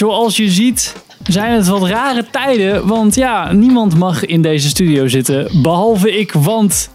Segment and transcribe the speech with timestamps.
[0.00, 2.86] zoals je ziet zijn het wat rare tijden.
[2.86, 5.62] Want ja, niemand mag in deze studio zitten.
[5.62, 6.90] Behalve ik, want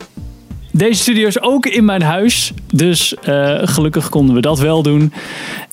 [0.71, 2.51] deze studio is ook in mijn huis.
[2.73, 5.13] Dus eh, gelukkig konden we dat wel doen.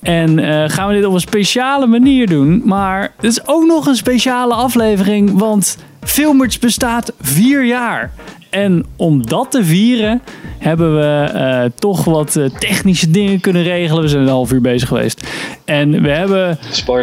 [0.02, 2.62] En eh, gaan we dit op een speciale manier doen.
[2.64, 5.38] Maar het is ook nog een speciale aflevering.
[5.38, 8.12] Want Filmers bestaat vier jaar.
[8.52, 10.22] En om dat te vieren
[10.58, 14.02] hebben we eh, toch wat eh, technische dingen kunnen regelen.
[14.02, 15.28] We zijn een half uur bezig geweest.
[15.64, 16.58] En we hebben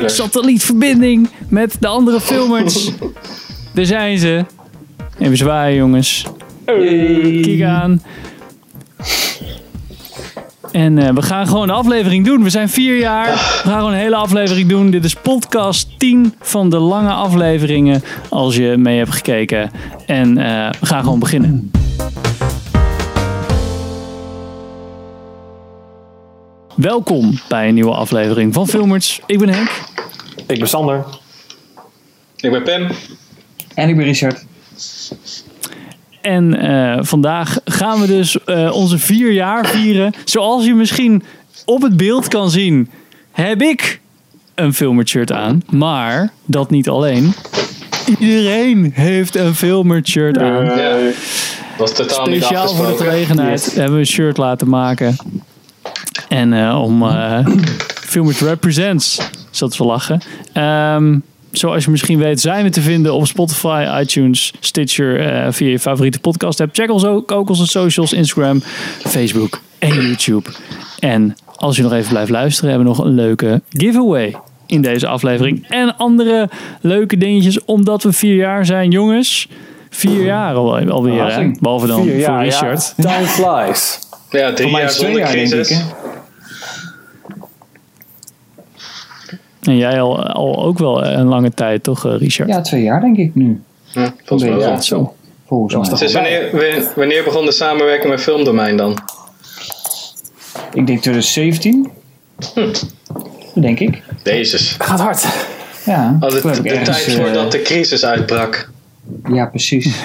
[0.05, 2.91] satellietverbinding met de andere filmers.
[3.73, 4.45] Daar zijn ze.
[5.19, 6.25] Even zwaaien, jongens.
[6.65, 8.01] Kijk aan.
[10.71, 12.43] En eh, we gaan gewoon een aflevering doen.
[12.43, 13.25] We zijn vier jaar.
[13.31, 14.91] We gaan gewoon een hele aflevering doen.
[14.91, 18.03] Dit is podcast 10 van de lange afleveringen.
[18.29, 19.71] Als je mee hebt gekeken.
[20.05, 21.71] En eh, we gaan gewoon beginnen.
[26.75, 29.21] Welkom bij een nieuwe aflevering van Filmers.
[29.25, 29.69] Ik ben Henk.
[30.47, 31.05] Ik ben Sander.
[32.37, 32.87] Ik ben Pim.
[33.75, 34.45] En ik ben Richard.
[36.21, 40.13] En eh, vandaag gaan we dus eh, onze vier jaar vieren.
[40.25, 41.23] Zoals je misschien
[41.65, 42.89] op het beeld kan zien,
[43.31, 43.99] heb ik
[44.55, 45.61] een filmer shirt aan.
[45.69, 47.33] Maar dat niet alleen.
[48.19, 50.65] Iedereen heeft een filmer shirt aan.
[50.65, 50.97] Ja.
[51.77, 55.15] Was totaal Speciaal voor de gelegenheid hebben we een shirt laten maken.
[56.27, 57.47] En eh, om eh
[58.09, 59.19] Filmers Represents,
[59.51, 60.21] zat te lachen.
[60.53, 61.17] Ehm,
[61.51, 65.79] zoals je misschien weet zijn we te vinden op Spotify, iTunes, Stitcher, eh, via je
[65.79, 66.75] favoriete podcast app.
[66.75, 68.61] Check ons ook, ook onze socials, Instagram,
[69.07, 70.49] Facebook en YouTube.
[70.99, 75.07] En als je nog even blijft luisteren, hebben we nog een leuke giveaway in deze
[75.07, 75.65] aflevering.
[75.69, 76.49] En andere
[76.81, 79.47] leuke dingetjes, omdat we vier jaar zijn, jongens.
[79.89, 81.51] Vier jaar al, alweer, hè?
[81.59, 82.93] Behalve dan Vier voor Richard.
[82.97, 83.03] ja.
[83.03, 83.99] Time flies.
[84.29, 85.53] Ja, drie jaar is het twee zonder jaar, denk ik.
[85.53, 85.77] crisis.
[85.77, 85.83] Hè?
[89.61, 92.49] En jij al, al ook wel een lange tijd, toch, eh, Richard?
[92.49, 93.61] Ja, twee jaar denk ik nu.
[93.83, 94.81] Ja, volgens mij Ja.
[94.81, 95.13] Zo.
[95.47, 95.99] Volgens mij.
[95.99, 98.97] Dus wanneer, begon de samenwerking met Filmdomein dan?
[100.73, 101.91] Ik denk 2017.
[103.53, 104.01] Denk ik.
[104.23, 104.75] Jezus.
[104.79, 105.27] Gaat hard.
[105.85, 106.17] Ja.
[106.19, 108.69] Al de, de tijd eh, voordat de crisis uitbrak.
[109.31, 109.85] Ja, precies.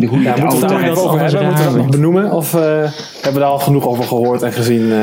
[0.00, 1.44] De goede Ja, moeten we daar nog over hebben?
[1.44, 2.32] Moeten we dat nog benoemen?
[2.32, 4.98] Of eh, hebben we daar al genoeg over gehoord en gezien eh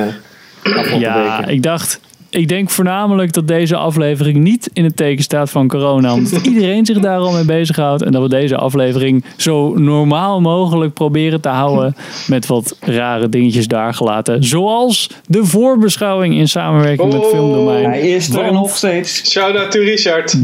[0.76, 2.00] afgelopen Ja, ik dacht,
[2.30, 6.14] ik denk voornamelijk dat deze aflevering niet in het teken staat van corona.
[6.14, 8.02] Omdat iedereen zich daar al mee bezighoudt.
[8.04, 11.96] En dat we deze aflevering zo normaal mogelijk proberen te houden.
[12.28, 14.44] Met wat rare dingetjes daar gelaten.
[14.44, 17.30] Zoals de voorbeschouwing in samenwerking met Oh.
[17.30, 17.86] Filmdomein.
[17.86, 19.32] Hij is er nog steeds.
[19.32, 20.38] Shout-out to Richard.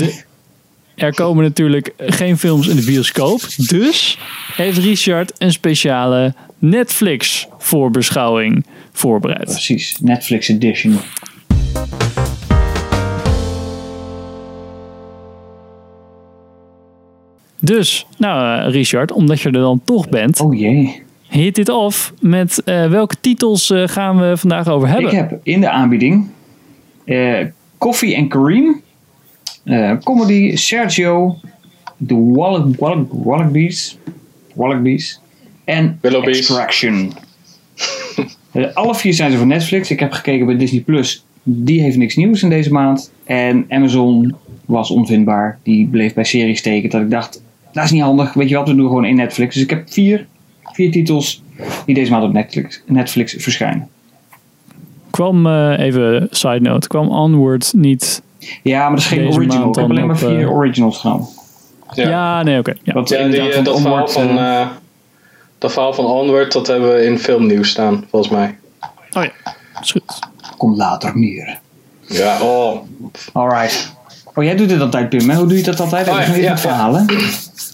[0.95, 3.41] Er komen natuurlijk geen films in de bioscoop.
[3.57, 4.17] Dus
[4.55, 9.43] heeft Richard een speciale Netflix voorbeschouwing voorbereid.
[9.45, 9.97] Precies.
[10.01, 10.99] Netflix edition.
[17.59, 21.03] Dus, nou eh, Richard, omdat je er dan toch bent, Oh jee.
[21.27, 25.11] hit dit af met eh, welke titels eh, gaan we vandaag over hebben?
[25.11, 26.27] Ik heb in de aanbieding
[27.05, 27.45] eh
[27.77, 28.31] Coffee and
[29.63, 31.35] eh, comedy Sergio.
[32.07, 32.15] The
[33.23, 33.97] Wallabies.
[34.55, 35.19] Wallabies.
[35.63, 36.37] En Willoughbys.
[36.37, 37.11] Extraction.
[38.73, 39.91] Alle vier zijn ze van Netflix.
[39.91, 41.25] Ik heb gekeken bij Disney Plus.
[41.43, 43.11] Die heeft niks nieuws in deze maand.
[43.23, 45.59] En Amazon was onvindbaar.
[45.63, 46.89] Die bleef bij series steken.
[46.89, 47.43] Dat ik dacht,
[47.73, 48.33] dat is niet handig.
[48.33, 49.53] Weet je wat, we doen gewoon in Netflix.
[49.53, 50.25] Dus ik heb vier,
[50.63, 51.43] vier titels
[51.85, 53.87] die deze maand op Netflix, Netflix verschijnen.
[55.09, 58.21] Kwam, eh, even side note, kwam Onward niet...
[58.63, 59.69] Ja, maar dat is geen original.
[59.69, 61.27] Ik heb alleen maar vier eh, originals genomen.
[61.93, 62.73] Ja, Ja, nee, oké.
[62.83, 62.93] ja.
[62.93, 64.67] Want Ja, die, inderdaad, eh, dat, verhaal Onward, van, eh, eh,
[65.57, 68.57] dat verhaal van Onward, dat hebben we in filmnieuws staan, volgens mij.
[69.11, 69.31] Oh ja,
[69.81, 70.19] is goed.
[70.63, 71.59] Komt later meer.
[72.07, 72.79] Ja, oh.
[73.33, 73.91] Alright.
[74.33, 75.29] Oh, jij doet dit altijd, Pim.
[75.29, 75.35] Hè?
[75.35, 76.07] Hoe doe je dat altijd?
[76.07, 77.05] Oh, ja, ja, verhalen.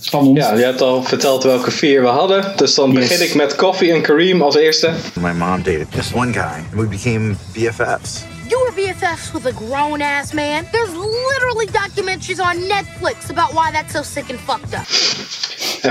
[0.01, 0.39] Van ons.
[0.39, 2.53] Ja, je hebt al verteld welke vier we hadden.
[2.55, 3.07] Dus dan Yes.
[3.07, 4.91] begin ik met Coffee en Kareem als eerste.
[5.21, 8.23] My mom dated just one guy, and we became BFFs.
[8.47, 10.63] You were BFFs with a grown ass man.
[10.71, 10.89] There's
[11.29, 14.87] literally documentaries on Netflix about why that's so sick and fucked up.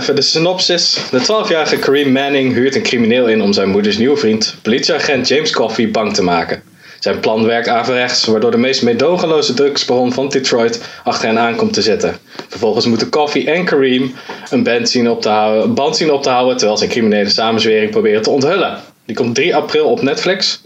[0.03, 0.99] Even de synopsis.
[1.11, 5.51] De 12-jarige Kareem Manning huurt een crimineel in om zijn moeders nieuwe vriend, politieagent James
[5.53, 6.63] Coffey, bang te maken.
[7.09, 11.73] Zijn plan werkt averechts, waardoor de meest meedogenloze drugsbaron van Detroit achter hen aan komt
[11.73, 12.17] te zitten.
[12.49, 14.15] Vervolgens moeten Coffey en Kareem
[14.51, 17.29] een band zien op te houden, band zien op te houden terwijl ze een criminele
[17.29, 18.79] samenzwering proberen te onthullen.
[19.05, 20.63] Die komt 3 april op Netflix.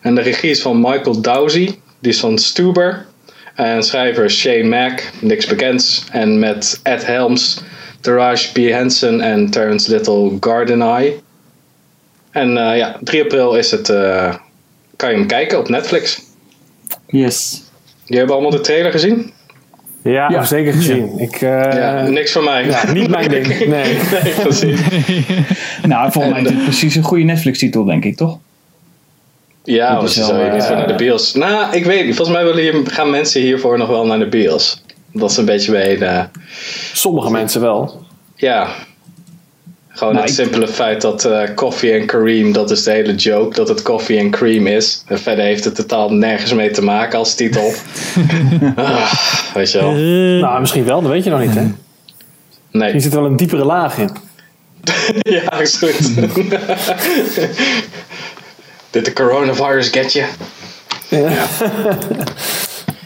[0.00, 3.06] En de regie is van Michael Dowsey, die is van Stuber.
[3.54, 6.04] En schrijver Shane Mack, niks bekends.
[6.10, 7.60] En met Ed Helms,
[8.00, 8.56] Taraj B.
[8.56, 11.20] Henson en Terrence Little Gardeneye.
[12.30, 14.34] En eh, ja, 3 april is het, eh,
[15.02, 16.22] kan je hem kijken op Netflix.
[17.06, 17.62] Yes.
[18.06, 19.32] Die hebben allemaal de trailer gezien?
[20.02, 20.44] Ja, Ja.
[20.44, 21.18] zeker gezien.
[21.18, 22.64] Ik, eh, ja, niks voor mij.
[22.64, 23.46] ja, niet mijn ding.
[23.58, 23.66] Nee.
[24.22, 24.80] nee, precies.
[25.92, 28.38] Nou, volgens mij is dit precies een goede Netflix-titel, denk ik, toch?
[29.64, 31.34] Ja, want ze zou je niet eh, voor naar de bios.
[31.34, 32.16] Nou, ik weet niet.
[32.16, 34.82] Volgens mij willen hier, gaan mensen hiervoor nog wel naar de bios.
[35.12, 36.28] Dat is een beetje bij.
[36.92, 38.04] Sommige mensen wel.
[38.36, 38.68] Ja.
[39.94, 43.14] Gewoon Nou, het ik- simpele feit dat eh Coffee and Cream, dat is de hele
[43.14, 45.02] joke, dat het Coffee and Cream is.
[45.06, 47.72] En verder heeft het totaal nergens mee te maken als titel.
[48.76, 49.12] ah,
[49.54, 49.90] weet je wel.
[49.90, 51.60] Eh, Nou, misschien wel, dat weet je nog niet, hè?
[51.60, 51.72] Hier
[52.70, 53.00] Nee.
[53.00, 54.10] zit wel een diepere laag in.
[55.22, 56.14] Ja, is goed.
[58.90, 60.26] Did the coronavirus get you?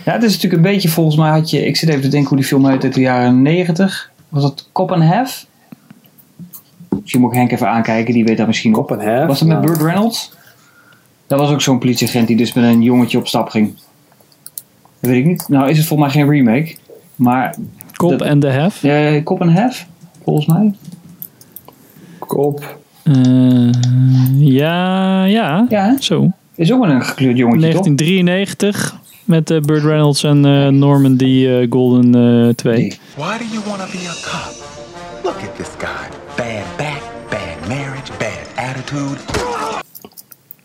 [0.04, 1.66] Ja, het is natuurlijk een beetje, volgens mij had je...
[1.66, 4.10] Ik zit even te denken hoe die film heet uit de jaren 90.
[4.28, 5.02] Was dat Cop and
[6.96, 7.00] Half?
[7.02, 8.90] Misschien moet ik Henk even aankijken, die weet dat misschien op.
[8.92, 9.26] En hef.
[9.26, 10.32] Was het met Nou, Burt Reynolds?
[11.26, 13.74] Dat was ook zo'n politieagent die dus met een jongetje op stap ging.
[15.00, 15.48] Dat weet ik niet.
[15.48, 16.76] Nou is het volgens mij geen remake.
[17.16, 17.56] Maar
[17.96, 18.82] Kop dat- en de hef.
[18.84, 19.86] eh Cop and Half,
[20.24, 20.74] volgens mij.
[22.18, 22.78] Kop.
[23.02, 23.72] Eh,
[24.38, 25.94] ja, ja, Ja, hè?
[26.02, 26.30] zo.
[26.54, 27.84] is ook wel een gekleurd jongetje, toch?
[27.84, 31.22] 1993 met eh, Burt Reynolds en eh, Norman D.
[31.22, 32.14] eh, Golden
[32.48, 32.76] eh 2.
[32.78, 32.98] Nee.
[33.16, 34.64] Why do you want to be a cop?
[35.24, 36.25] Look at this guy.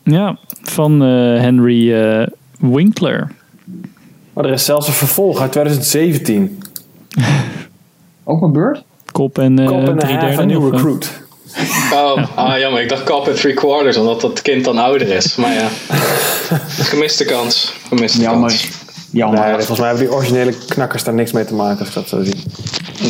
[0.04, 1.08] Ja, van eh,
[1.40, 2.28] Henry eh,
[2.60, 3.32] Winkler.
[4.34, 6.64] Maar er is zelfs een vervolg uit 2017.
[8.24, 8.84] Ook met Burt?
[9.12, 10.54] Kop en eh Kop en drie een derde.
[10.54, 11.22] een recruit.
[11.94, 12.82] Oh, ah, jammer.
[12.82, 15.36] Ik dacht Cop at Three Quarters, omdat dat kind dan ouder is.
[15.36, 15.68] Maar ja,
[16.92, 17.74] gemiste kans.
[17.88, 18.50] Gemiste Jammer.
[18.50, 18.70] kans.
[19.12, 19.40] Jammer.
[19.40, 22.08] Nee, volgens mij hebben die originele knakkers daar niks mee te maken, als ik dat
[22.08, 22.44] zo zie.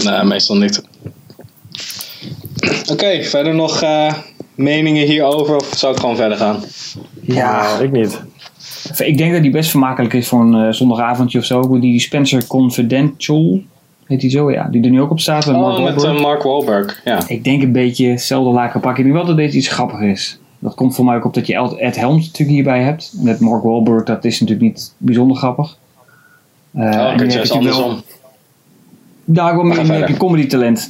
[0.04, 0.82] Nee, meestal niet.
[2.92, 4.14] Oké, verder nog eh,
[4.56, 6.60] meningen hierover of zou ik gewoon verder gaan?
[7.22, 8.22] ja, Nou, ik niet.
[8.98, 11.80] ik denk dat die best vermakelijk is voor een eh, zondagavondje of zo.
[11.80, 13.62] Die Spencer Confidential,
[14.06, 14.52] heet die zo?
[14.52, 15.46] Ja, die er nu ook op staat.
[15.46, 16.16] met Mark Oh, met Wahlberg.
[16.18, 17.02] eh, Mark Wahlberg.
[17.06, 17.20] Ja.
[17.28, 18.98] Ik denk een beetje hetzelfde laken pak.
[18.98, 20.40] Ik denk wel dat deze iets grappiger is.
[20.60, 23.14] Dat komt voor mij ook op dat je Ed Helms natuurlijk hierbij hebt.
[23.16, 25.78] Met Mark Wahlberg, dat is natuurlijk niet bijzonder grappig.
[26.74, 28.02] Eh, Oh, en je wel-.
[29.26, 29.56] Daar
[30.00, 30.90] heb je comedy talent.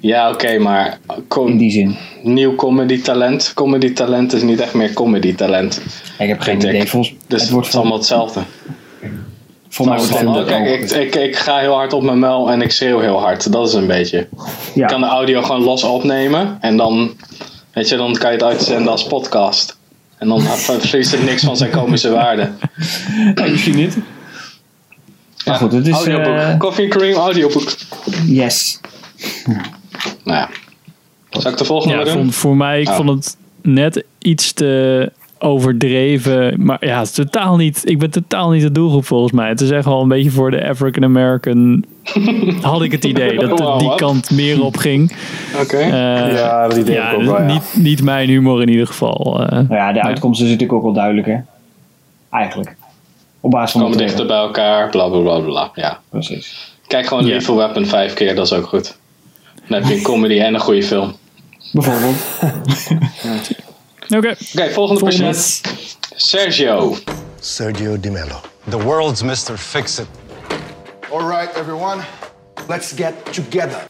[0.00, 1.96] Ja, oké, maar In com die zin.
[2.22, 3.52] nieuw comedy talent.
[3.54, 5.80] Comedy talent is niet echt meer comedy talent.
[6.18, 6.88] Ik heb geen idee.
[6.88, 8.40] Volgens, Dus het wordt is allemaal hetzelfde.
[9.68, 12.50] Volgens mij Van, wordt het kijk, ik, ik, ik ga heel hard op mijn muil
[12.50, 13.52] en ik schreeuw heel hard.
[13.52, 14.28] Dat is een beetje.
[14.74, 14.82] ja.
[14.82, 17.10] Ik kan de audio gewoon los opnemen en dan,
[17.72, 19.76] weet je, dan kan je het uitzenden als podcast.
[20.18, 20.40] En dan
[20.80, 22.50] verliest het niks van zijn komische waarde.
[23.34, 23.96] Nee, misschien niet.
[25.44, 25.94] Maar goed, het is...
[25.94, 26.26] audioboek.
[26.36, 27.72] eh, Coffee Cream audioboek.
[28.26, 28.80] yes.
[30.24, 30.48] Nou ja.
[31.30, 32.12] Zal ik de volgende Ja, doen?
[32.12, 32.94] vond, voor mij, ik Oh.
[32.96, 36.54] vond het net iets te overdreven.
[36.64, 39.48] Maar ja, het is totaal niet, ik ben totaal niet de doelgroep volgens mij.
[39.48, 41.84] Het is echt wel een beetje voor de African American.
[42.62, 43.98] had ik het idee dat Wow, die wat?
[43.98, 45.12] kant meer op ging.
[45.62, 45.76] Oké.
[45.76, 45.90] Eh,
[46.32, 47.46] Ja, dat idee ja, ook wel, ja.
[47.52, 49.40] Niet, niet mijn humor in ieder geval.
[49.46, 49.50] eh.
[49.52, 51.36] Nou ja, de uitkomst is natuurlijk ook wel duidelijk, hè.
[52.30, 52.76] Eigenlijk.
[53.40, 55.70] Op basis van de Komen dichter bij elkaar, bla bla bla bla.
[55.74, 56.00] Ja.
[56.10, 56.74] Precies.
[56.86, 57.34] Kijk gewoon Ja.
[57.34, 58.98] Lethal Weapon vijf keer, dat is ook goed.
[59.70, 61.16] Dan heb je een comedy en een goede film.
[61.72, 62.16] Bijvoorbeeld.
[64.16, 65.60] Oké, Oké, volgende patiënt.
[66.16, 66.96] Sergio.
[67.40, 68.40] Sergio Di Mello.
[68.68, 69.56] The world's Mr.
[69.56, 70.06] Fix-It.
[71.12, 72.02] All right, everyone,
[72.68, 73.86] let's get together.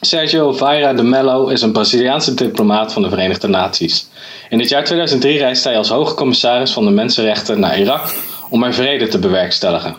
[0.00, 4.08] Sergio Vieira de Mello is een Braziliaanse diplomaat van de Verenigde Naties.
[4.48, 8.14] In het jaar 2003 reist hij als hoge commissaris van de mensenrechten naar Irak
[8.50, 9.96] om er vrede te bewerkstelligen.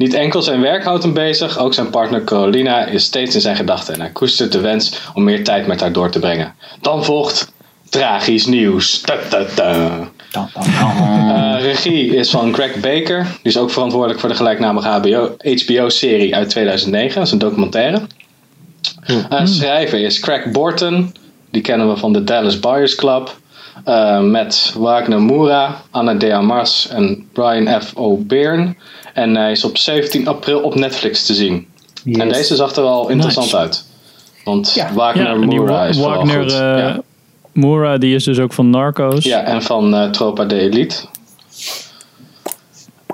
[0.00, 3.56] Niet enkel zijn werk houdt hem bezig, ook zijn partner Carolina is steeds in zijn
[3.56, 6.54] gedachten en hij koestert de wens om meer tijd met haar door te brengen.
[6.80, 7.52] Dan volgt
[7.88, 9.00] tragisch nieuws.
[10.34, 13.22] Eh, regie is van Greg Baker.
[13.22, 17.14] Die is ook verantwoordelijk voor de gelijknamige HBO HBO-serie uit 2009.
[17.14, 18.02] Dat is een documentaire.
[19.28, 21.14] Eh, schrijver is Craig Borton.
[21.50, 23.36] Die kennen we van de Dallas Buyers Club.
[23.84, 27.92] Eh, met Wagner Moura, Anna de Armas en Brian F.
[27.96, 28.74] O'Byrne.
[29.14, 31.66] En hij is op 17 april op Netflix te zien.
[32.04, 32.16] Yes.
[32.18, 33.58] En deze zag er wel interessant Nice.
[33.58, 33.84] uit.
[34.44, 34.92] Want Ja.
[34.92, 36.52] Wagner ja, Moura is Wagner goed.
[36.52, 37.00] eh, ja.
[37.52, 39.24] Moura, die is dus ook van Narcos.
[39.24, 40.96] Ja, en van eh, Tropa de Elite.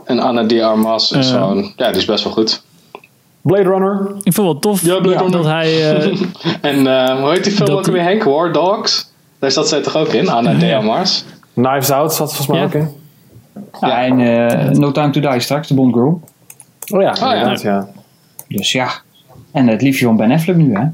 [0.05, 1.73] En Anna de Armas is gewoon...
[1.77, 2.63] Ja, die is best wel goed.
[3.43, 4.11] Blade Runner.
[4.23, 5.31] Ik vond het tof Ja, Blade Runner.
[5.31, 5.97] dat hij...
[5.97, 6.13] eh,
[6.71, 8.23] En eh, hoe heet die film ook weer, Henk?
[8.25, 9.11] War Dogs?
[9.38, 10.28] Daar zat zij toch ook in?
[10.28, 11.25] Anna de Armas.
[11.55, 12.64] Knives Out zat volgens mij Ja.
[12.64, 12.88] ook in.
[13.81, 16.21] Ja, en eh, No Time to Die straks, de Bond Girl.
[16.95, 17.88] Oh ja, inderdaad, ja.
[18.49, 18.90] Dus ja.
[19.52, 20.85] En het liefje van Ben Affleck nu, hè?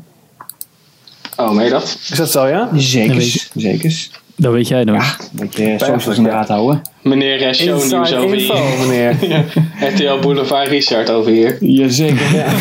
[1.36, 1.82] Oh, meen je dat?
[2.10, 2.68] Is dat zo, ja?
[2.74, 3.50] Zekers.
[3.54, 4.10] Zekers.
[4.42, 5.18] Dat weet jij nog.
[5.20, 6.82] Een beetje socials in de gaten houden.
[7.02, 8.86] Meneer eh, Shownieuws over info, hier.
[8.86, 9.44] meneer.
[9.94, 11.64] RTL Boulevard Richard over hier.
[11.64, 12.34] Jazeker.
[12.36, 12.52] Ja.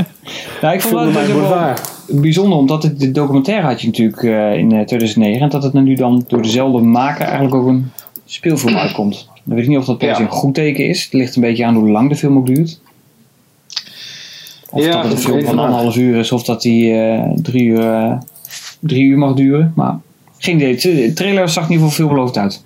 [0.62, 1.92] nou, ik vond het mijn ook wel boulevard.
[2.08, 5.42] bijzonder, omdat het, de documentaire had je natuurlijk eh, in eh, 2009.
[5.42, 7.90] En dat het nu dan door dezelfde maker eigenlijk ook een
[8.26, 9.28] speelfilm uitkomt.
[9.44, 10.26] Dan weet ik niet of dat per se Ja.
[10.26, 11.04] een goed teken is.
[11.04, 12.80] Het ligt een beetje aan hoe lang de film ook duurt.
[14.70, 17.64] Of Ja, dat het een film van anderhalf uur is, of dat die eh, drie,
[17.64, 18.18] uur, eh,
[18.80, 19.72] drie uur mag duren.
[19.76, 19.98] Maar
[20.42, 20.76] geen idee.
[21.06, 22.64] De trailer zag in ieder geval veelbelovend uit.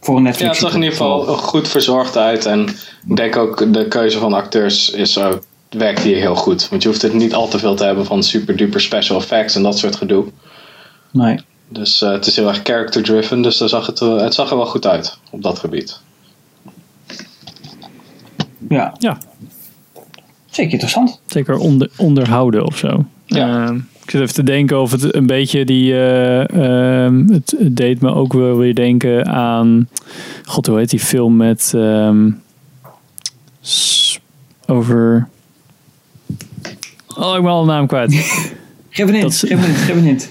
[0.00, 0.44] Voor een Netflix.
[0.44, 2.46] Ja, het zag in ieder geval goed verzorgd uit.
[2.46, 2.68] En
[3.08, 6.68] ik denk ook de keuze van acteurs is, ook werkt hier heel goed.
[6.68, 9.54] Want je hoeft het niet al te veel te hebben van super duper special effects
[9.54, 10.24] en dat soort gedoe.
[11.10, 11.40] Nee.
[11.68, 13.42] Dus eh, het is heel erg character driven.
[13.42, 16.00] Dus daar zag het, eh, het zag er wel goed uit op dat gebied.
[18.68, 18.94] Ja.
[18.98, 19.18] Ja.
[20.50, 21.20] Zeker interessant.
[21.26, 23.04] Zeker onder, onderhouden of zo.
[23.26, 23.66] Ja.
[23.66, 25.94] Ehm, ik zit even te denken of het een beetje die.
[26.00, 29.88] ehm, het, het deed me ook wel weer denken aan.
[30.44, 31.72] God, hoe heet die film met.
[31.74, 32.30] ehm,
[33.60, 34.18] s-
[34.66, 35.28] over.
[37.16, 38.12] Oh, ik ben al de naam kwijt.
[38.90, 39.34] Geef een hint.
[39.36, 39.78] Geef een hint.
[39.80, 40.30] Geef een hint.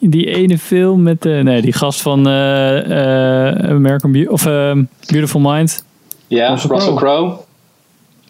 [0.00, 1.40] Die ene film met de.
[1.44, 5.84] Nee, die gast van eh, eh, American of ehm, Beautiful Mind.
[6.26, 7.18] Ja, Russell Russell, Crowe.
[7.28, 7.36] Crowe.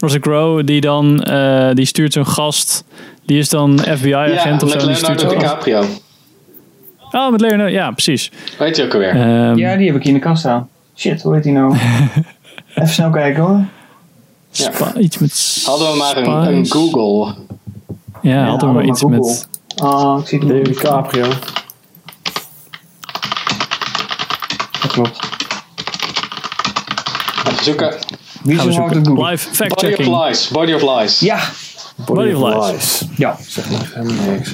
[0.04, 1.22] Russell Crowe, die dan.
[1.22, 2.84] eh, die stuurt zo'n gast.
[3.26, 4.86] Die is dan Ja, FBI-agent of met zo.
[4.86, 5.38] Die stuurt Leonardo.
[5.40, 5.84] DiCaprio.
[7.10, 7.72] Oh, met Leonardo.
[7.72, 8.30] Ja, precies.
[8.58, 9.10] Weet je ook alweer?
[9.10, 10.68] Ehm, Ja, die heb ik hier in de kast staan.
[10.96, 11.76] Shit, hoe heet die nou?
[12.74, 13.60] Even snel kijken hoor.
[14.50, 15.62] Spa- iets met.
[15.64, 16.66] Hadden we maar een, een.
[16.66, 17.34] Google.
[18.22, 19.18] Ja, hadden we maar iets Google.
[19.18, 19.48] met.
[19.76, 20.64] Ah, ik zie het David.
[20.66, 21.26] DiCaprio.
[24.80, 25.18] Dat klopt.
[27.48, 27.94] Even zoeken.
[28.44, 29.24] Wie Google?
[29.30, 30.26] Live Body of.
[30.26, 30.48] Lies.
[30.48, 31.20] Body of Lies.
[31.20, 31.38] Ja.
[32.06, 33.02] Body of Lies.
[33.16, 33.36] Ja.
[33.46, 34.52] Zeg maar helemaal niks.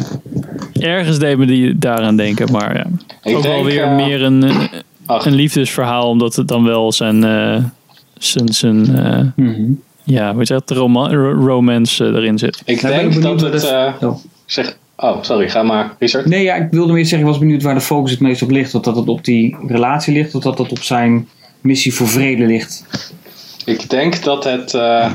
[0.80, 2.86] Ergens deed me die daaraan denken, maar ja.
[3.22, 4.44] Ik ook wel denk, weer eh, meer een,
[5.06, 5.26] ach.
[5.26, 7.24] een liefdesverhaal, omdat het dan wel zijn.
[7.24, 7.64] eh,
[8.18, 9.62] zijn, zijn eh, Mhm.
[10.04, 10.70] ja, weet je dat?
[10.70, 12.62] Roma ro- romance erin zit.
[12.64, 13.64] Ik Nou, ik denk dat benieuwd het...
[14.00, 14.16] eh, Oh.
[14.46, 15.48] zeg, oh, sorry.
[15.50, 16.26] Ga maar, Richard.
[16.26, 18.50] Nee, ja, ik wilde meer zeggen, ik was benieuwd waar de focus het meest op
[18.50, 18.74] ligt.
[18.74, 21.28] Of dat het op die relatie ligt, of dat het op zijn
[21.60, 22.84] missie voor vrede ligt.
[23.64, 24.74] Ik denk dat het...
[24.74, 25.10] eh,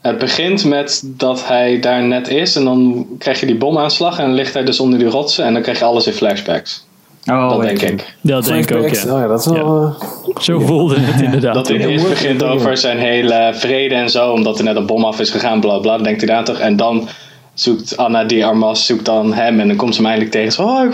[0.00, 2.56] het begint met dat hij daar net is.
[2.56, 4.18] En dan krijg je die bomaanslag.
[4.18, 5.44] En dan ligt hij dus onder die rotsen.
[5.44, 6.84] En dan krijg je alles in flashbacks.
[7.26, 8.14] Oh, dat denk ik.
[8.20, 9.14] Dat denk ik ook, ja.
[9.14, 9.82] Oh ja, dat is wel...
[9.82, 11.54] eh, Zo voelde het inderdaad.
[11.54, 14.86] Dat hij Ja, eerst begint over zijn hele vrede en zo, omdat er net een
[14.86, 15.94] bom af is gegaan, bla bla.
[15.94, 16.58] Dan denkt hij daar toch.
[16.58, 17.08] En dan
[17.54, 20.52] zoekt Anna die Armas zoekt dan hem en dan komt ze hem eindelijk tegen.
[20.52, 20.84] Zo, oh,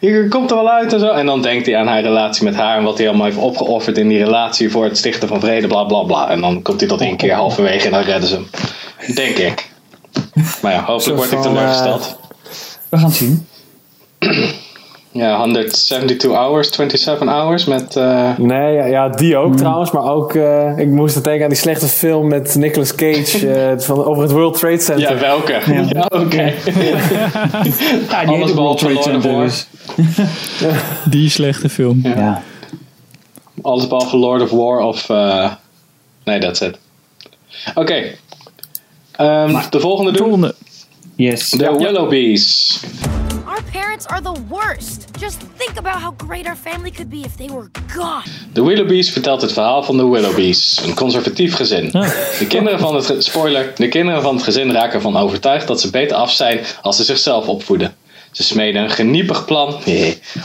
[0.00, 1.08] ik eh, komt er wel uit en zo.
[1.08, 3.98] En dan denkt hij aan haar relatie met haar en wat hij allemaal heeft opgeofferd
[3.98, 6.30] in die relatie voor het stichten van vrede, bla bla bla.
[6.30, 9.14] En dan komt hij tot één keer halverwege en dan redden ze hem.
[9.14, 9.70] Denk ik.
[10.62, 12.18] Maar ja, hopelijk word ik van, teleurgesteld.
[12.88, 13.46] We gaan het zien.
[15.16, 17.96] Ja, 172 hours, 27 hours met...
[17.96, 19.90] eh, Nee, ja, ja, die ook trouwens.
[19.90, 24.04] Maar ook, eh, ik moest denken aan die slechte film met Nicolas Cage eh, van,
[24.04, 25.10] over het World Trade Center.
[25.12, 25.60] ja, welke?
[25.92, 26.42] Ja, oké.
[26.42, 26.52] Ja,
[27.62, 29.42] die Alles World behalve Trade Lord of Center War.
[29.44, 29.66] dus.
[31.10, 32.00] Die slechte film.
[32.02, 32.42] Ja.
[33.62, 35.08] Alles behalve Lord of War of...
[35.10, 35.50] eh,
[36.24, 36.78] nee, that's it.
[37.74, 38.02] Oké.
[39.12, 40.22] Ehm, de volgende doen.
[40.22, 40.54] Volgende.
[41.16, 41.50] Yes.
[41.50, 42.80] De Willoughbys.
[44.04, 45.06] Are the worst.
[45.18, 48.22] Just think about how great our family could be if they were gone.
[48.52, 51.90] De Willoughbys vertelt het verhaal van de Willoughbys, een conservatief gezin.
[52.38, 55.90] De kinderen van het spoiler, de kinderen van het gezin raken ervan overtuigd dat ze
[55.90, 57.94] beter af zijn als ze zichzelf opvoeden.
[58.32, 59.74] Ze smeden een geniepig plan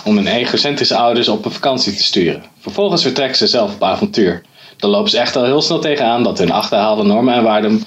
[0.03, 2.43] om hun egocentrische ouders op een vakantie te sturen.
[2.59, 4.41] Vervolgens vertrekken ze zelf op avontuur.
[4.77, 7.83] Dan lopen ze echt al heel snel tegenaan dat hun achterhaalde normen en waarden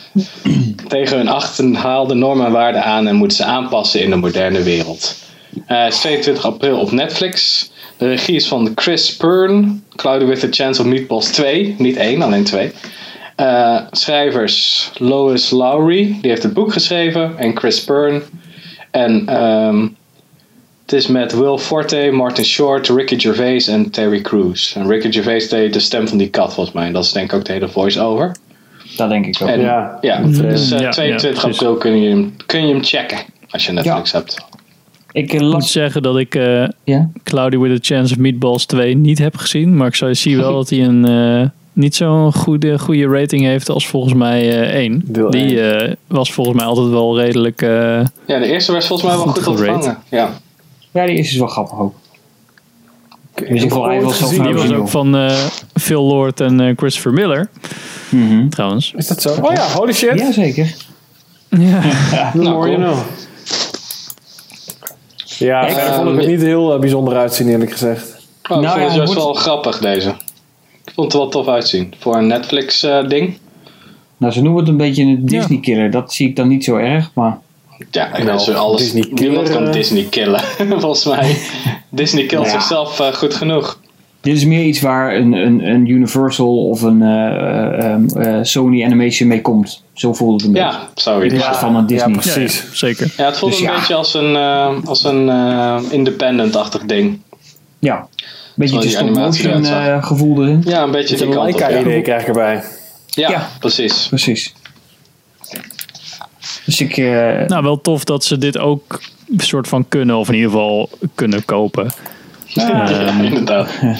[0.88, 5.22] tegen hun achterhaalde normen en waarden aan en moeten ze aanpassen in de moderne wereld.
[5.66, 7.70] Eh, het is 22 april op Netflix.
[7.96, 9.82] De regie is van Chris Pern.
[9.96, 11.74] Cloudy with a Chance of Meatballs 2.
[11.78, 12.72] Niet 1, alleen 2.
[13.36, 17.38] Eh, schrijvers Lois Lowry, die heeft het boek geschreven.
[17.38, 18.22] En Chris Pern.
[18.90, 19.86] En ehm,
[20.82, 24.74] het is met Will Forte, Martin Short, Ricky Gervais en Terry Crews.
[24.74, 26.86] En Ricky Gervais deed de stem van die kat volgens mij.
[26.86, 28.36] En dat is denk ik ook de hele voice-over.
[28.96, 29.48] Dat denk ik ook.
[29.48, 29.98] En, Ja.
[30.00, 31.58] ja, dus eh, Ja, ja, 22 precies.
[31.58, 33.18] april kun je, hem, kun je hem checken.
[33.50, 34.36] Als je Netflix hebt.
[35.14, 37.08] Ik moet zeggen dat ik eh, Ja?
[37.24, 39.76] Cloudy with a Chance of Meatballs 2 niet heb gezien.
[39.76, 43.68] Maar ik zou- zie wel dat hij een eh, niet zo'n goede, goede rating heeft
[43.68, 45.02] als volgens mij eh 1.
[45.06, 47.62] Deel Die eh, was volgens mij altijd wel redelijk...
[47.62, 47.68] eh,
[48.26, 49.98] Ja, de eerste was volgens mij wel Goed goed ontvangen.
[50.10, 50.30] Ja.
[50.90, 51.94] Ja, die eerste is wel grappig ook.
[53.48, 54.00] Dus ik wel die
[54.54, 55.36] was ook van eh,
[55.74, 57.48] Phil Lord en Christopher Miller,
[58.10, 58.48] Mhm.
[58.48, 58.92] trouwens.
[58.96, 59.34] Is dat zo?
[59.42, 60.18] Oh ja, holy shit.
[60.18, 60.74] Ja, zeker.
[61.48, 61.80] Ja.
[62.32, 62.92] The Nou, more you cool.
[62.92, 62.98] know.
[65.38, 68.04] Ja, Ik, daar ehm, vond ik het niet heel eh, bijzonder uitzien, eerlijk gezegd.
[68.04, 68.12] Oh,
[68.42, 70.08] ik Nou vond ja, het juist wel grappig deze.
[70.84, 71.94] Ik vond het wel tof uitzien.
[71.98, 73.38] Voor een Netflix eh, ding.
[74.16, 75.90] Nou, ze noemen het een beetje een Disney killer.
[75.90, 77.38] Dat zie ik dan niet zo erg, maar...
[77.90, 78.80] Ja, ik Nou, alles.
[78.82, 79.72] Disney killer, niemand kan eh.
[79.72, 80.40] Disney killen,
[80.80, 81.36] volgens mij.
[81.88, 82.50] Disney killt Ja.
[82.50, 83.78] zichzelf eh, goed genoeg.
[84.24, 88.84] Dit is meer iets waar een, een, een Universal of een eh, ehm, eh, Sony
[88.84, 89.82] Animation mee komt.
[89.92, 90.68] Zo voelde het een beetje.
[90.68, 91.32] Ja, zoiets.
[91.32, 92.08] In Ja, plaats van een Disney.
[92.08, 92.64] Ja, precies.
[92.72, 93.12] Zeker.
[93.16, 93.78] het voelde Dus een ja.
[93.78, 97.18] beetje als een, eh, als een eh, independent-achtig ding.
[97.78, 98.08] Ja.
[98.54, 98.84] Beetje Zoals
[99.38, 99.86] de zag.
[99.86, 100.62] eh, gevoel erin.
[100.66, 101.58] Ja, een beetje die Een kant op.
[101.60, 102.00] Ja.
[102.00, 102.62] krijg ik erbij.
[103.06, 103.48] Ja, Ja.
[103.60, 104.06] precies.
[104.08, 104.54] Precies.
[106.64, 106.96] Dus ik...
[106.96, 110.50] eh, Nou, wel tof dat ze dit ook een soort van kunnen, of in ieder
[110.50, 111.90] geval kunnen kopen.
[112.54, 112.88] Ja,
[113.22, 113.68] inderdaad.
[113.80, 113.96] Ja,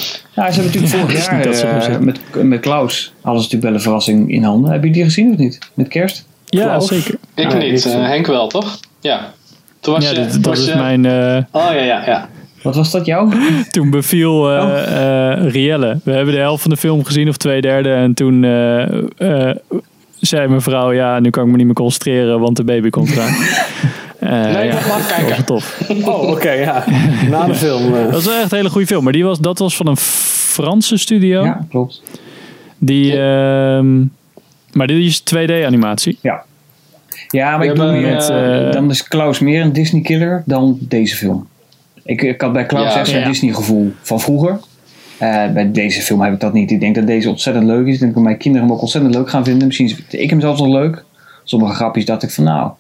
[0.52, 3.62] ze hebben natuurlijk vorig jaar niet dat ze eh, met, met Klaus hadden ze natuurlijk
[3.62, 4.72] wel een verrassing in handen.
[4.72, 5.58] Heb je die gezien of niet?
[5.74, 6.26] Met kerst?
[6.46, 6.86] Ja, Klaus?
[6.88, 7.14] zeker.
[7.34, 7.84] Ik niet.
[7.86, 7.92] eh.
[7.92, 8.78] Henk wel, toch?
[9.00, 9.32] Ja.
[9.80, 10.16] Toen was Ja, je...
[10.16, 11.04] dit- dat was is je- mijn...
[11.06, 12.28] eh, Oh ja, ja, ja.
[12.62, 13.32] Wat was dat jou?
[13.70, 14.78] toen beviel Oh.
[14.78, 15.98] eh, Rielle.
[16.04, 17.92] We hebben de helft van de film gezien, of twee derde.
[17.92, 18.42] En toen
[20.20, 23.10] zei mijn vrouw, ja, nu kan ik me niet meer concentreren, want de baby komt
[23.10, 23.34] eraan.
[24.24, 25.28] Eh, Nee, ja, dat mag dat kijken.
[25.28, 25.88] was wel tof.
[26.04, 26.84] Oh, oké, ja.
[27.30, 27.94] Na de film.
[27.94, 28.02] eh.
[28.02, 29.04] Dat was wel echt een hele goede film.
[29.04, 31.44] Maar die was, dat was van een Franse studio.
[31.44, 32.02] Ja, klopt.
[32.78, 33.98] Die, ehm,
[34.72, 36.18] maar dit is 2D-animatie.
[36.20, 36.42] Ja.
[37.28, 41.16] Ja, maar ik met, eh, eh, dan is Klaus meer een Disney killer dan deze
[41.16, 41.46] film.
[42.04, 43.26] Ik, ik had bij Klaus Ja, echt zo'n ja.
[43.26, 44.58] Disney gevoel van vroeger.
[45.18, 46.70] Eh, bij deze film heb ik dat niet.
[46.70, 47.94] Ik denk dat deze ontzettend leuk is.
[47.94, 49.66] Ik denk dat mijn kinderen hem ook ontzettend leuk gaan vinden.
[49.66, 51.04] Misschien vind ik hem zelfs nog leuk.
[51.44, 52.70] Sommige grapjes dacht ik van nou,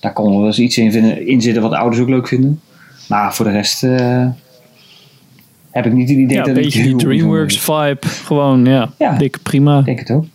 [0.00, 2.60] daar kon wel eens iets in, vinden, in zitten wat ouders ook leuk vinden.
[3.08, 4.26] Maar voor de rest eh,
[5.70, 7.98] heb ik niet het idee Ja, dat een beetje die DreamWorks vibe.
[8.06, 9.16] Gewoon, ja, Ja.
[9.16, 9.78] dik prima.
[9.78, 10.24] Ik denk het ook.
[10.24, 10.28] Is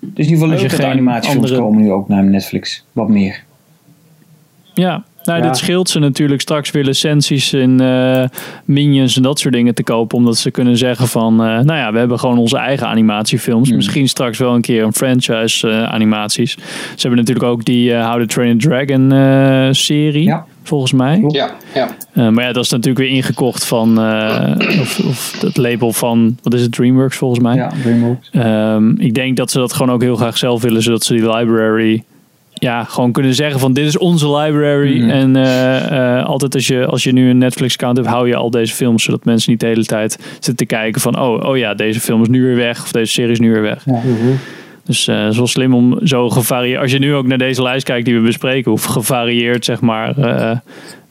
[0.00, 2.84] in ieder geval leuk dat animatiefilms andere- komen nu ook naar Netflix.
[2.92, 3.42] Wat meer.
[4.74, 5.46] Ja, nou, Ja.
[5.46, 8.24] dit scheelt ze natuurlijk straks weer licenties in eh,
[8.64, 10.18] Minions en dat soort dingen te kopen.
[10.18, 13.66] Omdat ze kunnen zeggen van, eh, nou ja, we hebben gewoon onze eigen animatiefilms.
[13.68, 13.76] Hmm.
[13.76, 16.52] Misschien straks wel een keer een franchise eh, animaties.
[16.94, 20.44] Ze hebben natuurlijk ook die How to Train a Dragon eh, serie, Ja.
[20.62, 21.24] volgens mij.
[21.28, 21.88] Ja, ja.
[22.12, 26.38] Eh, maar ja, dat is natuurlijk weer ingekocht van, eh, of, of het label van,
[26.42, 27.54] wat is het, DreamWorks volgens mij.
[27.56, 28.28] Ja, DreamWorks.
[28.32, 31.30] Ehm, ik denk dat ze dat gewoon ook heel graag zelf willen, zodat ze die
[31.36, 32.02] library
[32.60, 35.00] ja, gewoon kunnen zeggen van dit is onze library.
[35.00, 35.10] Mhm.
[35.10, 38.36] En eh, eh, altijd als je, als je nu een Netflix account hebt, hou je
[38.36, 41.56] al deze films, zodat mensen niet de hele tijd zitten te kijken van oh, oh
[41.56, 43.82] ja, deze film is nu weer weg of deze serie is nu weer weg.
[43.84, 44.00] Ja.
[44.84, 47.62] Dus eh het is wel slim om zo gevarieerd, als je nu ook naar deze
[47.62, 50.56] lijst kijkt die we bespreken, hoe gevarieerd zeg maar eh,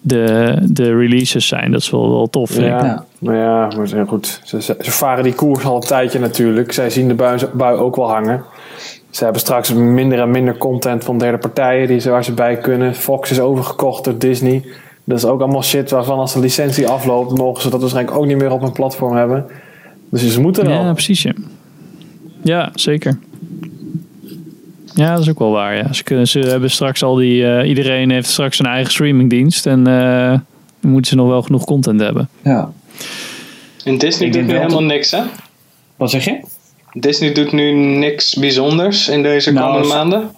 [0.02, 1.72] de, de releases zijn.
[1.72, 2.58] Dat is wel, wel tof.
[2.58, 3.06] Ja, Ja.
[3.20, 4.42] maar ja, maar ze- goed.
[4.44, 6.72] Ze, ze, ze varen die koers al een tijdje natuurlijk.
[6.72, 8.44] Zij zien de bui, bui ook wel hangen.
[9.10, 12.58] Ze hebben straks minder en minder content van derde partijen die, ze- waar ze bij
[12.58, 12.96] kunnen.
[12.96, 14.64] Fox is overgekocht door Disney.
[15.04, 18.26] Dat is ook allemaal shit waarvan als de licentie afloopt, mogen ze dat waarschijnlijk ook
[18.26, 19.46] niet meer op hun platform hebben.
[20.10, 20.84] Dus ze moeten wel.
[20.86, 21.22] Ja, precies.
[21.22, 21.34] Ja,
[22.44, 23.20] ja zeker.
[24.94, 25.76] Ja, dat is ook wel waar.
[25.76, 25.94] Ja.
[25.94, 27.46] Ze, kunnen, ze hebben straks al die.
[27.46, 29.66] eh, iedereen heeft straks een eigen streamingdienst.
[29.66, 30.40] En eh,
[30.80, 32.30] dan moeten ze nog wel genoeg content hebben.
[32.44, 32.72] Ja.
[33.84, 35.22] En Disney doet nu helemaal niks, hè?
[35.96, 36.40] Wat zeg je?
[36.94, 40.30] Disney doet nu niks bijzonders in deze Nou, komende maanden.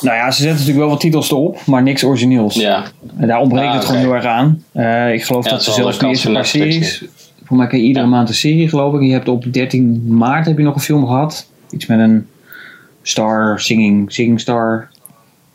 [0.00, 2.54] Nou ja, ze zetten natuurlijk wel wat titels erop, maar niks origineels.
[2.54, 2.84] Ja,
[3.18, 4.62] En daar ontbreekt Ah, het gewoon heel erg aan.
[4.72, 7.04] Eh, ik geloof Ja, dat ze zelfs kans eerste paar series...
[7.44, 9.02] Voor mij krijg je iedere maand een serie, geloof ik.
[9.02, 11.46] Je hebt op 13 maart heb je nog een film gehad.
[11.70, 12.26] Iets met een
[13.02, 14.88] star, singing, singing star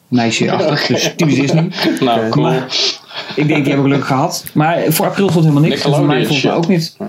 [0.07, 0.87] meisje achter.
[0.87, 1.67] Dus typisch Disney.
[1.99, 2.45] nou cool.
[2.45, 2.65] Maar-
[3.35, 4.43] Ik denk, die heb ik gelukkig gehad.
[4.53, 5.83] Maar voor april stond helemaal niks.
[5.85, 6.95] En voor mij volgens mij ook niet.
[6.99, 7.07] Ik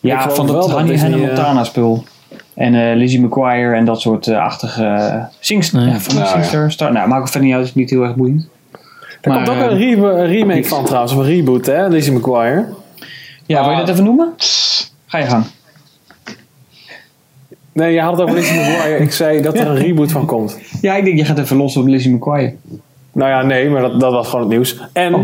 [0.00, 2.04] Ja, van dat Honey Hannah eh, Montana spul.
[2.54, 5.86] En eh, Lizzie McGuire en dat soort eh, achtige uh, singst Nee.
[5.86, 6.72] ja, van Nou, Singster.
[6.72, 6.92] Star.
[6.92, 7.66] Nou, maakt het verder niet uit.
[7.66, 8.48] is niet heel erg boeiend.
[9.20, 12.12] Er Maar, komt ook een, re- een remake van trouwens, of een reboot hè, Lizzie
[12.12, 12.64] McGuire.
[13.46, 14.32] Ja, wil je dat even noemen?
[15.06, 15.44] Ga je gang.
[17.72, 19.04] Nee, je had het over Lizzie McGuire.
[19.04, 20.58] Ik zei dat er een reboot van komt.
[20.80, 22.54] Ja, ik denk je gaat even los op Lizzie McGuire.
[23.12, 24.80] Nou ja, nee, maar dat, dat was gewoon het nieuws.
[24.92, 25.14] En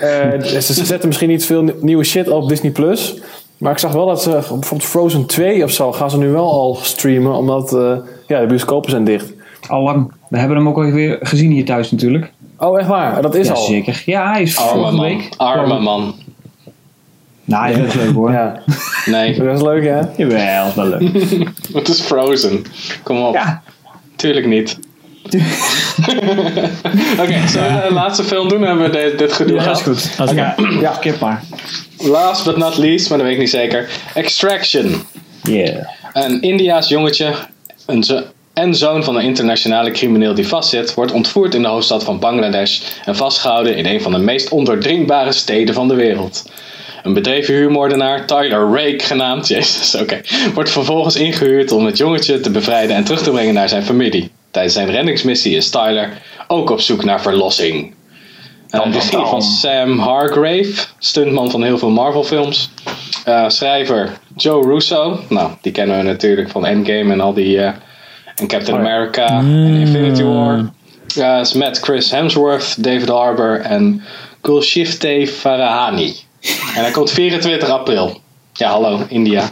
[0.00, 3.20] eh, ze, ze zetten misschien niet veel nieuwe shit op Disney Plus.
[3.58, 6.50] Maar ik zag wel dat ze bijvoorbeeld Frozen 2 of zo gaan ze nu wel
[6.52, 7.32] al streamen.
[7.34, 9.32] Omdat eh, ja, de bioscopen zijn dicht.
[9.68, 10.12] Al lang.
[10.28, 12.32] We hebben hem ook alweer gezien hier thuis natuurlijk.
[12.58, 13.22] Oh, echt waar?
[13.22, 13.62] Dat is ja, al.
[13.64, 14.02] zeker.
[14.06, 15.04] Ja, hij is Arme vorige man.
[15.04, 15.28] week.
[15.36, 16.14] Arme man.
[17.44, 18.32] Nou, hij is leuk hoor.
[18.32, 18.62] Ja,
[19.06, 20.00] Nee, dat is leuk hè?
[20.16, 21.12] Jawel, is wel leuk.
[21.72, 22.62] het is Frozen.
[23.02, 23.34] Kom op.
[23.34, 23.62] Ja.
[24.16, 24.78] Tuurlijk niet.
[27.20, 28.60] Oké, zullen we de laatste film doen?
[28.60, 29.96] Dan hebben we dit, dit gedoe Ja, dat gehad.
[29.96, 30.20] is goed.
[30.20, 30.54] Als ja.
[30.96, 31.42] skip maar.
[31.98, 33.88] Last but not least, maar dat weet ik niet zeker.
[34.14, 35.02] Extraction.
[35.42, 35.86] Yeah.
[36.12, 37.34] Een Indiaas jongetje
[37.86, 42.04] een zo- en zoon van een internationale crimineel die vastzit, wordt ontvoerd in de hoofdstad
[42.04, 46.50] van Bangladesh en vastgehouden in een van de meest ondoordringbare steden van de wereld.
[47.02, 50.20] Een bedreven huurmoordenaar, Tyler Rake genaamd, jezus, oké,
[50.54, 54.30] wordt vervolgens ingehuurd om het jongetje te bevrijden en terug te brengen naar zijn familie.
[54.50, 56.12] Tijdens zijn reddingsmissie is Tyler
[56.48, 57.94] ook op zoek naar verlossing.
[58.70, 62.70] Uh, Tam, tam, regie van Sam Hargrave, stuntman van heel veel Marvel films.
[63.24, 67.58] Eh, schrijver Joe Russo, nou die kennen we natuurlijk van Endgame en al die...
[67.58, 67.72] eh,
[68.36, 68.86] en Captain Oh.
[68.86, 70.70] America en Infinity War.
[71.06, 74.02] Ja, is met Chris Hemsworth, David Harbour en
[74.42, 76.14] Gulshifte Farahani.
[76.74, 78.20] En hij komt 24 april.
[78.52, 79.50] Ja, hallo, India.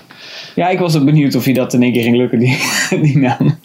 [0.54, 2.58] Ja, ik was ook benieuwd of je dat in één keer ging lukken, die,
[3.02, 3.58] die naam.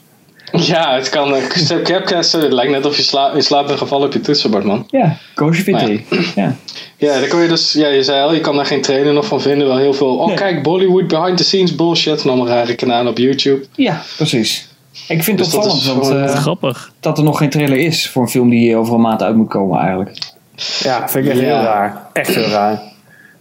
[0.72, 1.36] Ja, het kan.
[1.36, 4.64] eh, Capcast, het lijkt net of je sla in slaap bent gevallen op je toetsenbord,
[4.64, 4.84] man.
[4.88, 6.02] Ja, Koosje VT.
[6.36, 6.56] Ja.
[6.98, 9.26] Ja, daar kon je dus, ja, je zei al, je kan daar geen trailer nog
[9.26, 9.68] van vinden.
[9.68, 10.36] Wel heel veel, oh Nee.
[10.36, 12.26] kijk, Bollywood behind the scenes bullshit.
[12.28, 13.66] Allemaal rare kanalen op YouTube.
[13.76, 14.70] ja, precies.
[15.08, 16.92] Ik vind het Dus dat opvallend want, eh, Grappig.
[17.00, 19.50] dat er nog geen trailer is voor een film die over een maand uit moet
[19.50, 20.18] komen eigenlijk.
[20.84, 21.46] Ja, vind ik echt Ja.
[21.46, 22.02] heel raar.
[22.14, 22.82] Echt heel raar.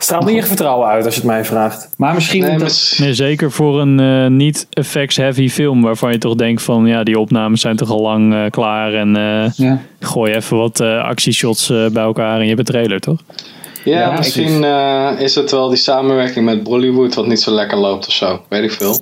[0.03, 1.89] Straalt niet echt vertrouwen uit als je het mij vraagt.
[1.97, 6.19] Maar misschien Nee, dat- maar- Nee, zeker voor een eh, niet effects-heavy film waarvan je
[6.19, 9.81] toch denkt van ja, die opnames zijn toch al lang eh, klaar en eh, ja.
[10.01, 13.19] gooi even wat eh, actieshots eh, bij elkaar en je hebt een trailer, toch?
[13.85, 17.79] Ja, Ja, misschien eh, is het wel die samenwerking met Bollywood wat niet zo lekker
[17.79, 18.43] loopt of zo.
[18.49, 19.01] Weet ik veel.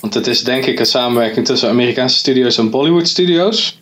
[0.00, 3.80] Want het is denk ik een samenwerking tussen Amerikaanse studios en Bollywood studios.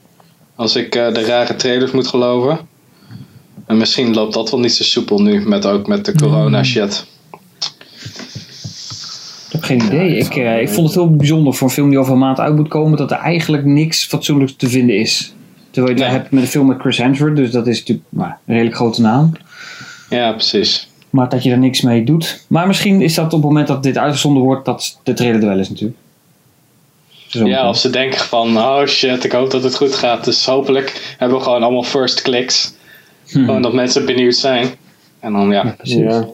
[0.57, 2.59] Als ik eh, de rare trailers moet geloven.
[3.73, 7.07] En misschien loopt dat wel niet zo soepel nu, met, ook met de corona shit.
[9.47, 10.17] Ik heb geen idee.
[10.17, 12.57] Ik, eh, ik vond het heel bijzonder voor een film die over een maand uit
[12.57, 15.35] moet komen, dat er eigenlijk niks fatsoenlijks te vinden is.
[15.71, 18.55] Terwijl je hebt met een film met Chris Hemsworth, dus dat is natuurlijk nou, een
[18.55, 19.33] redelijk grote naam.
[20.11, 20.89] Ja, precies.
[21.11, 22.45] Maar dat je er niks mee doet.
[22.47, 25.49] Maar misschien is dat op het moment dat dit uitgezonden wordt, dat de trailer er
[25.49, 25.99] wel is natuurlijk.
[27.27, 27.47] Zo.
[27.47, 30.25] Ja, of ze denken van, oh shit, ik hoop dat het goed gaat.
[30.25, 32.73] Dus hopelijk hebben we gewoon allemaal first clicks.
[33.33, 34.69] Gewoon dat mensen benieuwd zijn.
[35.21, 35.75] En dan ja.
[35.77, 35.97] Precies.
[35.97, 36.27] Ja.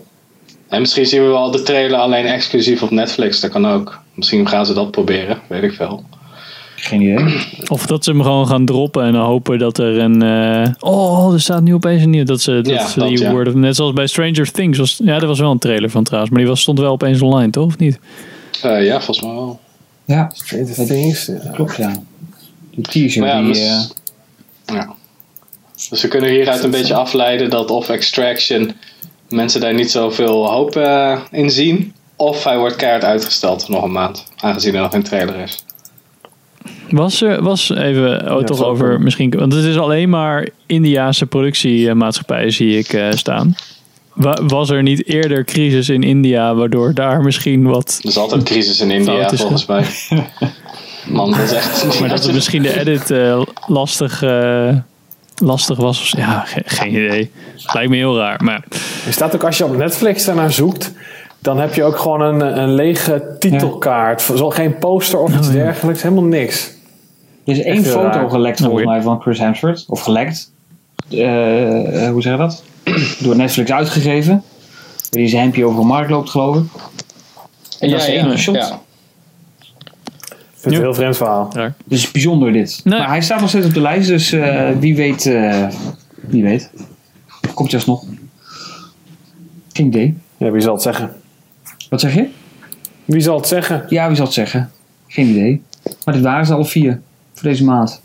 [0.69, 3.41] En misschien zien we wel de trailer alleen exclusief op Netflix.
[3.41, 3.99] Dat kan ook.
[4.15, 5.39] Misschien gaan ze dat proberen.
[5.49, 6.05] Weet ik veel.
[6.77, 7.35] Geen idee.
[7.69, 10.23] Of dat ze hem gewoon gaan droppen en dan hopen dat er een...
[10.23, 12.25] eh, oh, er staat nu opeens een nieuw.
[12.25, 13.31] Dat ze, dat Ja, ze dat, die ja.
[13.31, 14.79] worden, net zoals bij Stranger Things.
[14.79, 16.33] Was, ja, er was wel een trailer van trouwens.
[16.33, 17.67] Maar die was, stond wel opeens online, toch?
[17.67, 17.99] Of niet?
[18.63, 19.61] Eh, ja, volgens mij wel.
[20.05, 21.27] Ja, Stranger Things.
[21.27, 21.51] Ja.
[21.53, 21.93] klopt ja.
[22.71, 23.47] Die teaser Maar ja, die...
[23.49, 23.95] mis-
[24.65, 24.95] eh, ja.
[25.91, 28.73] Dus we kunnen hieruit een beetje afleiden dat of Extraction
[29.29, 31.93] mensen daar niet zoveel hoop eh, in zien.
[32.17, 34.25] Of hij wordt keihard uitgesteld nog een maand.
[34.37, 35.65] Aangezien er nog geen trailer is.
[36.91, 41.27] Was er, was even, oh, Ja, toch over misschien, want het is alleen maar Indiaanse
[41.27, 43.55] productiemaatschappijen zie ik eh, staan.
[44.15, 48.43] Wa- Was er niet eerder crisis in India waardoor daar misschien wat, Er is altijd
[48.43, 49.85] crisis in India is volgens mij.
[51.09, 52.01] Man, dat is echt...
[52.01, 54.77] maar dat het misschien de edit eh, lastig, eh,
[55.41, 56.15] lastig was?
[56.17, 57.31] Ja, ge- geen idee.
[57.73, 58.65] Lijkt me heel raar, maar
[59.07, 60.93] Er staat ook als je op Netflix daarnaar zoekt,
[61.39, 64.23] dan heb je ook gewoon een, een lege titelkaart.
[64.23, 66.71] Zo, geen poster of iets dergelijks, helemaal niks.
[67.45, 68.31] Er is één foto raar.
[68.31, 69.85] gelekt Oh, volgens mij van Chris Hemsworth.
[69.89, 70.53] Of gelekt.
[71.11, 72.63] Eh, eh, hoe zeg je dat?
[73.23, 74.43] Door Netflix uitgegeven.
[75.11, 76.63] Die zijn hempje over een markt loopt geloof ik.
[77.79, 78.79] En dat is de enige shot.
[80.63, 80.65] Ja.
[80.65, 80.79] Ik vind het Ja.
[80.79, 81.51] een heel vreemd verhaal.
[81.53, 81.75] raar.
[81.85, 82.81] Dus bijzonder dit.
[82.85, 82.99] Nee.
[82.99, 85.27] Maar hij staat nog steeds op de lijst, dus eh, wie weet.
[85.27, 85.67] eh,
[86.21, 86.71] wie weet.
[87.55, 88.05] Komt juist nog.
[89.73, 90.15] Geen idee.
[90.37, 91.11] Ja, wie zal het zeggen?
[91.91, 92.27] Wat zeg je?
[93.05, 93.85] Wie zal het zeggen?
[93.89, 94.71] Ja, wie zal het zeggen?
[95.07, 95.63] Geen idee.
[96.05, 97.01] Maar dit waren ze alle vier.
[97.35, 98.01] Voor deze maand.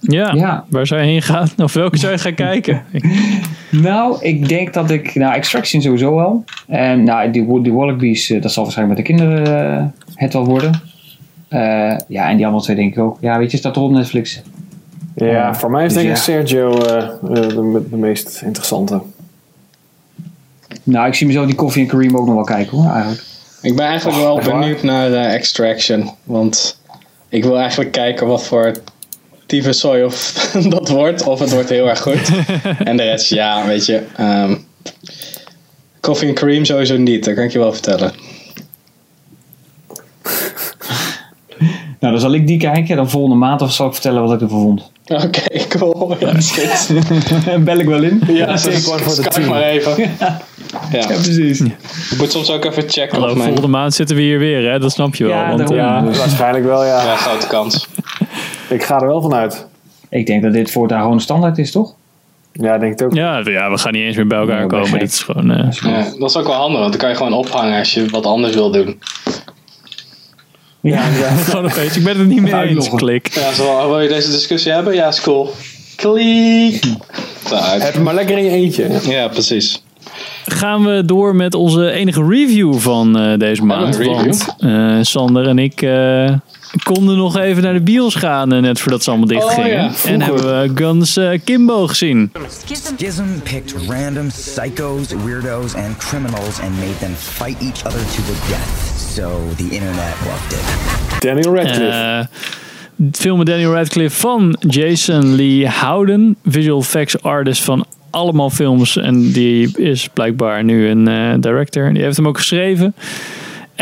[0.00, 0.64] ja, Ja.
[0.68, 1.48] waar zou je heen gaan?
[1.64, 2.82] Of welke zou je gaan kijken?
[3.70, 5.14] Nou, ik denk dat ik...
[5.14, 6.44] Nou, Extraction sowieso wel.
[6.66, 10.80] En nou, die, die Wallabies, eh, dat zal waarschijnlijk met de kinderen het wel worden.
[11.52, 13.16] Eh, ja, en die andere twee denk ik ook.
[13.20, 14.42] Ja, weet je, staat er op Netflix.
[15.14, 16.22] Ja, voor mij is Dus denk ik ja.
[16.22, 19.00] Sergio eh, eh, de, de meest interessante.
[20.82, 23.22] Nou, ik zie mezelf die Koffie en Kareem ook nog wel kijken hoor, eigenlijk.
[23.62, 24.58] Ik ben eigenlijk wel waar?
[24.58, 26.10] benieuwd naar eh, Extraction.
[26.24, 26.80] Want
[27.28, 28.72] ik wil eigenlijk kijken wat voor
[29.46, 30.32] tyfuszooi of
[30.68, 31.22] dat wordt.
[31.26, 32.30] Of het wordt heel erg goed.
[32.84, 34.02] en de rest, ja, weet je.
[34.16, 34.54] ehm
[36.00, 37.24] Coffee and Cream sowieso niet.
[37.24, 38.12] Dat kan ik je wel vertellen.
[42.02, 42.96] Nou, dan zal ik die kijken.
[42.96, 44.90] Dan volgende maand of zal ik vertellen wat ik ervan vond.
[45.24, 45.42] Oké,
[45.78, 46.16] cool.
[46.20, 47.64] Ja, dat is goed.
[47.64, 48.20] Bel ik wel in?
[48.28, 49.48] Ja, dus for the Skype team.
[49.48, 50.10] maar even.
[50.92, 51.06] Ja.
[51.06, 51.60] precies.
[51.60, 53.44] Ik moet soms ook even checken Hallo, mijn...
[53.46, 54.78] volgende maand zitten we hier weer, hè?
[54.78, 55.36] Dat snap je wel.
[55.36, 55.76] Ja, want, daarom.
[55.76, 57.02] ja, Dus Waarschijnlijk wel, ja.
[57.04, 57.88] Ja, grote kans.
[58.68, 59.66] Ik ga er wel van uit.
[60.10, 61.94] Ik denk dat dit voortaan gewoon standaard is, toch?
[62.52, 63.14] Ja, ik denk het ook.
[63.14, 64.98] ja, ja, we gaan niet eens meer bij elkaar Ja, komen.
[64.98, 65.50] Dit is gewoon...
[65.50, 68.06] eh, Ja, dat is ook wel handig, want dan kan je gewoon ophangen als je
[68.08, 69.00] wat anders wil doen.
[70.82, 71.00] Ja.
[71.00, 71.98] Gewoon een beetje.
[71.98, 72.88] Ik ben het er niet mee eens.
[72.88, 73.28] Klik.
[73.34, 74.94] Ja, zo, wil je deze discussie hebben?
[74.94, 75.50] Ja, is cool.
[77.50, 77.82] Uit.
[77.82, 79.00] Heb je maar lekker in je eentje.
[79.02, 79.82] Ja, precies.
[80.44, 83.96] Gaan we door met onze enige review van eh, deze maand.
[83.96, 84.14] review.
[84.14, 86.32] Want eh, Sander en ik eh,
[86.82, 88.52] konden nog even naar de bios gaan.
[88.52, 89.70] eh, net voordat ze allemaal dicht Oh, gingen.
[89.70, 92.32] ja, en hebben we Guns eh, Kimbo gezien.
[92.96, 98.36] Schism picked random psychos, weirdos, and criminals and made them fight each other to the
[98.48, 99.00] death.
[99.14, 101.22] So the internet loved it.
[101.22, 102.28] Daniel Radcliffe.
[103.06, 106.36] Het film met Daniel Radcliffe van Jason Lee Howden.
[106.46, 108.96] Visual effects artist van allemaal films.
[108.96, 111.92] En die is blijkbaar nu een eh, director.
[111.92, 112.94] Die heeft hem ook geschreven.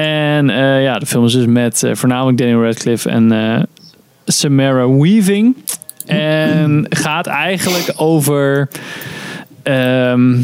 [0.04, 3.62] En eh, ja, de film is dus met eh, voornamelijk Daniel Radcliffe en eh,
[4.24, 5.56] Samara Weaving.
[6.06, 8.68] En gaat eigenlijk over...
[9.62, 10.36] ehm,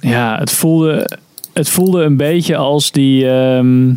[0.00, 1.08] ja, het voelde,
[1.52, 3.28] het voelde een beetje als die...
[3.30, 3.92] ehm,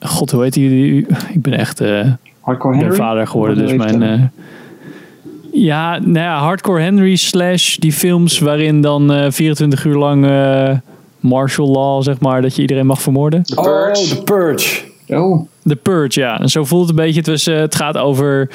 [0.00, 0.68] God, hoe heet die?
[0.68, 1.80] die- Ik ben echt...
[2.80, 2.96] Henry?
[2.96, 4.32] vader geworden, dus mijn...
[5.52, 10.24] ja, nou ja, Hardcore Henry slash die films waarin dan eh 24 uur lang
[11.20, 13.42] martial law, zeg maar, dat je iedereen mag vermoorden.
[13.42, 14.00] The Purge.
[14.00, 14.82] Oh, The Purge.
[15.08, 16.40] Oh, The Purge, ja.
[16.40, 17.20] En zo voelt het een beetje.
[17.20, 18.50] Het, was, eh, het gaat over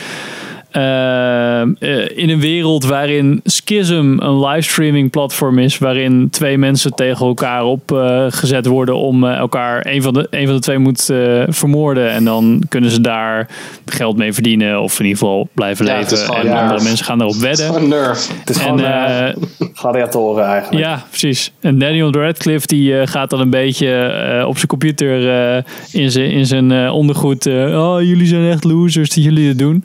[0.75, 1.67] eh, eh,
[2.15, 8.33] in een wereld waarin Schism een livestreaming platform is, waarin twee mensen tegen elkaar opgezet
[8.35, 12.09] gezet worden om eh, elkaar een van, de, een van de twee moet eh, vermoorden.
[12.11, 13.47] En dan kunnen ze daar
[13.85, 16.25] geld mee verdienen of in ieder geval blijven Ja, het is leven.
[16.25, 16.61] gewoon En nerf.
[16.61, 17.65] andere mensen gaan erop wedden.
[17.65, 18.29] Gewoon nerf.
[18.39, 19.35] Het is En, gewoon eh, eh,
[19.73, 20.85] gladiatoren eigenlijk.
[20.85, 21.51] ja, precies.
[21.59, 26.11] En Daniel Radcliffe die eh, gaat dan een beetje eh, op zijn computer eh, in
[26.11, 27.45] zijn, in zijn eh, ondergoed.
[27.45, 27.53] eh,
[27.89, 29.83] oh, jullie zijn echt losers die jullie het doen.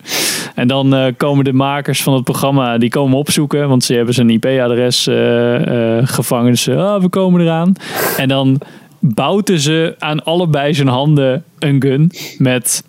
[0.55, 3.69] En dan eh, komen de makers van het programma, die komen opzoeken.
[3.69, 6.51] Want ze hebben zijn IP-adres eh, eh, gevangen.
[6.51, 7.75] Dus ah, we komen eraan.
[8.17, 8.61] En dan
[8.99, 12.85] bouten ze aan allebei zijn handen een gun met,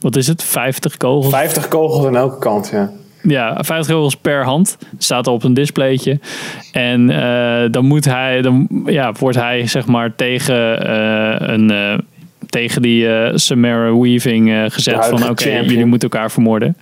[0.00, 1.32] wat is het, 50 kogels?
[1.32, 2.90] 50 kogels aan elke kant, ja.
[3.22, 4.78] Ja, 50 euro's per hand.
[4.98, 6.20] Staat op een displaytje.
[6.72, 7.06] En
[7.70, 10.90] dan moet hij, dan ja, wordt hij zeg maar tegen
[11.52, 12.04] een.
[12.48, 16.76] tegen die Samara Weaving gezet van oké, jullie moeten elkaar vermoorden.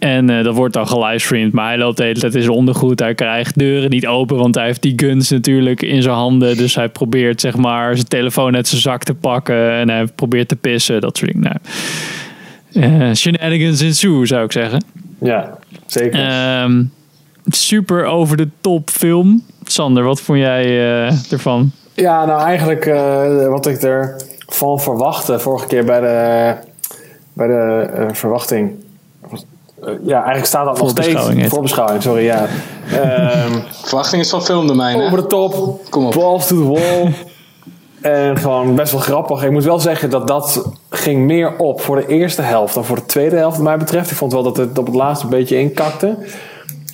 [0.00, 1.52] En eh, dat wordt dan gelivestreamd.
[1.52, 3.00] Maar hij loopt de hele tijd in zijn ondergoed.
[3.00, 6.56] Hij krijgt deuren niet open, want hij heeft die guns natuurlijk in zijn handen.
[6.56, 9.72] Dus hij probeert zeg maar zijn telefoon uit zijn zak te pakken.
[9.72, 11.60] En hij probeert te pissen, dat soort dingen.
[12.72, 14.84] Nou, eh shenanigans ensue, zou ik zeggen.
[15.18, 16.20] Ja, zeker.
[16.20, 16.82] Ehm,
[17.46, 19.42] super over de top film.
[19.64, 21.70] Sander, wat vond jij eh, ervan?
[21.94, 26.54] Ja, nou eigenlijk eh, wat ik ervan verwachtte vorige keer bij de,
[27.32, 28.72] bij de verwachting.
[29.82, 31.48] Eh, ja, eigenlijk staat dat nog steeds.
[31.48, 32.46] Voorbeschouwing sorry, ja.
[32.92, 35.04] Ehm, Verwachting is van filmdomein, hè?
[35.04, 36.14] over de top, Kom op.
[36.14, 37.12] balls to the wall.
[38.12, 39.44] en gewoon best wel grappig.
[39.44, 42.96] Ik moet wel zeggen dat dat ging meer op voor de eerste helft dan voor
[42.96, 44.10] de tweede helft, wat mij betreft.
[44.10, 46.16] Ik vond wel dat het op het laatste een beetje inkakte.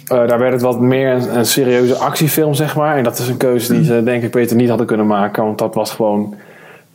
[0.06, 2.96] Eh, daar werd het wat meer een, een serieuze actiefilm, zeg maar.
[2.96, 5.44] En dat is een keuze die ze denk ik beter niet hadden kunnen maken.
[5.44, 6.34] Want dat was gewoon...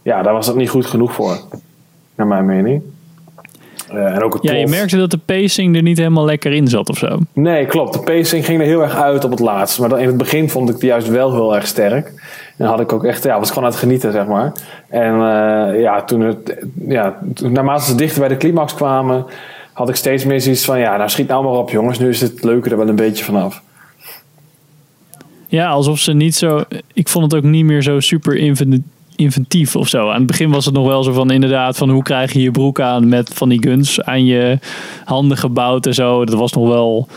[0.01, 1.37] Ja, daar was het niet goed genoeg voor.
[2.15, 2.81] Naar mijn mening.
[3.93, 6.67] Eh, en ook het Ja, je merkte dat de pacing er niet helemaal lekker in
[6.67, 7.19] zat of zo.
[7.33, 7.93] Nee, klopt.
[7.93, 9.79] De pacing ging er heel erg uit op het laatst.
[9.79, 12.07] Maar dan in het begin vond ik die juist wel heel erg sterk.
[12.07, 12.13] En
[12.57, 14.51] dan had ik ook echt, ja, was gewoon aan het genieten, zeg maar.
[14.89, 19.25] En eh, ja, toen het, ja, toen, naarmate ze dichter bij de climax kwamen,
[19.73, 21.99] had ik steeds meer zoiets van, ja, nou schiet nou maar op, jongens.
[21.99, 23.61] Nu is het leuke er wel een beetje vanaf.
[25.47, 26.63] Ja, alsof ze niet zo...
[26.93, 28.37] Ik vond het ook niet meer zo super
[29.15, 30.09] inventief of zo.
[30.09, 31.77] Aan het begin was het nog wel zo van inderdaad...
[31.77, 34.59] van hoe krijg je je broek aan met van die guns aan je
[35.05, 36.25] handen gebouwd en zo.
[36.25, 37.07] Dat was nog wel,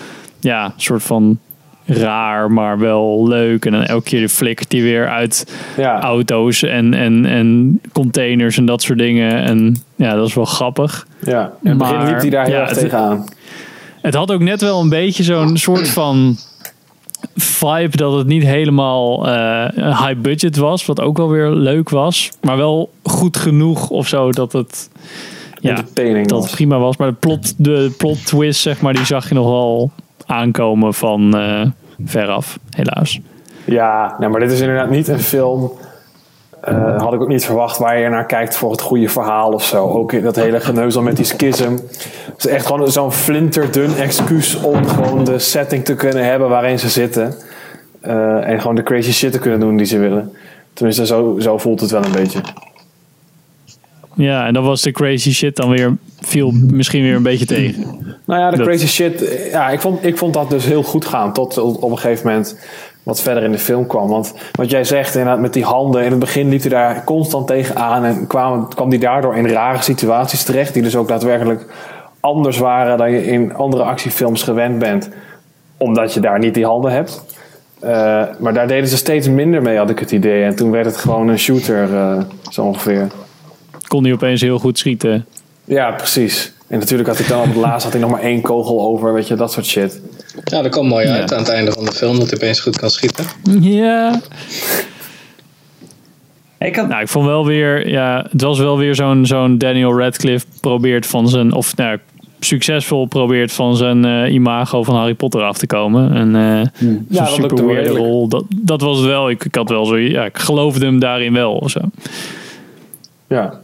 [0.40, 1.38] ja, een soort van
[1.87, 3.64] raar, maar wel leuk.
[3.66, 8.66] En dan elke keer flikkert die weer uit Ja, auto's en, en, en containers en
[8.66, 9.42] dat soort dingen.
[9.42, 11.07] En ja, dat is wel grappig.
[11.24, 11.52] ja.
[11.62, 13.24] In het begin liep hij daar heel ja, erg het- tegenaan.
[14.02, 16.37] Het had ook net wel een beetje zo'n soort van
[17.37, 22.30] vibe dat het niet helemaal een high budget was, wat ook wel weer leuk was,
[22.40, 24.90] maar wel goed genoeg of zo dat het
[25.60, 25.84] ja,
[26.22, 26.96] dat het prima was.
[26.96, 29.90] Maar de plot, de plot twist, zeg maar, die zag je nog wel
[30.26, 31.66] aankomen van eh
[32.04, 33.20] veraf, helaas.
[33.64, 35.72] Ja, nou, maar dit is inderdaad niet een film.
[36.64, 39.64] Eh, had ik ook niet verwacht waar je naar kijkt voor het goede verhaal of
[39.64, 39.88] zo.
[39.88, 41.72] Ook dat hele geneuzel met die schism.
[42.27, 46.79] Het is echt gewoon zo'n flinterdun excuus om gewoon de setting te kunnen hebben waarin
[46.79, 47.35] ze zitten.
[48.00, 50.33] Eh, en gewoon de crazy shit te kunnen doen die ze willen.
[50.72, 52.40] Tenminste, zo, zo voelt het wel een beetje.
[54.14, 57.83] Ja, en dan was de crazy shit dan weer, viel misschien weer een beetje tegen.
[58.24, 59.48] Nou ja, de Dat- crazy shit.
[59.50, 61.33] Ja, ik vond, ik vond dat dus heel goed gaan.
[61.33, 62.59] Tot op een gegeven moment
[63.04, 64.08] wat verder in de film kwam.
[64.08, 66.04] Want wat jij zegt, inderdaad, met die handen.
[66.04, 68.04] In het begin liep hij daar constant tegenaan.
[68.04, 70.74] En kwam, kwam hij daardoor in rare situaties terecht.
[70.74, 71.66] Die dus ook daadwerkelijk
[72.20, 75.08] anders waren dan je in andere actiefilms gewend bent.
[75.76, 77.24] Omdat je daar niet die handen hebt.
[77.80, 80.44] Eh, maar daar deden ze steeds minder mee, had ik het idee.
[80.44, 83.06] En toen werd het gewoon een shooter, eh, zo ongeveer.
[83.86, 85.26] Kon hij opeens heel goed schieten.
[85.64, 86.52] Ja, precies.
[86.66, 89.12] En natuurlijk had ik dan op het laatst had hij nog maar één kogel over,
[89.12, 90.00] weet je, dat soort shit.
[90.44, 91.12] Ja, dat komt mooi Ja.
[91.14, 93.25] uit aan het einde van de film, dat hij opeens goed kan schieten.
[93.61, 94.20] Ja.
[96.59, 99.99] Ik had, Nou, ik vond wel weer, ja, het was wel weer zo'n zo'n Daniel
[99.99, 101.99] Radcliffe probeert van zijn, of nou,
[102.40, 106.12] succesvol probeert van zijn eh, imago van Harry Potter af te komen.
[106.14, 106.42] En eh
[107.09, 109.31] Ja, zo'n dat lukte super weirde rol, dat, dat was het wel.
[109.31, 111.81] Ik, ik had wel zo, ja, ik geloofde hem daarin wel of zo.
[113.27, 113.55] Ja.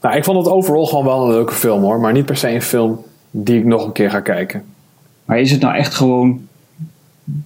[0.00, 2.00] Nou, ik vond het overal gewoon wel een leuke film hoor.
[2.00, 2.98] Maar niet per se een film
[3.30, 4.62] die ik nog een keer ga kijken.
[5.26, 6.40] Maar is het nou echt gewoon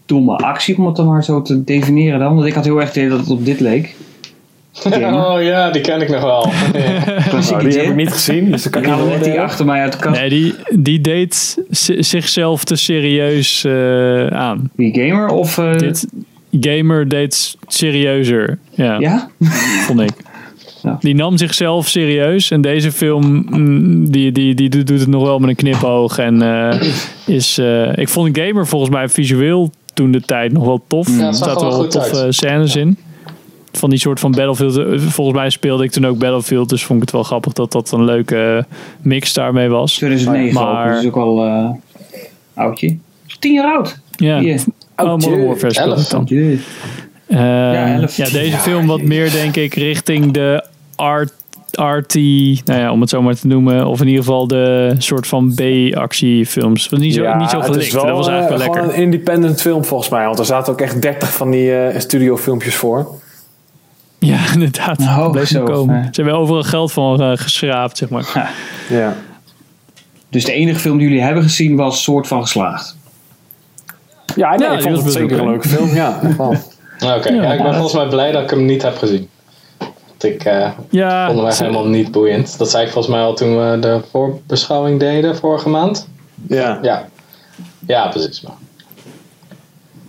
[0.06, 2.34] domme actie, om het dan maar zo te definiëren dan?
[2.34, 3.94] Want ik had heel erg het idee dat het op dit leek.
[4.84, 6.48] Oh ja, die ken ik nog wel.
[6.72, 7.04] Ja.
[7.50, 9.80] Nou, die heb ik niet gezien, dus dat kan Ik niet net die achter mij
[9.80, 10.20] uit de kast.
[10.20, 14.70] Nee, die, die deed zi- zichzelf te serieus eh, aan.
[14.76, 15.58] Die gamer of...
[15.58, 16.06] eh, Dit
[16.60, 18.58] gamer deed serieuzer.
[18.70, 19.28] Ja, ja?
[19.86, 20.10] vond ik.
[20.82, 20.96] Ja.
[21.00, 22.50] Die nam zichzelf serieus.
[22.50, 26.18] En deze film, mm, die, die, die doet, het nog wel met een knipoog.
[26.18, 26.80] En eh,
[27.26, 31.18] is, eh, ik vond Gamer volgens mij visueel toen de tijd nog wel tof.
[31.18, 32.34] Ja, er zaten er wel wel goed toffe uit.
[32.34, 32.96] scènes in.
[33.72, 34.76] Van die soort van Battlefield.
[34.76, 36.68] eh, Volgens mij speelde ik toen ook Battlefield.
[36.68, 38.66] Dus vond ik het wel grappig dat dat een leuke
[39.02, 39.94] mix daarmee was.
[39.94, 41.68] 2009 Maar- ook, dus dat is ook al eh
[42.54, 42.96] oudje.
[43.38, 44.00] Tien jaar oud.
[44.16, 44.38] Ja.
[44.38, 44.60] Hier.
[44.96, 46.08] Oh, Modern Warfare speelde ik Elf.
[46.08, 46.26] dan.
[47.28, 50.64] Ja, deze film wat meer denk ik richting de
[51.00, 51.32] art,
[51.74, 53.86] arty, nou ja, om het zo maar te noemen.
[53.86, 56.88] Of in ieder geval de soort van B-actiefilms.
[56.88, 57.92] Was Niet zo, Ja, niet zo het is gelikt.
[57.92, 58.94] wel, dat was eigenlijk eh, wel lekker.
[58.98, 60.24] een independent film volgens mij.
[60.26, 63.06] Want er zaten ook echt 30 van die eh studiofilmpjes voor.
[64.18, 64.98] Ja, inderdaad.
[65.00, 65.96] Oh, dat bleef zo, komen.
[65.96, 66.02] ja.
[66.12, 68.52] Ze hebben overal geld van eh, geschraapt, zeg maar.
[68.88, 69.16] Ja.
[70.30, 72.96] Dus de enige film die jullie hebben gezien was soort van geslaagd.
[74.36, 75.88] Ja, nee, Ja, ik vond het zeker een leuke film.
[75.94, 76.48] Ja, echt wel.
[77.16, 79.28] Oké, ja, ik ben volgens mij blij dat ik hem niet heb gezien.
[80.20, 82.58] Want ik eh Ja, vond hem echt helemaal niet boeiend.
[82.58, 86.08] Dat zei ik volgens mij al toen we de voorbeschouwing deden vorige maand.
[86.48, 86.78] Ja.
[86.82, 87.08] Ja,
[87.86, 88.40] ja precies.
[88.40, 88.54] Maar.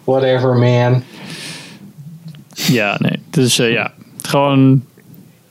[0.04, 1.04] Whatever, man.
[2.54, 3.20] ja, nee.
[3.30, 4.84] Dus eh, ja, gewoon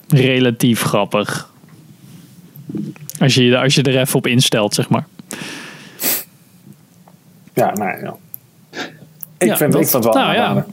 [0.08, 1.50] relatief grappig.
[3.20, 5.06] Als je, als je er even op instelt, zeg maar.
[7.54, 8.14] Ja, nou ja.
[9.38, 10.66] Ik, Ja, vind, dat- ik vond het wel nou ja.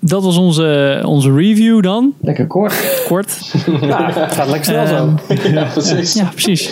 [0.00, 2.14] Dat was onze, onze review dan.
[2.20, 3.02] Lekker kort.
[3.06, 3.54] Kort.
[3.80, 5.14] Ja, het gaat lekker snel zo.
[5.50, 6.14] Ja, precies.
[6.14, 6.70] Ja, precies.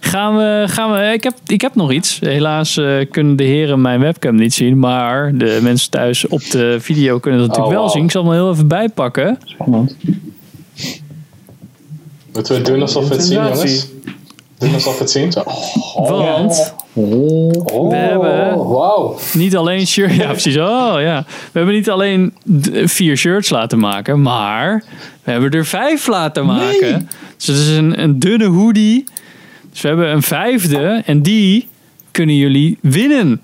[0.00, 2.18] Gaan we, gaan we, ik, heb, ik heb nog iets.
[2.20, 4.78] Helaas eh, kunnen de heren mijn webcam niet zien.
[4.78, 7.96] Maar de mensen thuis op de video kunnen dat natuurlijk Oh, wel wow.
[7.96, 8.04] zien.
[8.04, 9.38] Ik zal hem heel even bijpakken.
[9.44, 9.96] Spannend.
[12.32, 13.88] Moeten we doen alsof we het zien, jongens?
[14.72, 15.32] Alsof het zien?
[15.32, 15.42] Zo.
[15.94, 19.18] Want Oh, We hebben- Wauw.
[19.32, 20.56] niet alleen shirt, ja precies.
[20.56, 22.34] Oh ja, we hebben niet alleen
[22.84, 24.84] vier shirts laten maken, maar
[25.22, 27.08] we hebben er vijf laten maken.
[27.36, 29.04] Dus het is een, een dunne hoodie.
[29.70, 31.68] Dus we hebben een vijfde en die
[32.10, 33.40] kunnen jullie winnen.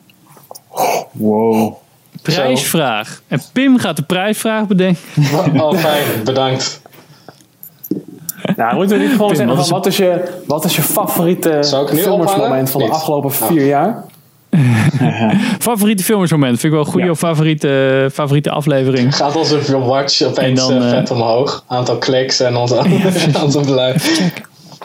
[1.13, 1.75] Wow.
[2.23, 3.23] Prijsvraag.
[3.29, 5.01] En Pim gaat de prijsvraag bedenken.
[5.63, 6.05] Oh, fijn.
[6.25, 6.80] Bedankt.
[8.57, 10.77] Nou, moeten we niet gewoon Pim, zeggen wat van, is- wat, is je, wat is
[10.77, 11.59] je favoriete
[11.95, 12.95] filmersmoment van de Niet.
[12.97, 14.05] afgelopen vier jaar?
[15.59, 16.51] Favoriete filmersmoment.
[16.61, 17.13] Vind ik wel een goede Ja.
[17.13, 19.17] of favoriete, favoriete aflevering.
[19.17, 21.65] Gaat onze watch opeens En dan, eh, eh, vet omhoog.
[21.67, 22.83] Aantal kliks en onze,
[23.45, 24.23] onze beluid.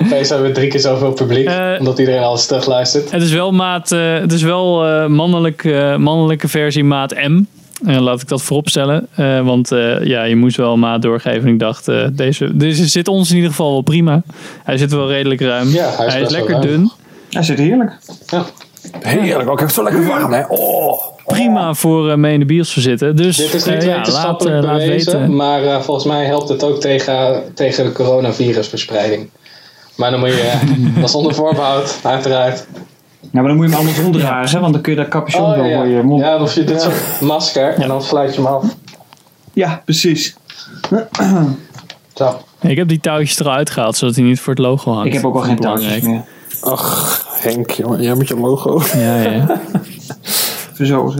[0.04, 1.48] Opeens hebben we drie keer zoveel publiek.
[1.48, 3.12] Eh, omdat iedereen alles terugluistert.
[3.12, 7.44] Het is wel maat, het is wel eh, mannelijk, eh, mannelijke versie maat M.
[7.86, 9.08] Eh, laat ik dat vooropstellen.
[9.16, 11.42] Eh, want eh, ja, je moest wel een maat doorgeven.
[11.42, 14.22] En ik dacht, eh, deze, deze zit ons in ieder geval wel prima.
[14.64, 15.68] Hij zit wel redelijk ruim.
[15.70, 16.92] Ja, hij is lekker dun.
[17.30, 17.92] Hij zit heerlijk.
[18.28, 18.46] Ja.
[19.00, 20.44] Heerlijk, ook echt zo lekker warm, hè?
[20.48, 21.14] Oh.
[21.26, 23.16] Prima voor eh mee in de bios te zitten.
[23.16, 24.90] Dus Dit is niet ja, laat, laat bewezen.
[24.90, 25.36] weten.
[25.36, 29.30] Maar eh, volgens mij helpt het ook tegen, tegen de coronavirusverspreiding.
[29.96, 30.52] Maar dan moet je,
[31.00, 32.68] dat is onder voorbehoud, uiteraard.
[33.32, 35.42] Ja, maar dan moet je hem andersom dragen, hè, want dan kun je dat capuchon
[35.42, 35.78] Oh, wel ja.
[35.78, 36.22] voor je mond.
[36.22, 38.66] ja, dan je dit soort masker en dan sluit je hem af.
[39.54, 40.36] Ja, precies.
[42.14, 42.40] Zo.
[42.62, 45.08] Ik heb die touwtjes eruit gehaald, zodat hij niet voor het logo hangt.
[45.08, 46.24] Ik heb ook al geen touwtjes meer.
[46.62, 48.82] Ach, Henk, jongen, jij met je logo.
[48.94, 49.62] Ja, ja.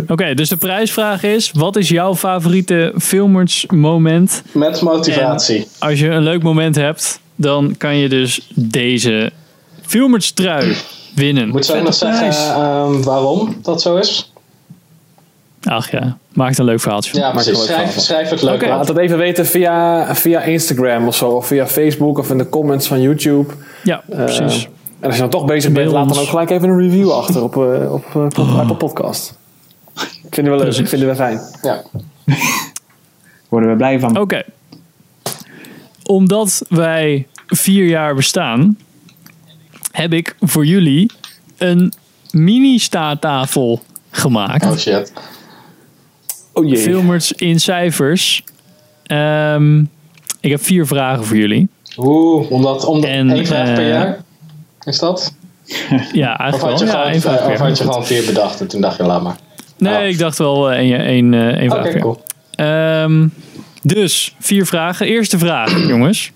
[0.08, 4.44] Oké, dus de prijsvraag is: wat is jouw favoriete filmersmoment?
[4.52, 5.68] Met motivatie.
[5.80, 9.32] Als je een leuk moment hebt, dan kan je dus deze
[9.82, 10.76] filmerstrui
[11.16, 11.50] winnen.
[11.50, 14.34] Moet ze ook nog zeggen ehm, waarom dat zo is?
[15.64, 17.18] Ach ja, maakt een leuk verhaaltje.
[17.18, 17.64] Ja, precies.
[17.96, 18.66] Schrijf, het leuk.
[18.68, 21.30] Laat het even weten via, via Instagram of zo.
[21.30, 23.54] Of via Facebook of in de comments van YouTube.
[23.84, 24.68] Ja, Eh, precies.
[25.00, 27.44] en als je dan toch bezig bent, laat dan ook gelijk even een review achter
[27.44, 29.38] op, eh, op, eh, op Apple Podcast.
[30.30, 30.90] Vinden we leuk, Precies.
[30.90, 31.40] vinden we fijn.
[31.62, 31.82] Ja.
[33.50, 34.20] Worden we blij van.
[34.20, 34.44] Oké.
[36.04, 38.78] Omdat wij vier jaar bestaan,
[39.96, 41.12] heb ik voor jullie
[41.58, 41.94] een
[42.32, 44.66] mini-staattafel gemaakt.
[44.66, 45.14] Oh shit.
[46.54, 46.78] Oh jee.
[46.78, 48.44] Filmers in cijfers.
[49.04, 49.80] Ehm,
[50.40, 51.68] ik heb vier vragen voor jullie.
[51.98, 54.24] Oeh, omdat, omdat En, één vraag per eh, jaar?
[54.84, 55.34] Is dat?
[56.14, 56.96] Ja, Of eigenlijk had je, wel.
[56.96, 59.04] Ja, gewoon, vraag eh, per of had je gewoon vier bedacht en toen dacht je,
[59.04, 59.36] laat maar.
[59.78, 60.08] Nee, Oh.
[60.08, 62.02] ik dacht wel eh, één één, eh, één Oké, vraag per jaar.
[62.02, 62.24] cool.
[62.56, 63.28] Ehm,
[63.82, 65.08] dus, vier vragen.
[65.08, 66.32] Eerste vraag, jongens.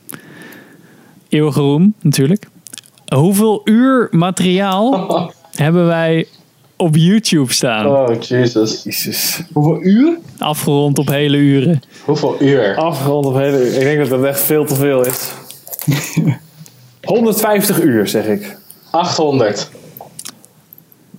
[1.30, 2.48] Eeuwige roem, natuurlijk.
[3.16, 5.10] Hoeveel uur materiaal
[5.52, 6.28] hebben wij
[6.76, 7.86] op YouTube staan?
[7.86, 8.84] Oh, Jesus.
[8.84, 9.42] Jezus.
[9.54, 10.18] Hoeveel uur?
[10.38, 11.82] Afgerond op hele uren.
[12.06, 12.76] Hoeveel uur?
[12.76, 13.74] Afgerond op hele uur.
[13.74, 15.32] Ik denk dat dat echt veel te veel is.
[17.04, 18.58] 150 uur, zeg ik.
[18.92, 19.70] 800.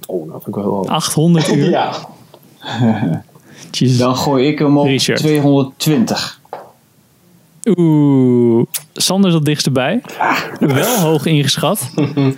[0.07, 0.87] Oh, nou vind ik wel heel hoog.
[0.87, 1.71] 800 uur.
[1.71, 1.93] Ja.
[3.71, 3.99] Jezus.
[3.99, 5.19] Dan gooi ik hem op Richard.
[5.19, 6.41] 220.
[7.65, 8.40] Oeh,
[8.93, 10.03] Sander zat dichtstbij.
[10.61, 11.91] Wel hoog ingeschat.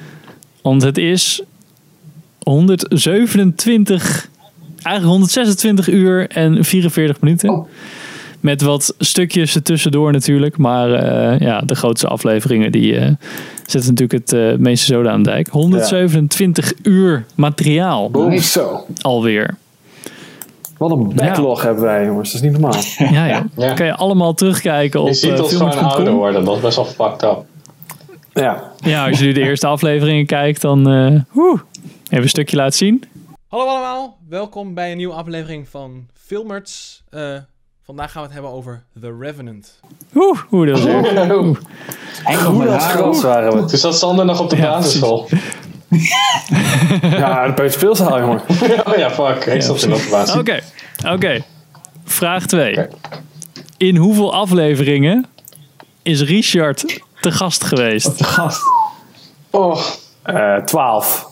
[0.63, 1.43] Want het is
[2.43, 4.29] 127,
[4.83, 7.51] eigenlijk 126 uur en 44 minuten.
[7.51, 7.69] Oh.
[8.41, 10.59] Met wat stukjes ertussendoor natuurlijk.
[10.59, 13.11] Maar eh, ja, de grootste afleveringen die eh,
[13.67, 15.49] zetten natuurlijk het eh, meeste zoden aan de dijk.
[15.49, 18.87] 127 uur materiaal Zo.
[19.01, 19.57] alweer.
[20.83, 22.33] Wat een backlog hebben wij, jongens.
[22.33, 22.81] Dat is niet normaal.
[23.17, 23.47] Ja, ja.
[23.57, 23.75] Ja.
[23.75, 26.45] Kan je allemaal terugkijken op Je ziet eh, ons gewoon ouder worden.
[26.45, 27.45] Dat is best wel fucked up.
[28.33, 28.71] ja.
[28.77, 31.61] Ja, als je nu de eerste afleveringen kijkt, dan eh woe,
[32.05, 33.05] even een stukje laten zien.
[33.49, 37.03] Hallo allemaal, welkom bij een nieuwe aflevering van Filmerts.
[37.11, 37.21] Eh,
[37.85, 39.81] vandaag gaan we het hebben over The Revenant.
[40.15, 40.85] Oeh, hoe dat is
[42.45, 43.65] Hoe met haar waren we.
[43.65, 45.29] Dus dat Sander nog op de Ja, basisschool.
[47.01, 48.41] Ja, de peuterspeelzaal, jongen.
[48.89, 49.45] oh ja, fuck.
[49.45, 50.41] Ik zat in de observatie.
[50.41, 50.61] Oké,
[51.07, 51.45] oké.
[52.05, 52.73] Vraag 2.
[52.73, 52.89] Oké.
[53.77, 55.27] In hoeveel afleveringen
[56.03, 58.19] is Richard te gast geweest?
[58.19, 58.61] De gast.
[59.51, 59.81] Oh,
[60.23, 61.27] Eh 12.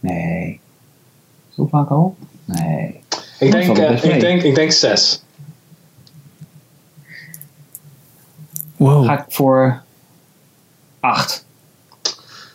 [0.00, 0.60] Nee.
[1.54, 2.16] Zo vaak al?
[2.44, 3.00] Nee.
[3.38, 4.20] ik, denk, eh, ik, mee.
[4.20, 5.22] denk, ik denk zes.
[8.76, 9.04] Wow.
[9.04, 9.82] Ga ik voor
[11.00, 11.46] 8.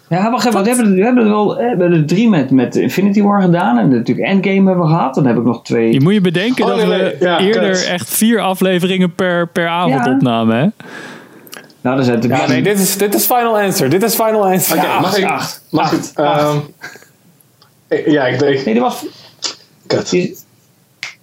[0.09, 0.61] Ja, wacht even.
[0.63, 3.77] We hebben, we hebben er wel we hebben er drie met, met Infinity War gedaan.
[3.77, 5.15] En natuurlijk Endgame hebben we gehad.
[5.15, 5.93] Dan heb ik nog twee.
[5.93, 6.99] Je moet je bedenken Oh, dat nee, nee.
[7.19, 7.85] we Ja, eerder kut.
[7.85, 10.11] echt vier afleveringen per, per avond Ja.
[10.13, 10.55] opnamen.
[10.57, 10.67] Hè?
[11.81, 13.89] Nou, dan zijn het er Ja, nee, dit is, dit is final answer.
[13.89, 14.77] Dit is final answer.
[14.77, 15.23] Oké, Ja, mag ik?
[15.25, 15.63] acht.
[15.69, 16.11] Mag Acht.
[16.11, 16.17] ik?
[16.17, 16.57] ehm,
[18.11, 18.65] ja, ik denk.
[18.65, 19.05] Nee, dat was
[19.87, 20.45] Kut.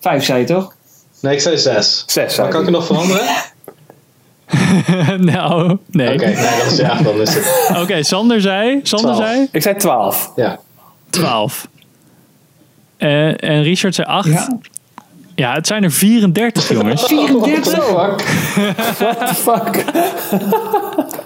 [0.01, 0.75] vijf, zei je toch?
[1.21, 2.05] Nee, ik zei zes.
[2.07, 2.75] Zes, Maar zei kan ik ik.
[2.75, 3.23] het nog veranderen?
[5.33, 6.15] nou, nee.
[6.15, 8.07] Oké, Oké, nee, dat is ja, dan is het.
[8.07, 9.31] Sander zei, Sander Twaalf.
[9.31, 10.33] zei Ik zei 12.
[10.37, 10.59] Ja.
[11.11, 11.69] 12.
[12.97, 14.29] Eh, en Richard zei 8.
[14.29, 14.59] Ja.
[15.35, 15.55] Ja.
[15.55, 17.03] het zijn er 34, jongens.
[17.07, 17.85] 34?
[18.95, 19.29] Fuck.
[19.35, 19.85] Fuck.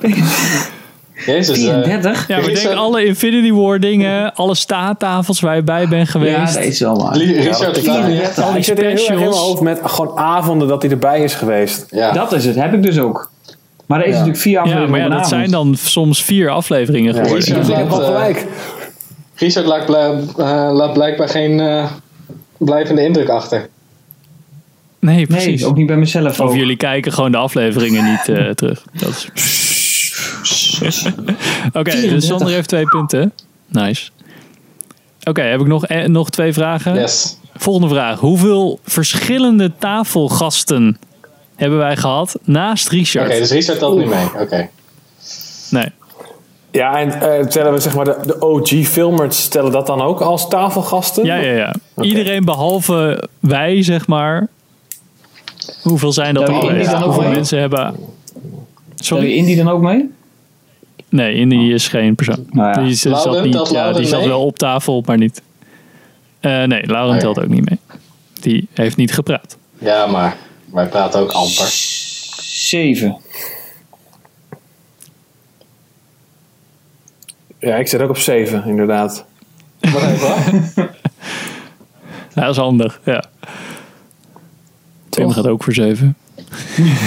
[1.27, 1.59] Jezus.
[1.59, 2.29] eh, 34?
[2.29, 6.11] Ja, maar Richard- denk alle Infinity War dingen, alle staattafels waar je bij bent Ja,
[6.11, 6.55] geweest.
[6.55, 7.17] dat is wel waar.
[7.17, 7.67] Richard,
[8.39, 9.39] al die Ik zit heel erg in mijn specials.
[9.39, 11.87] hoofd met gewoon avonden dat hij erbij is geweest.
[11.91, 12.12] Ja.
[12.12, 13.31] Dat is het, heb ik dus ook.
[13.87, 15.35] Maar er is natuurlijk vier Ja, afleveringen maar ja, een dat avond.
[15.41, 17.39] zijn dan soms vier afleveringen geworden.
[17.39, 18.47] Richard ik heb laat, wel eh, gelijk.
[19.35, 19.89] Richard laat,
[20.39, 21.91] eh, blijkbaar geen eh,
[22.59, 23.69] blijvende indruk achter.
[25.01, 25.61] Nee, precies.
[25.61, 26.41] Nee, ook niet bij mezelf.
[26.41, 26.55] Of ook.
[26.55, 28.83] jullie kijken gewoon de afleveringen niet eh, terug.
[28.93, 29.29] Dat is...
[31.72, 33.33] Oké, dus Sander heeft twee punten.
[33.66, 34.11] Nice.
[35.25, 36.95] Oké, heb ik nog, eh, nog twee vragen?
[36.95, 37.39] Yes.
[37.57, 38.20] Volgende vraag.
[38.20, 40.99] Hoeveel verschillende tafelgasten
[41.55, 43.29] hebben wij gehad naast Oké, Richard?
[43.29, 44.27] dus Richard telt niet mee.
[44.41, 44.68] Oké.
[45.70, 45.87] Nee.
[46.70, 50.49] Ja, en eh, tellen we zeg maar de, de OG-filmers, stellen dat dan ook als
[50.49, 51.25] tafelgasten?
[51.25, 51.75] Ja, ja, ja.
[52.01, 54.49] Iedereen behalve wij, zeg maar.
[55.83, 57.31] Hoeveel zijn dat dan ook Hoeveel mee?
[57.31, 57.79] mensen hebben...
[57.85, 57.97] Tel
[58.97, 59.33] je Sorry?
[59.33, 60.11] Indy dan ook mee?
[61.15, 62.47] Nee, Indy is geen persoon.
[62.51, 62.83] Nou ja.
[62.83, 65.43] Die, is- zat, niet, ja, die zat wel op tafel, maar niet.
[66.41, 67.79] Eh, nee, Lauren Oh telt ook niet mee.
[68.41, 69.57] Die heeft niet gepraat.
[69.79, 71.67] Ja, maar wij praten ook amper.
[72.41, 73.17] Zeven.
[77.59, 79.25] Ja, ik zit ook op 7, inderdaad.
[79.81, 80.75] Wacht even
[82.35, 83.25] dat is handig, ja.
[85.09, 86.17] Tim gaat ook voor zeven.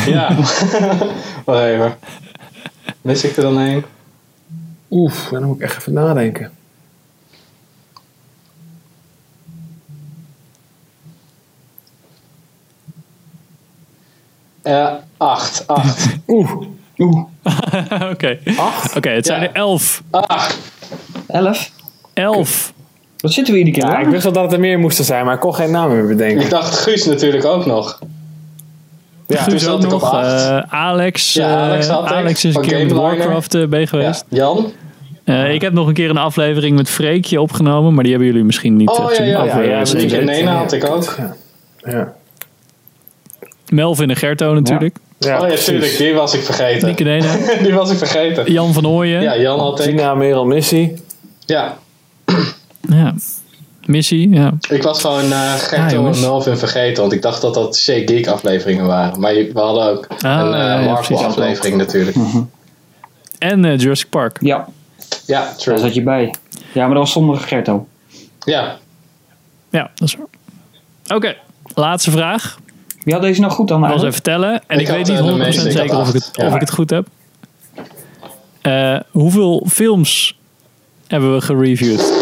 [0.05, 0.35] Ja.
[1.45, 1.97] Wacht even.
[3.01, 3.83] Mis ik er dan een?
[4.89, 6.51] Oef, dan moet ik echt even nadenken.
[14.63, 16.17] Uh, acht, acht.
[16.27, 16.51] Oeh.
[16.97, 17.17] Oeh.
[17.93, 18.05] Oké.
[18.11, 18.39] Okay.
[18.95, 20.03] Oké, het zijn er elf.
[20.09, 20.57] Acht.
[21.27, 21.71] Elf?
[22.13, 22.73] Elf.
[23.17, 25.05] Wat zitten we hier die keer Ja, ik wist wel dat het er meer moesten
[25.05, 26.43] zijn, maar ik kon geen naam meer bedenken.
[26.43, 27.99] Ik dacht Guus natuurlijk ook nog.
[29.27, 30.13] Ja, Guus toen ook zat ik op nog.
[30.23, 31.33] eh, Alex.
[31.33, 31.89] Ja, eh, Alex.
[31.89, 32.91] Alex is een keer met.
[32.91, 33.85] Warcraft eh, bij Ja.
[33.85, 34.25] geweest.
[34.29, 34.71] Jan?
[35.23, 38.45] Eh, ik heb nog een keer een aflevering met Freekje opgenomen, maar die hebben jullie
[38.45, 39.25] misschien niet Oh ja, gezien.
[39.25, 39.83] ja, Over, ja,
[40.17, 40.19] ja.
[40.23, 41.15] Nee, had ik ook.
[41.77, 42.13] Ja.
[43.69, 44.97] Melvin en Gerto natuurlijk.
[45.19, 45.97] Ja, oh ja, tuurlijk.
[45.97, 46.95] Die was ik vergeten.
[47.63, 48.51] Die was ik vergeten.
[48.51, 49.21] Jan van Ooyen.
[49.21, 49.85] Ja, Jan had ik.
[49.85, 50.93] Tina, Merel, Missie.
[51.45, 51.77] Ja,
[52.89, 53.13] Ja.
[53.87, 54.53] Missie, ja.
[54.69, 56.17] ik was gewoon uh, Ja, Gerto jongens.
[56.21, 57.01] en Melvin vergeten.
[57.01, 59.19] Want ik dacht dat dat Shea Geek afleveringen waren.
[59.19, 62.17] Maar je- we hadden ook Ah, een ja, eh, ja, Marvel aflevering natuurlijk.
[63.39, 64.37] En eh, Jurassic Park.
[64.41, 64.67] Ja,
[65.25, 66.33] Ja, daar zat je bij.
[66.73, 67.87] Ja, maar dat was zonder Gerto.
[68.39, 68.77] Ja,
[69.69, 71.17] Ja, dat is waar.
[71.17, 71.35] Oké,
[71.75, 72.57] laatste vraag.
[73.03, 74.61] Wie had deze nou goed dan Ik was even tellen.
[74.67, 75.65] En Ik weet niet eh, de 100% meeste.
[75.65, 76.29] Ik zeker of ik, het.
[76.33, 76.47] Ja.
[76.47, 77.07] of ik het goed heb.
[78.61, 80.37] Eh, hoeveel films
[81.07, 82.16] hebben we gereviewd?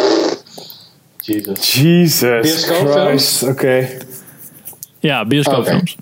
[1.25, 1.73] Jesus.
[1.73, 2.65] Jesus?
[2.65, 3.43] Christ.
[3.43, 3.87] Oké.
[4.99, 5.95] Ja, bioscoopfilms.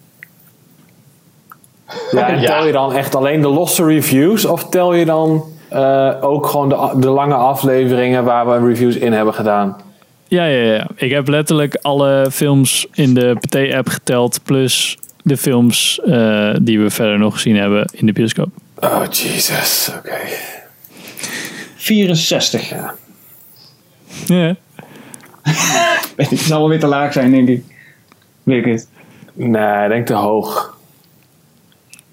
[2.12, 2.48] Ja, en Ja.
[2.48, 4.46] tel je dan echt alleen de losse reviews?
[4.46, 9.14] Of tel je dan eh, ook gewoon de, de lange afleveringen waar we reviews in
[9.14, 9.78] hebben gedaan?
[10.28, 10.88] Ja, ja, ja.
[10.96, 14.40] Ik heb letterlijk alle films in de PT-app geteld.
[14.44, 18.50] Plus de films eh, die we verder nog gezien hebben in de bioscoop.
[18.80, 19.92] Oh, Jesus.
[19.98, 20.18] Oké.
[21.76, 22.70] 64.
[22.70, 22.94] Ja.
[24.26, 24.56] Ja.
[26.16, 27.64] Het zal wel weer te laag zijn, denk ik.
[28.44, 28.88] Weet ik het.
[29.34, 30.78] Nee, ik denk te hoog.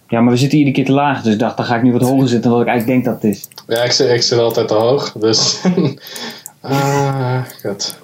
[0.09, 1.23] Ja, maar we zitten iedere keer te laag.
[1.23, 3.15] Dus ik dacht, dan ga ik nu wat hoger zitten dan wat ik eigenlijk denk
[3.15, 3.49] dat het is.
[3.77, 5.13] Ja, ik zit, ik zit altijd te hoog.
[5.13, 5.61] Dus.
[6.63, 7.99] Ah, god.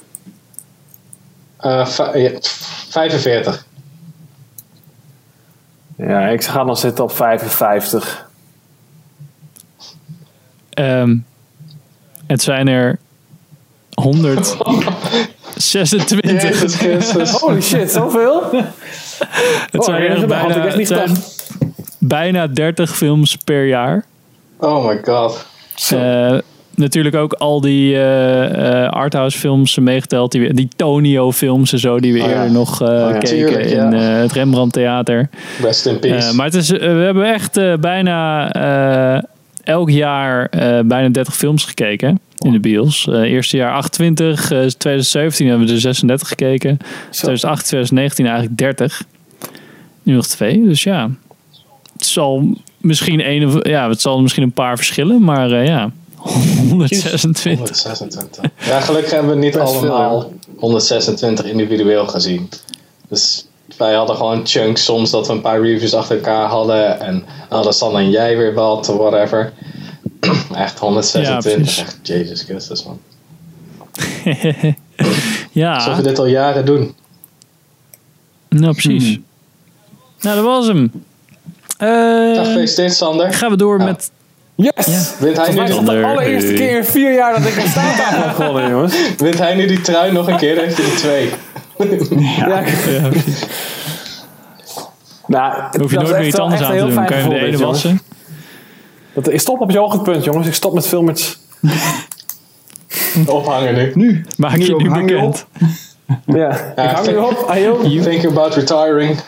[1.57, 3.67] Eh, va- ja, 45.
[5.97, 8.31] Ja, ik ga dan zitten op 55.
[10.71, 11.17] Ehm,
[12.27, 12.99] het zijn er
[14.03, 16.43] 126.
[16.43, 17.31] Jezus Christus.
[17.31, 18.43] Holy shit, zoveel?
[19.71, 21.11] Het zijn, Oh, echt had bijna, echt niet zijn
[21.99, 24.05] bijna 30 films per jaar.
[24.61, 25.47] Oh my god.
[25.91, 26.39] Eh,
[26.75, 30.33] natuurlijk ook al die eh, eh, arthouse films meegeteld.
[30.33, 32.33] Die, die Tonio films en zo die we Oh ja.
[32.35, 33.13] eerder nog eh, ja.
[33.13, 33.93] keken Tuurlijk, in ja.
[33.93, 35.29] eh, het Rembrandt Theater.
[35.63, 36.29] Rest in peace.
[36.29, 39.23] Eh, maar het is, we hebben echt eh, bijna eh,
[39.65, 43.09] elk jaar eh, bijna 30 films gekeken in de bios.
[43.09, 46.79] Eh eerste jaar 28, eh 2017 hebben we er 36 gekeken.
[47.11, 49.03] 2008, 2019 eigenlijk 30.
[50.03, 51.11] Nu nog twee, dus ja.
[51.93, 55.91] Het zal misschien een, of- ja, het zal misschien een paar verschillen, maar eh, ja.
[56.71, 57.59] 126.
[57.59, 58.43] 126.
[58.67, 62.49] Ja, gelukkig hebben we niet Best veel, allemaal 126 individueel gezien.
[63.09, 67.01] Dus wij hadden gewoon chunks soms dat we een paar reviews achter elkaar hadden.
[67.01, 69.53] En dan hadden Sanne en jij weer wat, whatever.
[70.55, 71.77] Echt 126.
[71.77, 71.83] Ja.
[71.83, 72.99] Echt, Jezus Christus man.
[75.53, 76.95] ja, Alsof we dit al jaren doen.
[78.49, 79.19] nou precies.
[80.21, 80.93] Nou, dat was hem.
[81.79, 81.89] Eh,
[82.35, 83.33] Ja, gefeliciteerd Sander.
[83.35, 83.85] gaan we door Ja.
[83.85, 84.11] met...
[84.55, 85.13] Yes!
[85.19, 88.71] Wint hij, nu de allereerste keer in vier jaar dat ik een staantafel heb gewonnen,
[88.75, 88.95] jongens.
[89.17, 91.31] wint hij nu die trui nog een keer, dan heeft hij er twee.
[92.37, 92.63] Ja.
[95.27, 97.05] Nou, Dan hoef je nooit meer iets anders aan te doen.
[97.05, 98.01] Kan je de ene wassen.
[99.17, 100.47] Dat, ik stop op je hoogtepunt, jongens.
[100.47, 101.39] Ik stop met filmers.
[103.27, 103.93] Ophangen nu.
[103.95, 104.25] Nu.
[104.37, 105.47] Maak je nu hang je bekend.
[106.27, 107.45] Ja, ik hang nu op.
[107.49, 107.83] Ayo.
[108.03, 109.21] Think about retiring.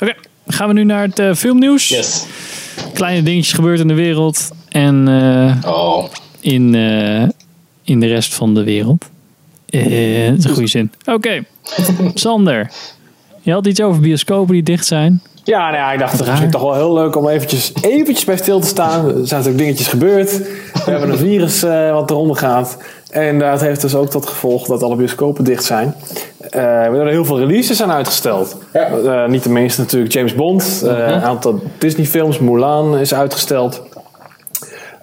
[0.00, 0.14] Oké,
[0.46, 1.88] gaan we nu naar het eh, filmnieuws.
[1.88, 2.24] Yes.
[2.94, 4.50] Kleine dingetjes gebeurd in de wereld.
[4.68, 6.04] En eh, Oh.
[6.40, 7.28] in, eh,
[7.82, 9.04] in de rest van de wereld.
[9.66, 10.92] Eh, dat is een goede zin.
[11.04, 11.44] Oké,
[12.14, 12.70] Sander.
[13.42, 15.22] Je had iets over bioscopen die dicht zijn.
[15.46, 18.36] Ja, nou ja, ik dacht het is toch wel heel leuk om eventjes, eventjes bij
[18.36, 19.04] stil te staan.
[19.04, 20.38] Er zijn natuurlijk dingetjes gebeurd.
[20.84, 22.76] We hebben een virus eh, wat eronder gaat.
[23.10, 25.94] En dat heeft dus ook tot gevolg dat alle bioscopen dicht zijn.
[26.40, 28.58] Eh, we hebben er heel veel releases aan uitgesteld.
[28.72, 30.82] Eh, niet de minste natuurlijk James Bond.
[30.84, 32.38] Eh, Een aantal Disney films.
[32.38, 33.82] Mulan is uitgesteld.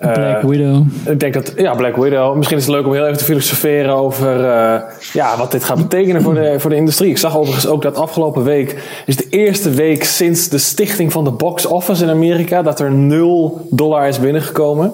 [0.04, 0.86] Eh, Black Widow.
[1.06, 2.36] ik denk dat, ja, Black Widow.
[2.36, 4.82] Misschien is het leuk om heel even te filosoferen over eh,
[5.14, 7.10] ja, wat dit gaat betekenen voor de, voor de industrie.
[7.10, 11.24] Ik zag overigens ook dat afgelopen week is de eerste week sinds de stichting van
[11.24, 14.94] de box office in Amerika dat er 0 dollar is binnengekomen.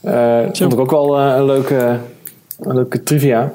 [0.00, 1.96] Dat vond ik ook wel een, leuke,
[2.60, 3.52] een leuke trivia.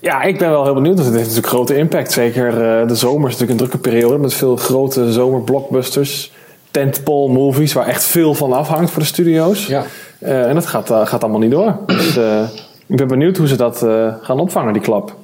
[0.00, 0.94] Ja, ik ben wel heel benieuwd.
[0.94, 2.12] want Het heeft natuurlijk grote impact.
[2.12, 2.52] Zeker
[2.88, 6.32] de zomer is natuurlijk een drukke periode met veel grote zomerblockbusters.
[6.72, 9.66] Tentpole movies waar echt veel van afhangt voor de studio's.
[9.66, 9.84] Ja.
[10.18, 11.78] Eh, en dat gaat, eh, gaat allemaal niet door.
[11.86, 12.42] Dus eh,
[12.86, 15.16] ik ben benieuwd hoe ze dat eh, gaan opvangen, die klap.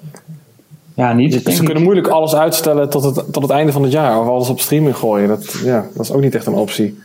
[0.94, 1.32] Ja, niet.
[1.32, 1.64] Ze, denk ze ik.
[1.64, 4.20] kunnen moeilijk alles uitstellen tot het, tot het einde van het jaar.
[4.20, 5.28] Of alles op streaming gooien.
[5.28, 6.99] Dat, ja, dat is ook niet echt een optie.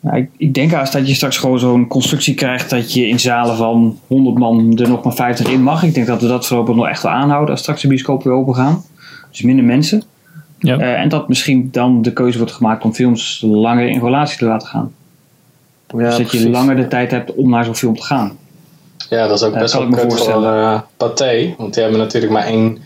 [0.00, 3.20] Ja, ik, ik denk als dat je straks gewoon zo'n constructie krijgt dat je in
[3.20, 5.82] zalen van 100 man er nog maar 50 in mag.
[5.82, 8.38] Ik denk dat we dat voorlopig nog echt wel aanhouden als straks de bioscopen weer
[8.38, 8.84] open gaan.
[9.30, 10.02] Dus minder mensen.
[10.58, 10.78] Ja.
[10.78, 14.44] Eh, en dat misschien dan de keuze wordt gemaakt om films langer in relatie te
[14.44, 14.94] laten gaan.
[15.88, 18.38] Ja, dus dat je langer de tijd hebt om naar zo'n film te gaan.
[19.10, 20.72] Ja, dat is ook Ja, best wel kut voor voorstellen.
[20.72, 21.54] eh Pathé.
[21.58, 22.78] Want die hebben natuurlijk maar één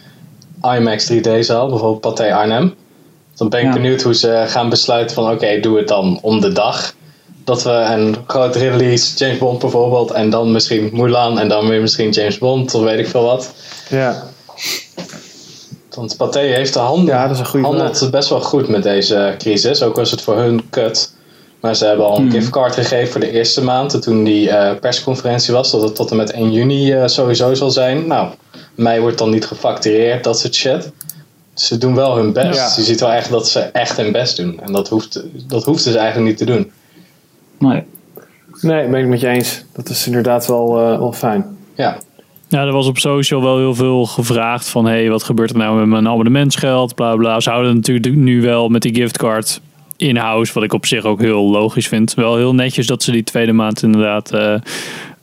[0.62, 1.68] IMAX 3D-zaal.
[1.68, 2.74] Bijvoorbeeld Pathé Arnhem.
[3.34, 3.72] Dan ben ik Ja.
[3.72, 5.30] benieuwd hoe ze gaan besluiten van...
[5.30, 6.94] Oké, doe het dan om de dag.
[7.44, 10.10] Dat we een grote release, James Bond bijvoorbeeld...
[10.10, 12.74] En dan misschien Mulan en dan weer misschien James Bond.
[12.74, 13.54] Of weet ik veel wat.
[13.90, 14.22] Ja.
[15.95, 18.11] Want Pathé heeft de hand, Ja, dat is een goede handelt vraag.
[18.11, 19.82] best wel goed met deze crisis.
[19.82, 21.14] Ook was het voor hun kut.
[21.61, 22.30] Maar ze hebben al een Hmm.
[22.30, 23.95] giftcard gegeven voor de eerste maand.
[23.95, 25.70] en Toen die eh, persconferentie was.
[25.70, 28.07] Dat het tot en met 1 juni eh, sowieso zal zijn.
[28.07, 28.28] Nou,
[28.74, 30.24] mei wordt dan niet gefactureerd.
[30.24, 30.91] Dat soort shit.
[31.55, 32.55] Ze doen wel hun best.
[32.59, 32.72] Ja.
[32.76, 34.61] Je ziet wel echt dat ze echt hun best doen.
[34.62, 36.72] En dat hoeft, dat hoefden ze eigenlijk niet te doen.
[37.59, 37.84] Nee.
[38.61, 39.62] Nee, ben ik met je eens.
[39.72, 41.57] Dat is inderdaad wel, eh, wel fijn.
[41.74, 41.97] Ja.
[42.51, 44.84] Ja, er was op social wel heel veel gevraagd van...
[44.84, 46.94] hé, hey, wat gebeurt er nou met mijn abonnementsgeld?
[46.94, 47.40] Bla bla.
[47.40, 49.61] Ze houden natuurlijk nu wel met die giftcard
[49.96, 50.53] in-house...
[50.53, 52.14] wat ik op zich ook heel logisch vind.
[52.14, 54.55] Wel heel netjes dat ze die tweede maand inderdaad eh,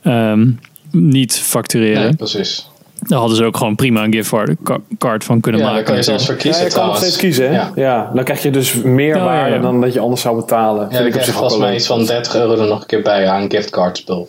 [0.02, 0.50] ehm,
[0.90, 2.02] niet factureren.
[2.02, 2.68] Nee, precies.
[3.00, 5.84] Daar hadden ze ook gewoon prima een giftcard van kunnen Ja, maken.
[5.84, 6.58] daar kan je zelfs voor natuurlijk.
[6.58, 7.54] kiezen Ja, je kan nog steeds kiezen, hè?
[7.54, 7.72] Ja.
[7.74, 8.10] Ja.
[8.14, 9.60] dan krijg je dus meer Ja, waarde ja.
[9.60, 10.88] dan dat je anders zou betalen.
[10.90, 12.80] Ja, Vind ik heb zich ook volgens wel mij iets van 30 euro er nog
[12.80, 14.28] een keer bij aan giftcard spul.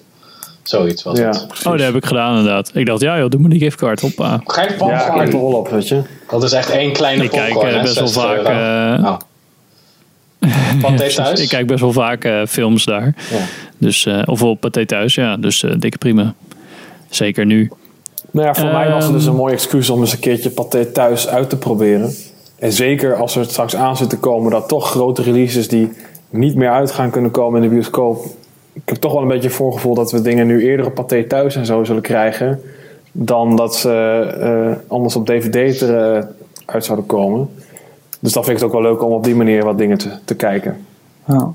[0.69, 1.47] Zoiets was Ja, het.
[1.47, 1.65] precies.
[1.65, 2.71] Oh, dat heb ik gedaan inderdaad.
[2.73, 4.01] Ik dacht, ja joh, doe maar die giftcard.
[4.01, 4.41] Hoppa.
[4.45, 6.01] Geen Ja, er wel op, weet je.
[6.29, 8.99] Dat is echt één kleine Ik kijk popcorn, eh, hè, best wel 60 vaak...
[8.99, 9.17] Oh.
[10.81, 11.41] Pathé thuis?
[11.41, 13.15] Ik kijk best wel vaak eh, films daar.
[13.31, 13.37] Ja.
[13.77, 15.37] Dus, eh, of op Pathé thuis, ja.
[15.37, 16.33] Dus eh, dikke prima.
[17.09, 17.71] Zeker nu.
[18.31, 19.31] Nou ja, voor mij was het dus Ehm.
[19.31, 22.13] een mooi excuus om eens een keertje paté thuis uit te proberen.
[22.59, 25.91] En zeker als er straks aan zit te komen dat toch grote releases die
[26.29, 28.25] niet meer uit gaan kunnen komen in de bioscoop.
[28.83, 31.23] Ik heb toch wel een beetje het voorgevoel dat we dingen nu eerder op paté
[31.23, 32.61] thuis en zo zullen krijgen.
[33.11, 33.91] Dan dat ze
[34.39, 36.23] eh, anders op DVD er eh,
[36.65, 37.49] uit zouden komen.
[38.19, 40.09] Dus dan vind ik het ook wel leuk om op die manier wat dingen te,
[40.25, 40.85] te kijken.
[41.27, 41.51] Ja.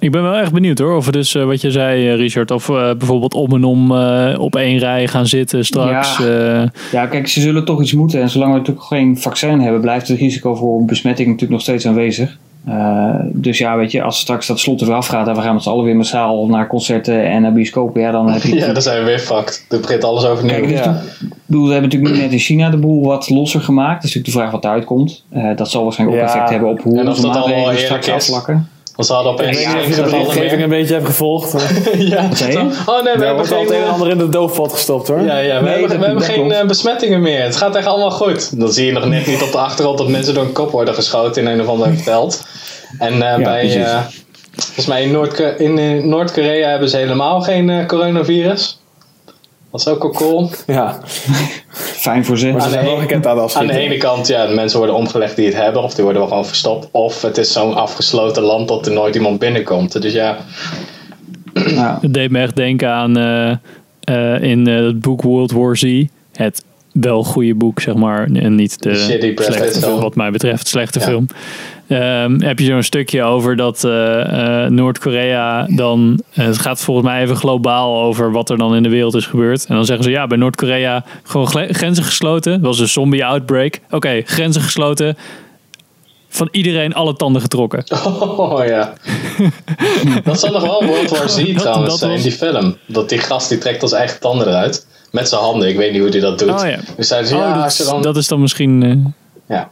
[0.00, 0.96] Ik ben wel echt benieuwd hoor.
[0.96, 4.40] Of we dus, eh, wat je zei Richard, of we bijvoorbeeld om en om eh,
[4.40, 6.18] op één rij gaan zitten straks.
[6.18, 6.60] Ja.
[6.60, 8.20] eh, ja, kijk, ze zullen toch iets moeten.
[8.20, 11.86] En zolang we natuurlijk geen vaccin hebben, blijft het risico voor besmetting natuurlijk nog steeds
[11.86, 12.38] aanwezig.
[12.66, 15.54] Eh, dus ja, weet je, als straks dat slot er weer afgaat en we gaan
[15.54, 18.54] met z'n allen weer massaal naar concerten en naar bioscopen, ja, dan heb je.
[18.66, 19.64] Ja, dan zijn we weer fucked.
[19.68, 20.54] Er begint alles overnieuw.
[20.56, 20.82] Kijk, dus Ja.
[20.84, 23.94] toen- bedoel, we hebben natuurlijk nu net in China de boel wat losser gemaakt.
[24.02, 25.24] Dat is natuurlijk de vraag wat eruit komt.
[25.30, 26.32] Eh, dat zal waarschijnlijk ook Ja.
[26.34, 28.32] effect hebben op hoe En of onze dat allemaal straks is.
[28.98, 30.94] Want ze hadden Ik opeens weet niet geen of je de gevallen berichtgeving een beetje
[30.94, 31.52] hebt gevolgd.
[31.98, 32.28] ja.
[32.86, 33.66] Oh nee, we hebben wordt al geen...
[33.66, 35.20] het een en eh, ander in de doofpot gestopt hoor.
[35.20, 37.42] Ja, ja, we Nee, hebben, dat- we hebben geen eh, besmettingen meer.
[37.42, 38.60] Het gaat echt allemaal goed.
[38.60, 40.94] Dan zie je nog net niet op de achtergrond dat mensen door een kop worden
[40.94, 42.42] geschoten in een of ander veld.
[42.98, 43.98] En eh, bij, eh,
[44.56, 48.77] volgens mij in Noord-Ko- in, Noord-Korea hebben ze helemaal geen eh, coronavirus.
[49.70, 50.50] Dat is ook wel cool.
[50.66, 50.98] Ja,
[51.72, 52.50] Fijn voor ze.
[52.50, 53.76] maar ze Aan zijn de aan de Aan de afschieten.
[53.76, 56.46] ene kant, ja, de mensen worden omgelegd die het hebben, of die worden wel gewoon
[56.46, 56.88] verstopt.
[56.90, 60.02] Of het is zo'n afgesloten land dat er nooit iemand binnenkomt.
[60.02, 60.36] Dus ja,
[61.54, 61.98] Ja.
[62.00, 63.50] Het deed me echt denken aan eh,
[64.00, 66.04] eh, in eh, het boek World War Z.
[66.32, 68.28] Het wel goede boek, zeg maar.
[68.32, 69.82] En niet de slechte film.
[69.82, 71.04] film, wat mij betreft, slechte Ja.
[71.04, 71.26] film.
[71.88, 76.20] Ehm, heb je zo'n stukje over dat eh, Noord-Korea dan...
[76.34, 79.26] eh, het gaat volgens mij even globaal over wat er dan in de wereld is
[79.26, 79.64] gebeurd.
[79.66, 82.52] En dan zeggen ze, ja, bij Noord-Korea gewoon grenzen gesloten.
[82.52, 83.80] Dat was een zombie outbreak.
[83.90, 85.16] Oké, grenzen gesloten.
[86.28, 87.84] Van iedereen alle tanden getrokken.
[88.36, 88.92] Oh ja.
[90.24, 92.76] dat zat nog wel World War Z trouwens dat eh, in was- die film.
[92.86, 94.86] Dat die gast die trekt als eigen tanden eruit.
[95.10, 95.68] Met zijn handen.
[95.68, 96.50] Ik weet niet hoe hij dat doet.
[96.50, 96.78] Oh ja.
[96.96, 98.16] Dus Oh, ja, dat, dan...
[98.16, 99.14] is dan misschien...
[99.48, 99.70] Ja.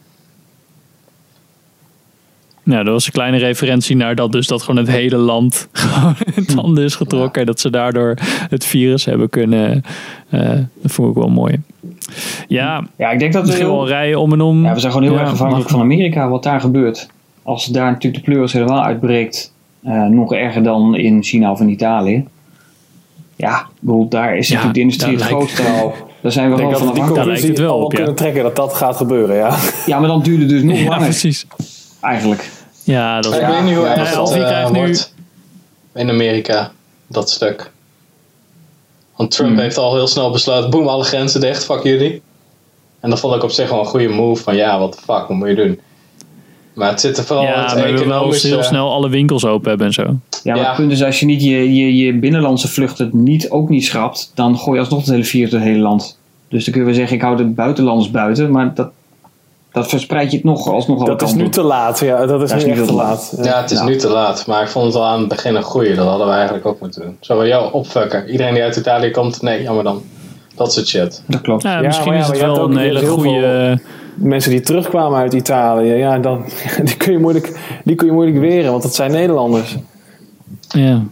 [2.67, 6.15] Nou, dat was een kleine referentie naar dat dus dat gewoon het hele land gewoon
[6.35, 7.41] in tanden is getrokken.
[7.41, 8.15] En dat ze daardoor
[8.49, 9.83] het virus hebben kunnen.
[10.31, 10.51] eh,
[10.83, 11.61] dat vond ik wel mooi.
[12.49, 14.65] Ja, ja, ik denk dat we heel, rijden om en om.
[14.65, 17.09] ja, we zijn gewoon heel Ja, erg afhankelijk van Amerika, wat daar gebeurt.
[17.43, 19.53] Als daar natuurlijk de pleuris helemaal uitbreekt,
[19.83, 22.25] eh, nog erger dan in China of in Italië.
[23.37, 25.95] Ja, bedoel, daar is Ja, natuurlijk de industrie het grootste al.
[26.21, 27.27] Daar zijn we wel van we die Daar afhankelijk.
[27.41, 27.97] lijkt het wel al op, ja.
[27.97, 29.57] kunnen trekken dat dat gaat gebeuren, ja.
[29.87, 31.47] Ja, maar dan duurt het dus nog Ja, langer, precies.
[32.01, 32.51] eigenlijk.
[32.87, 35.15] Ja, dat is ik weet niet hoe ja, erg ja, dat eh, krijgt nu- wordt
[35.95, 36.71] in Amerika.
[37.07, 37.71] Dat stuk.
[39.17, 39.59] Want Trump Hmm.
[39.59, 42.23] heeft al heel snel besloten, boem, alle grenzen dicht, fuck jullie.
[43.01, 45.07] En dat vond ik op zich wel een goede move van ja, wat de fuck,
[45.29, 45.81] wat moet je doen?
[46.75, 48.47] Maar het zit er vooral Ja, het willen wel economische...
[48.47, 50.03] heel snel alle winkels open hebben en zo.
[50.03, 50.67] Ja, maar Ja.
[50.67, 54.33] het punt is, als je niet je, je, je binnenlandse vluchten niet, ook niet schrapt,
[54.35, 56.19] dan gooi je alsnog het hele virus door het hele land.
[56.49, 58.51] Dus dan kun je wel zeggen, ik houd het buitenlands buiten.
[58.51, 58.91] Maar dat,
[59.77, 61.99] dat verspreid je het nog alsnog Dat is nu te laat.
[61.99, 63.35] Ja, dat is Dat is nu te laat.
[63.43, 63.91] Ja, het is Nou.
[63.91, 64.47] nu te laat.
[64.47, 65.95] Maar ik vond het al aan het begin een goeie.
[65.95, 67.17] Dat hadden we eigenlijk ook moeten doen.
[67.21, 68.29] Zo van, jou opfucken.
[68.29, 70.03] Iedereen die uit Italië komt, nee, jammer dan.
[70.55, 71.23] Dat soort shit.
[71.27, 71.63] Dat klopt.
[71.63, 73.79] Ja, Ja, misschien ja, is het wel een hele goede...
[74.15, 76.45] Mensen die terugkwamen uit Italië, ja, dan,
[76.85, 79.77] die, kun je moeilijk, die kun je moeilijk weren, want dat zijn Nederlanders.
[80.69, 81.03] Ja.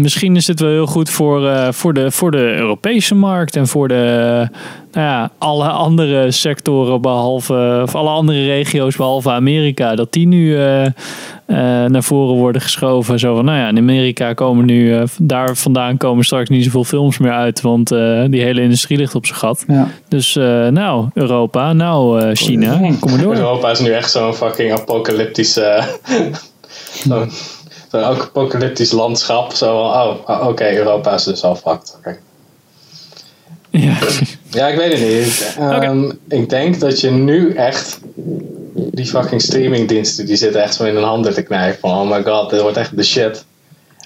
[0.00, 3.66] Misschien is het wel heel goed voor, eh, voor, de, voor de Europese markt en
[3.66, 4.46] voor de,
[4.92, 9.94] nou ja, alle andere sectoren behalve, of alle andere regio's behalve Amerika.
[9.94, 10.86] Dat die nu eh,
[11.50, 13.18] eh, naar voren worden geschoven.
[13.18, 17.18] Zo van, nou ja, in Amerika komen nu, daar vandaan komen straks niet zoveel films
[17.18, 19.64] meer uit, want eh, die hele industrie ligt op zijn gat.
[19.66, 19.88] Ja.
[20.08, 23.34] Dus eh, nou, Europa, nou China, kom maar door.
[23.34, 25.82] Europa is nu echt zo'n fucking apocalyptische...
[27.90, 29.52] zo'n apocalyptisch landschap.
[29.52, 31.96] Zo oh, oh, oké, Europa is dus al fucked.
[33.70, 33.96] Ja,
[34.50, 35.56] Ja, ik weet het niet.
[35.58, 38.00] Ehm, Ik denk dat je nu echt...
[38.74, 41.78] Die fucking streamingdiensten, die zitten echt zo in hun handen te knijpen.
[41.80, 43.44] Van, oh my god, dit wordt echt de shit.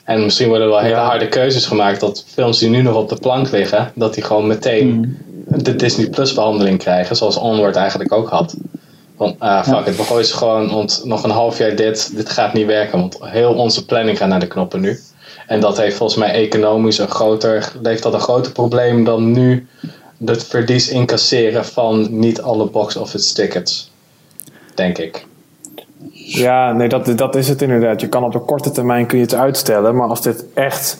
[0.04, 1.04] En misschien worden er wel hele Ja.
[1.04, 2.00] harde keuzes gemaakt.
[2.00, 5.18] Dat films die nu nog op de plank liggen, dat die gewoon meteen
[5.48, 7.16] de Disney Plus behandeling krijgen.
[7.16, 8.54] Zoals Onward eigenlijk ook had.
[9.16, 12.30] Van, ah fuck it, we gooien ze gewoon, want nog een half jaar dit, dit
[12.30, 13.00] gaat niet werken.
[13.00, 15.00] Want heel onze planning gaat naar de knoppen nu.
[15.46, 19.66] En dat heeft volgens mij economisch een groter, heeft dat een groter probleem dan nu
[20.24, 23.90] het verlies incasseren van niet alle box office tickets.
[24.74, 25.26] Denk ik.
[26.12, 28.00] Ja, nee, dat, dat is het inderdaad.
[28.00, 30.96] Je kan op de korte termijn kun je het uitstellen, maar als dit echt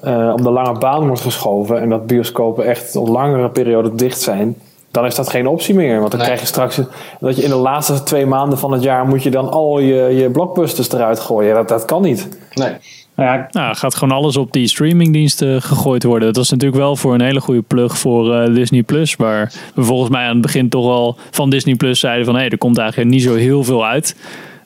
[0.00, 4.20] eh op de lange baan wordt geschoven en dat bioscopen echt op langere periode dicht
[4.20, 4.56] zijn,
[4.92, 5.98] dan is dat geen optie meer.
[5.98, 6.28] Want dan Nee.
[6.28, 6.80] krijg je straks
[7.20, 9.94] dat je in de laatste twee maanden van het jaar moet je dan al je,
[9.94, 11.54] je blockbusters eruit gooien.
[11.54, 12.28] Dat, dat kan niet.
[12.54, 12.72] Nee.
[13.16, 16.32] Nou ja, Nou, gaat gewoon alles op die streamingdiensten gegooid worden.
[16.32, 19.16] Dat is natuurlijk wel voor een hele goede plug voor eh, Disney Plus.
[19.16, 22.44] Waar we volgens mij aan het begin toch al van Disney Plus zeiden van hé,
[22.46, 24.16] er komt eigenlijk niet zo heel veel uit.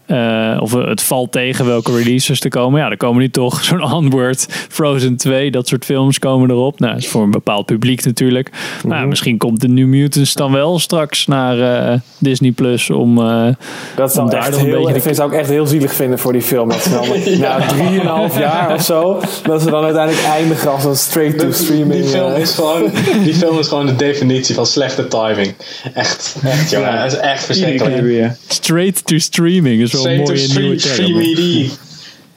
[0.06, 2.80] Eh, of het valt tegen welke releases er komen.
[2.80, 6.80] Ja, er komen nu toch zo'n Onward, Frozen 2, dat soort films komen erop.
[6.80, 8.50] Nou, dat is voor een bepaald publiek natuurlijk.
[8.86, 13.18] Maar ja, misschien komt de New Mutants dan wel straks naar eh, Disney Plus om,
[13.18, 13.48] eh,
[13.96, 15.94] Dat zou om daar nog een beetje ik de vind, zou ik echt heel zielig
[15.94, 16.68] vinden voor die film.
[16.68, 17.08] Dat ze dan
[17.40, 22.02] na drieënhalf jaar of zo, dat ze dan uiteindelijk eindigen als een straight-to-streaming.
[22.02, 22.90] Die film, is gewoon,
[23.24, 25.54] die film is gewoon de definitie van slechte timing.
[25.94, 27.02] Echt, echt jongen.
[27.02, 28.00] Het is echt verschrikkelijk.
[28.02, 28.36] weer.
[28.48, 29.82] straight to streaming.
[29.82, 31.24] is Straight to mooie nieuwe stream, term.
[31.24, 31.78] streamy D.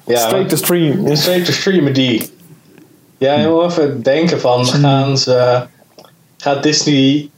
[0.05, 1.16] Ja, straight to stream.
[1.16, 2.30] Straight to stream D.
[3.18, 5.66] Ja, heel even denken van, gaan ze...
[6.38, 7.30] Gaat Disney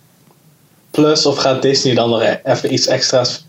[0.91, 3.45] Plus of gaat Disney dan nog e- even iets extra's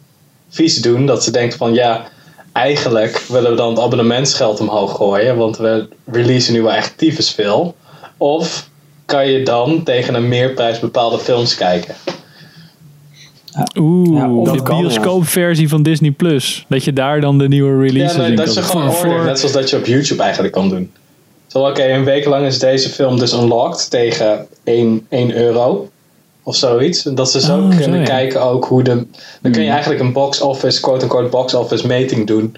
[0.48, 1.06] vies doen?
[1.06, 2.08] Dat ze denkt van, ja,
[2.52, 7.30] eigenlijk willen we dan het abonnementsgeld omhoog gooien, want we releasen nu wel echt tyfus
[7.30, 7.76] veel.
[8.16, 8.68] Of
[9.04, 11.94] kan je dan tegen een meerprijs bepaalde films kijken?
[13.78, 14.82] Oeh, Ja, of de kan, ja.
[14.82, 16.64] bioscoopversie van Disney Plus.
[16.68, 19.24] Dat je daar dan de nieuwe releases Ja, nee, in dat kan je gewoon voor-
[19.24, 20.90] net zoals dat je op YouTube eigenlijk kan doen.
[21.46, 25.88] Zo, oké, een week lang is deze film dus unlocked tegen 1, 1 euro
[26.42, 27.02] of zoiets.
[27.02, 28.04] Dat ze zo Oh, zo, kunnen ja.
[28.06, 29.06] kijken ook hoe de...
[29.42, 32.56] Dan kun je eigenlijk een box office, quote-unquote box office meting doen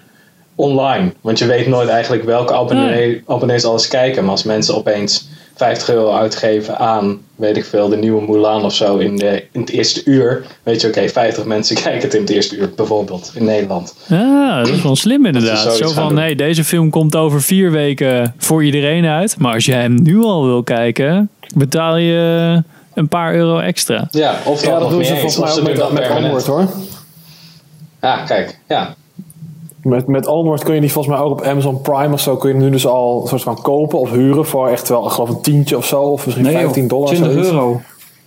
[0.54, 1.12] online.
[1.20, 4.22] Want je weet nooit eigenlijk welke abonnee, abonnees alles kijken.
[4.22, 8.74] Maar als mensen opeens 50 euro uitgeven aan, weet ik veel, de nieuwe Mulan of
[8.74, 10.46] zo in, de, in het eerste uur.
[10.62, 13.94] Weet je, oké, 50 mensen kijken het in het eerste uur bijvoorbeeld in Nederland.
[14.06, 15.76] Ja, dat is wel slim inderdaad.
[15.76, 19.38] Zo van, nee, deze film komt over vier weken voor iedereen uit.
[19.38, 22.62] Maar als jij hem nu al wil kijken, betaal je
[22.94, 24.08] een paar euro extra.
[24.10, 26.68] Ja, of dat Ja, dat doen ze volgens mij ook met, dat met hoor.
[28.00, 28.94] Ja, kijk, ja.
[29.84, 32.48] Met, met Onward kun je die volgens mij ook op Amazon Prime of zo kun
[32.48, 35.10] je hem nu dus al een soort van kopen of huren voor echt wel, ik
[35.10, 36.02] geloof een tientje of zo.
[36.02, 37.08] Of misschien Nee, 15 dollar.
[37.08, 37.50] 20 zoiets.
[37.50, 37.80] euro.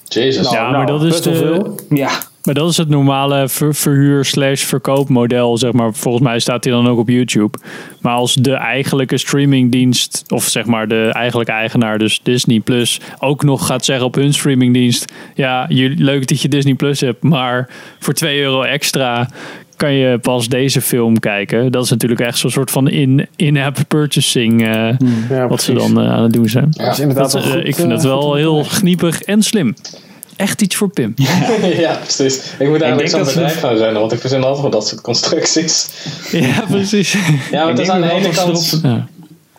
[0.03, 0.43] Jezus.
[0.43, 1.75] Nou, ja, maar nou, dat is de, veel.
[1.89, 2.09] Ja.
[2.43, 5.93] Maar dat is het normale ver- verhuur slash verkoopmodel, zeg maar.
[5.93, 7.57] Volgens mij staat hij dan ook op YouTube.
[8.01, 13.43] Maar als de eigenlijke streamingdienst, of zeg maar de eigenlijke eigenaar, dus Disney Plus, ook
[13.43, 17.69] nog gaat zeggen op hun streamingdienst: Ja, je, leuk dat je Disney Plus hebt, maar
[17.99, 19.29] voor 2 euro extra
[19.77, 21.71] kan je pas deze film kijken.
[21.71, 24.89] Dat is natuurlijk echt zo'n soort van in- in-app purchasing eh,
[25.29, 26.67] Ja, wat ze dan eh, aan het doen zijn.
[26.71, 29.75] Dat is inderdaad Dat, eh, goed, ik vind het wel heel gniepig en slim.
[30.35, 31.13] Echt iets voor Pim.
[31.77, 32.53] ja, precies.
[32.59, 35.87] Ik moet eigenlijk zo'n bedrijf gaan runnen, want ik verzin altijd wel dat soort constructies.
[36.31, 37.11] Ja, precies.
[37.51, 38.79] Ja, maar het is aan de ene kant...
[38.83, 39.07] Ja.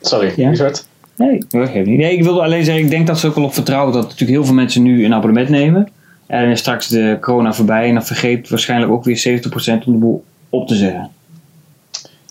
[0.01, 0.49] Sorry, Ja?
[0.51, 0.85] Richard.
[1.17, 1.99] Nee, dat geeft niet.
[1.99, 4.31] Nee, ik wilde alleen zeggen, ik denk dat ze ook wel op vertrouwen dat natuurlijk
[4.31, 5.89] heel veel mensen nu een abonnement nemen.
[6.29, 9.93] En dan is straks de corona voorbij en dan vergeet waarschijnlijk ook weer 70% om
[9.93, 11.11] de boel op te zeggen.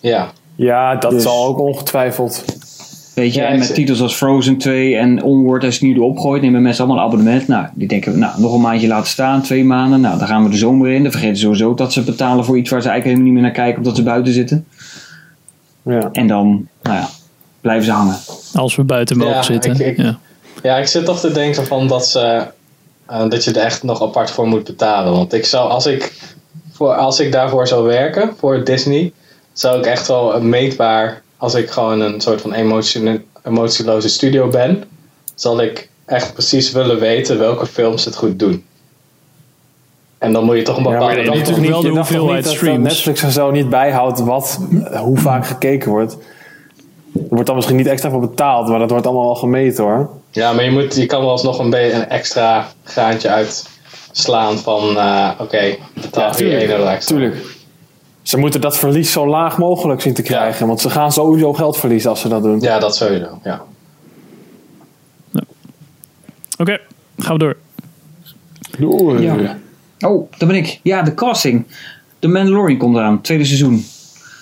[0.01, 0.29] Ja.
[0.55, 2.45] Ja, dat Dus- zal ook ongetwijfeld.
[3.15, 5.95] Weet je, Ja, en ik met titels als Frozen 2 en Onward, als je het
[5.95, 7.47] nu erop gooit, nemen mensen allemaal een abonnement.
[7.47, 10.01] Nou, die denken, nou, nog een maandje laten staan, twee maanden.
[10.01, 11.01] Nou, dan gaan we de zomer in.
[11.03, 13.41] Dan vergeten ze sowieso dat ze betalen voor iets waar ze eigenlijk helemaal niet meer
[13.53, 14.65] naar kijken, omdat ze buiten zitten.
[15.81, 16.09] Ja.
[16.11, 17.09] En dan, nou ja,
[17.61, 18.15] blijven ze hangen.
[18.53, 19.71] Als we buiten mogen Ja, zitten.
[19.71, 20.17] ik- ik- ja.
[20.63, 22.47] Ja, ik zit toch te denken van dat, ze,
[23.07, 25.11] eh, dat je er echt nog apart voor moet betalen.
[25.11, 26.13] Want ik zou, als ik,
[26.71, 29.11] voor, als ik daarvoor zou werken, voor Disney,
[29.53, 34.83] zou ik echt wel meetbaar, als ik gewoon een soort van emotione- emotieloze studio ben,
[35.35, 38.65] zal ik echt precies willen weten welke films het goed doen.
[40.17, 41.71] En dan moet je toch een Ja, maar bepaalde je dacht weet toch toch niet,
[41.71, 42.83] wel de hoeveelheid streams?
[42.83, 44.59] Netflix en zo niet bijhoudt wat,
[44.97, 46.17] hoe vaak gekeken wordt.
[47.13, 50.09] Er wordt dan misschien niet extra voor betaald, maar dat wordt allemaal wel gemeten hoor.
[50.37, 54.97] Ja, maar je, moet, je kan wel alsnog een, beetje een extra graantje uitslaan van,
[54.97, 56.61] eh, oké, betaal hier tuurlijk.
[56.61, 57.15] 1 euro extra.
[57.15, 57.45] Tuurlijk.
[58.21, 61.77] Ze moeten dat verlies zo laag mogelijk zien te krijgen, want ze gaan sowieso geld
[61.77, 62.59] verliezen als ze dat doen.
[62.59, 63.61] Ja, dat sowieso, ja.
[66.57, 66.79] Oké,
[67.17, 67.57] gaan we door.
[68.81, 69.21] Oeh.
[69.21, 69.57] Ja.
[69.99, 70.79] Oh, daar ben ik.
[70.83, 71.65] Ja, de casting.
[72.19, 73.85] The Mandalorian komt eraan, tweede seizoen.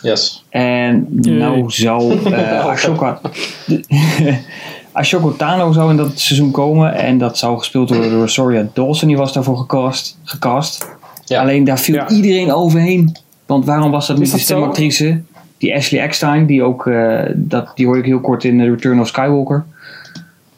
[0.02, 0.44] Yes.
[0.50, 3.22] En nou zou eh Ashoka...
[4.96, 6.94] Ashoka Tano zou in dat seizoen komen.
[6.94, 9.08] En dat zou gespeeld worden door Rosaria Dawson.
[9.08, 10.18] Die was daarvoor gecast.
[10.24, 10.88] gecast.
[11.26, 11.42] Ja.
[11.42, 12.10] Alleen daar viel Ja.
[12.10, 13.16] iedereen overheen.
[13.46, 14.44] Want waarom was dat niet de zo?
[14.44, 15.22] stemactrice?
[15.58, 16.46] Die Ashley Eckstein.
[16.46, 16.88] Die ook...
[16.88, 19.66] eh, dat, die hoorde ik heel kort in The Return of Skywalker.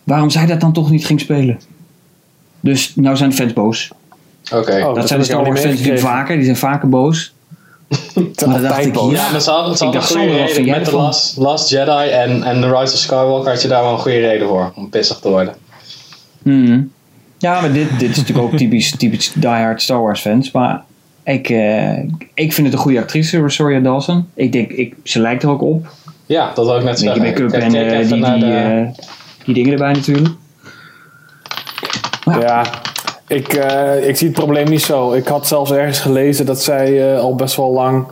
[0.03, 1.59] Waarom zij dat dan toch niet ging spelen?
[2.59, 3.91] Dus nou zijn de fans boos.
[4.53, 4.83] Oké.
[4.85, 5.99] Oh, dat, zijn de Star Wars fans meegekregen.
[6.07, 6.35] vaker.
[6.35, 7.33] Die zijn vaker boos.
[8.45, 10.65] Maar dacht ik, ja, Ja, maar ze hadden, ze ik hadden een goede reden.
[10.75, 10.95] Met de?
[10.95, 14.19] Last, Last Jedi en, en The Rise of Skywalker had je daar wel een goede
[14.19, 14.71] reden voor.
[14.75, 15.53] Om pissig te worden.
[16.43, 16.81] Mhm.
[17.37, 20.51] Ja, maar dit, dit is natuurlijk ook typisch, typisch diehard Star Wars fans.
[20.51, 20.83] Maar
[21.23, 21.97] ik, eh,
[22.33, 24.27] ik vind het een goede actrice, Rosaria Dawson.
[24.33, 25.87] Ik denk, ik, ze lijkt er ook op.
[26.25, 27.43] Ja, dat wil ik net Een beetje zeggen.
[27.45, 29.03] make-up en eh, die, die, de- eh,
[29.45, 30.29] die dingen erbij natuurlijk.
[32.39, 32.65] Ja,
[33.27, 35.13] ik, eh, ik zie het probleem niet zo.
[35.13, 38.05] Ik had zelfs ergens gelezen dat zij eh, al best wel lang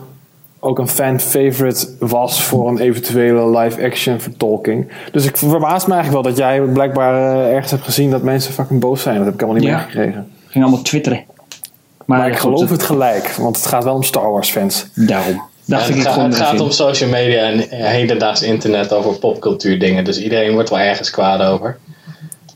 [0.60, 4.92] ook een fan-favorite was voor een eventuele live-action vertolking.
[5.12, 8.54] Dus ik verbaas me eigenlijk wel dat jij blijkbaar eh, ergens hebt gezien dat mensen
[8.54, 9.16] fucking boos zijn.
[9.16, 9.76] Dat heb ik allemaal niet Ja.
[9.76, 10.32] meegekregen.
[10.48, 11.24] Ging allemaal twitteren.
[12.06, 14.88] Maar, Maar ik geloof het gelijk, want het gaat wel om Star Wars fans.
[14.94, 15.42] Daarom.
[15.66, 20.04] Dacht Ja, ik het, het gaat om social media en hedendaags internet over popcultuur dingen.
[20.04, 21.78] Dus iedereen wordt wel ergens kwaad over.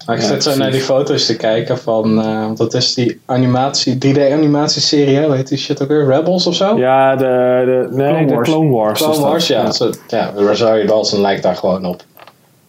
[0.09, 0.61] Maar ik Ja, zit zo precies.
[0.63, 2.19] naar die foto's te kijken van...
[2.21, 5.25] eh, want dat is die animatie, 3D animatieserie, hè?
[5.25, 6.05] Hoe heet die shit ook weer?
[6.07, 6.77] Rebels of zo?
[6.77, 7.23] Ja, de,
[7.65, 8.49] de, nee, Clone de Wars.
[8.49, 9.01] Clone Wars.
[9.01, 9.19] Clone.
[9.19, 9.71] Wars, ja.
[9.71, 12.03] Zo, ja, Rosario Dawson lijkt daar gewoon op.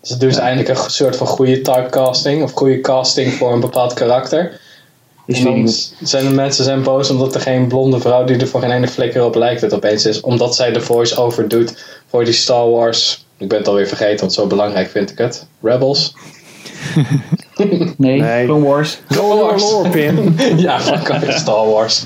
[0.00, 2.42] Dus het doen ze eindelijk een soort van goede typecasting.
[2.42, 4.60] Of goede casting voor een bepaald karakter.
[5.26, 8.46] Is dan niet zijn de mensen zijn boos omdat er geen blonde vrouw die er
[8.48, 10.20] voor geen ene flikker op lijkt het opeens is.
[10.20, 13.26] Omdat zij de voice-over doet voor die Star Wars.
[13.38, 15.46] Ik ben het alweer vergeten, want zo belangrijk vind ik het.
[15.62, 16.14] Rebels.
[17.96, 18.44] Nee, Nee.
[18.44, 19.00] Clone Wars.
[19.08, 19.62] Clone Wars.
[19.62, 20.34] Lore pin.
[20.56, 22.04] ja, fuck Star Wars.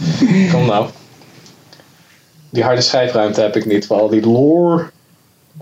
[0.52, 0.86] Kom nou.
[2.50, 4.84] Die harde schijfruimte heb ik niet voor al die lore.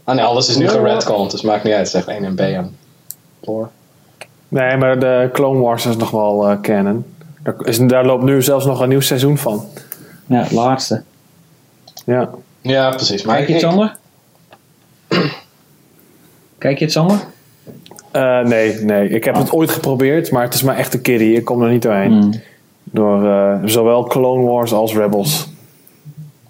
[0.04, 0.78] Ah nee, alles is nu Lore.
[0.78, 1.92] geredconned, dus maakt niet uit.
[1.92, 2.76] Het is echt 1 en B aan.
[3.40, 3.66] Lore.
[4.48, 7.04] Nee, maar de Clone Wars is nog wel eh, canon.
[7.42, 9.64] Daar, is, daar loopt nu zelfs nog een nieuw seizoen van.
[10.26, 11.02] Ja, het laatste.
[12.06, 12.30] Ja.
[12.60, 13.22] Ja, precies.
[13.22, 13.96] Maar Kijk je het, ik- Sander?
[16.58, 17.18] Kijk je het, Sander?
[18.12, 19.08] Eh, nee, nee.
[19.08, 21.34] Ik heb het ooit geprobeerd, maar het is maar echt een kiddie.
[21.34, 22.12] Ik kom er niet doorheen.
[22.12, 22.32] Hmm.
[22.84, 25.48] Door eh, zowel Clone Wars als Rebels.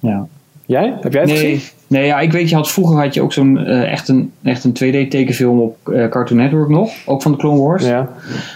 [0.00, 0.26] Ja.
[0.66, 0.94] Jij?
[1.00, 1.48] Heb jij het gezien?
[1.48, 4.32] Nee, nee ja, ik weet, je had, vroeger had je ook zo'n eh, echt een,
[4.42, 6.92] echt een 2D tekenfilm op eh, Cartoon Network nog.
[7.06, 7.84] Ook van de Clone Wars.
[7.84, 8.08] Ja.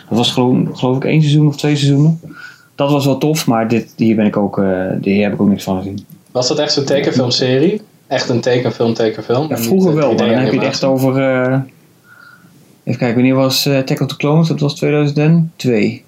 [0.09, 2.21] Dat was gewoon, geloof ik één seizoen of twee seizoenen.
[2.75, 5.49] Dat was wel tof, maar dit, hier, ben ik ook, eh, hier heb ik ook
[5.49, 6.07] niks van gezien.
[6.31, 7.81] Was dat echt zo'n tekenfilmserie?
[8.07, 9.49] Echt een tekenfilm, tekenfilm?
[9.49, 10.69] Ja, vroeger wel, maar dan heb je het 3D-animatie?
[10.69, 11.65] echt over...
[12.87, 14.49] eh, even kijken, wanneer was eh Attack of the Clones?
[14.49, 16.05] Dat was 2002.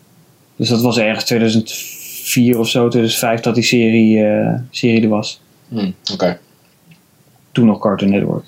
[0.57, 5.41] Dus dat was ergens 2004 of zo, 2005 dat die serie, eh, serie er was.
[5.69, 6.39] Hm, Oké.
[7.53, 8.45] Toen nog Cartoon Network.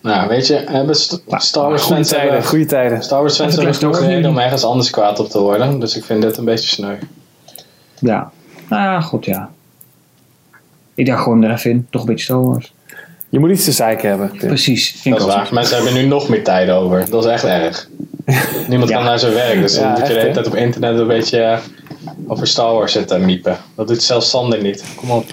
[0.00, 3.02] Nou, weet je, hebben St- Star Wars Goede fans tijden, hebben, goede tijden.
[3.02, 5.80] Star Wars fans hebben genoeg reden om ergens anders kwaad op te worden.
[5.80, 6.94] Dus ik vind dit een beetje sneu.
[7.98, 8.30] Ja.
[8.68, 9.50] Nou ja, goed ja.
[10.94, 11.86] Ik dacht gewoon er even in.
[11.90, 12.72] Toch een beetje Star Wars.
[13.32, 14.30] Je moet iets te zeiken hebben.
[14.38, 14.48] Tim.
[14.48, 14.96] Precies.
[15.00, 15.48] Vind Dat is waar.
[15.52, 17.10] Mensen hebben nu nog meer tijd over.
[17.10, 17.88] Dat is echt erg.
[18.68, 18.96] Niemand Ja.
[18.96, 19.60] kan naar zijn werk.
[19.60, 21.58] Dus dan Ja, moet je de hele tijd op internet een beetje eh,
[22.26, 23.56] over Star Wars zitten miepen.
[23.76, 24.84] Dat doet zelfs Sander niet.
[24.96, 25.24] Kom op.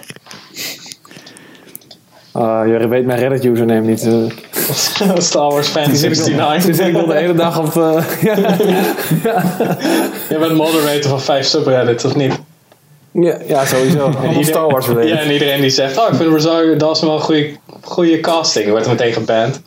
[2.31, 4.03] Ah, je weet mijn Reddit username niet.
[4.07, 5.17] eh.
[5.17, 6.63] Star Wars fan Die zit ik al- 69.
[6.65, 7.75] die zit ik al de hele dag op...
[7.75, 8.03] eh,
[9.23, 9.43] ja.
[10.29, 12.33] Je bent moderator van 5 subreddits, of niet?
[13.11, 13.99] Ja, ja, sowieso.
[14.23, 15.09] Allemaal Star Wars related.
[15.09, 17.49] Ja, en iedereen die zegt, oh, ik vind Rosario Dawson wel een goede,
[17.81, 19.61] goede casting, wordt er meteen geband.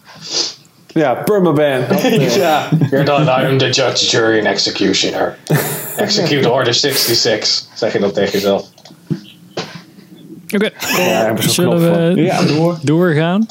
[0.87, 1.81] Ja, permaban.
[2.39, 3.25] ja, you're done.
[3.25, 5.37] I am the judge, jury and executioner.
[5.97, 8.65] Execute order 66, zeg je dan tegen jezelf.
[10.55, 12.79] Oké, Ja, zullen we Ja, door.
[12.83, 13.47] doorgaan?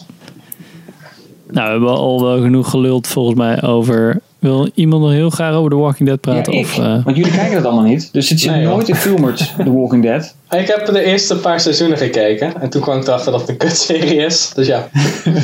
[1.47, 4.21] Nou, we hebben al wel genoeg geluld volgens mij over...
[4.41, 6.53] Wil iemand nog heel graag over The Walking Dead Ja, praten?
[6.53, 6.59] ik.
[6.59, 8.09] of, eh, Want jullie kijken dat allemaal niet.
[8.13, 10.35] Dus het zit Nee, nooit in Filmert, The Walking Dead.
[10.49, 13.57] Ik heb de eerste paar seizoenen gekeken en toen kwam ik erachter dat het een
[13.57, 14.51] kutserie is.
[14.55, 14.87] Dus ja,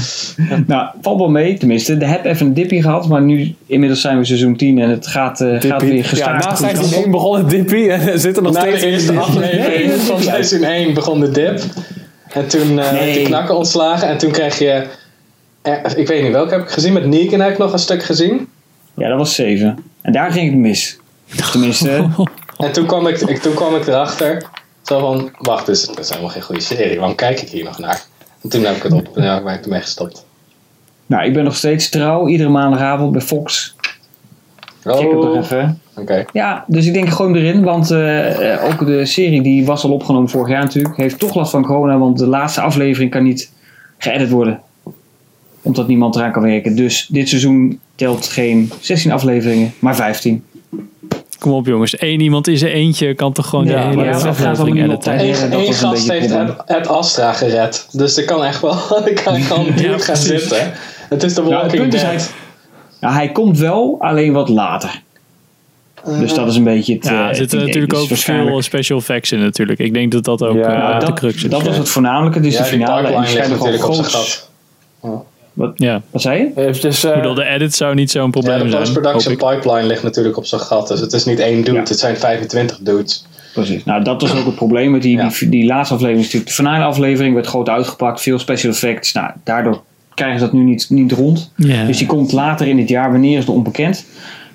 [0.67, 1.57] Nou, valt wel mee.
[1.57, 3.07] Tenminste, de heb even een dipje gehad.
[3.07, 6.55] Maar nu, inmiddels zijn we seizoen 10 en het gaat, eh, gaat weer Ja, na
[6.55, 9.17] seizoen 1 begon het dippie en er zit er nog na steeds de eerste in.
[9.19, 11.59] aflevering Nee, van seizoen 1 begon de dip.
[12.33, 13.13] En toen eh werd Nee.
[13.13, 14.83] de knakker ontslagen en toen kreeg je...
[15.95, 18.47] ik weet niet welke heb ik gezien, met Negan heb ik nog een stuk gezien.
[18.97, 19.83] Ja, dat was 7.
[20.01, 20.97] En daar ging het mis.
[21.51, 22.07] Tenminste,
[22.57, 24.43] En toen kwam ik, ik, toen kwam ik erachter.
[24.83, 26.97] Zo van, wacht, dus, dat is helemaal geen goede serie.
[26.97, 28.03] Waarom kijk ik hier nog naar?
[28.43, 30.25] En toen heb ik het op en ja, ben ik ermee gestopt.
[31.05, 32.27] nou, ik ben nog steeds trouw.
[32.27, 33.75] Iedere maandagavond bij Fox.
[34.83, 35.81] Check het nog Oh, even.
[35.95, 36.25] oké.
[36.33, 37.63] Ja, dus ik denk hem erin.
[37.63, 40.97] Want eh, eh, ook de serie die was al opgenomen vorig jaar natuurlijk.
[40.97, 41.97] Heeft toch last van corona.
[41.97, 43.51] Want de laatste aflevering kan niet
[43.97, 44.61] geëdit worden.
[45.67, 46.75] Omdat niemand eraan kan werken.
[46.75, 50.43] Dus dit seizoen telt geen 16 afleveringen, maar 15.
[51.39, 54.05] Kom op jongens, één iemand is er eentje, kan toch gewoon Ja, de hele maar
[54.05, 54.99] dat gaat aflevering editen?
[54.99, 55.21] tijd.
[55.41, 57.87] Eén dat gast beetje heeft het het, Astra gered.
[57.91, 58.73] Dus er kan echt wel,
[59.07, 60.71] er kan gewoon dude gaan zitten.
[61.09, 62.33] Het is de Nou, Walking is, Dead.
[63.01, 65.01] ja, hij komt wel, alleen wat later.
[66.19, 67.03] Dus dat is een beetje het.
[67.03, 69.79] Ja, eh, er het zitten natuurlijk Dus ook waarschijnlijk- veel special effects in natuurlijk.
[69.79, 71.49] Ik denk dat dat ook Ja, eh, nou, de dat, crux is.
[71.49, 72.39] dat was het voornamelijke.
[72.47, 73.07] Is Ja, de die finale.
[73.07, 75.27] En pipeline die ligt
[75.57, 75.71] gat.
[75.75, 76.01] Ja.
[76.11, 76.51] Wat zei je?
[76.61, 78.81] Het is dus, Ik eh, bedoel, de edit zou niet zo'n Ja, probleem de zijn.
[78.81, 79.59] post-production hoop ik.
[79.61, 80.87] pipeline ligt natuurlijk op zijn gat.
[80.87, 81.79] Dus het is niet één dude, Ja.
[81.79, 83.25] het zijn 25 dudes.
[83.53, 83.83] Precies.
[83.83, 85.29] Nou, dat was ook het probleem met die, Ja.
[85.39, 86.25] die, die laatste aflevering.
[86.25, 89.13] is natuurlijk de finale aflevering werd groot uitgepakt, veel special effects.
[89.13, 89.81] Nou, daardoor
[90.13, 91.51] krijgen ze dat nu niet, niet rond.
[91.87, 93.11] Dus die komt later in het jaar.
[93.11, 94.05] Wanneer is nog onbekend.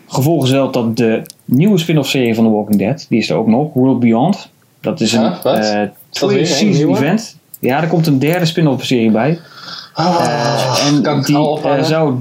[0.09, 3.37] Gevolg is wel dat de nieuwe spin-off serie van The Walking Dead, die is er
[3.37, 4.49] ook nog, World Beyond.
[4.81, 5.57] Dat is een Ja, wat?
[5.59, 6.93] eh weer twee een season nieuwe?
[6.97, 7.37] event.
[7.61, 9.39] Ja, er komt een derde spin-off serie bij.
[9.95, 12.15] Eh, en die eh, zou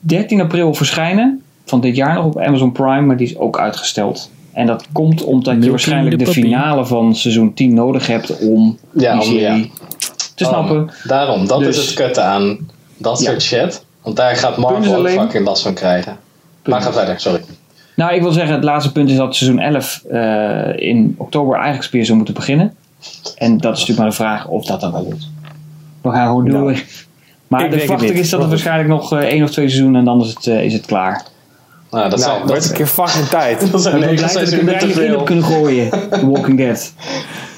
[0.00, 4.30] 13 april verschijnen van dit jaar nog op Amazon Prime, maar die is ook uitgesteld.
[4.52, 9.12] En dat komt omdat je waarschijnlijk de finale van seizoen 10 nodig hebt om Ja,
[9.12, 9.66] die om- serie ja.
[10.34, 10.76] te snappen.
[10.82, 12.58] Oh, daarom, dat Dus- is het kutte aan
[12.96, 13.24] dat Ja.
[13.30, 13.84] soort shit.
[14.02, 16.16] Want daar gaat Punt Marvel ook fucking last van krijgen.
[16.64, 17.40] Maar ga verder, sorry.
[17.96, 21.92] Nou, ik wil zeggen, het laatste punt is dat seizoen 11 eh, in oktober eigenlijk
[21.92, 22.74] weer zou moeten beginnen.
[23.36, 25.28] En dat is natuurlijk maar de vraag of dat dan wel lukt.
[26.04, 26.72] We gaan gewoon door.
[26.72, 26.82] Nou,
[27.48, 28.02] maar ik de niet.
[28.02, 30.46] is dat het Maar waarschijnlijk nog eh, één of twee seizoenen en dan is het,
[30.46, 31.24] eh, is het klaar.
[31.90, 33.60] Nou, dat nou, zijn, wordt een keer fucking tijd.
[33.72, 35.90] dat zijn Ik negen blij dat ik er te in kunnen gooien.
[36.10, 36.92] The Walking Dead.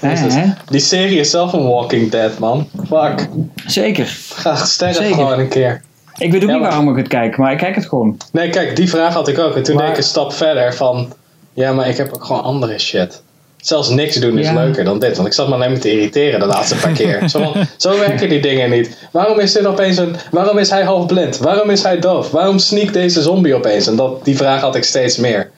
[0.01, 0.34] Hè, Jezus.
[0.34, 0.44] hè?
[0.70, 2.68] Die serie is zelf een Walking Dead, man.
[2.88, 3.28] Fuck.
[3.66, 4.16] Zeker.
[4.34, 5.82] Ga sterren gewoon een keer.
[6.18, 8.16] Ik weet ook Ja, niet maar- waarom ik het kijk, maar ik kijk het gewoon.
[8.32, 9.57] Nee, kijk, die vraag had ik ook.
[9.57, 11.12] En toen Maar- deed ik een stap verder van...
[11.53, 13.22] Ja, maar ik heb ook gewoon andere shit.
[13.67, 14.53] Zelfs niks doen is Ja.
[14.55, 15.17] leuker dan dit.
[15.17, 17.29] Want ik zat me alleen maar te irriteren de laatste paar keer.
[17.31, 18.97] Zo, zo werken die dingen niet.
[19.12, 20.17] Waarom is dit opeens een...
[20.31, 21.39] Waarom is hij half blind?
[21.39, 22.31] Waarom is hij doof?
[22.31, 23.87] Waarom sneakt deze zombie opeens?
[23.87, 25.51] En dat, die vraag had ik steeds meer.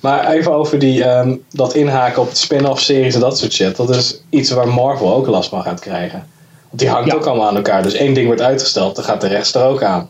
[0.00, 3.76] Maar even over die, ehm, dat inhaken op spin-off series en dat soort shit.
[3.76, 6.26] Dat is iets waar Marvel ook last van gaat krijgen.
[6.68, 7.14] Want die hangt Ja.
[7.16, 7.82] ook allemaal aan elkaar.
[7.82, 10.08] Dus één ding wordt uitgesteld, dan gaat de rest er ook aan.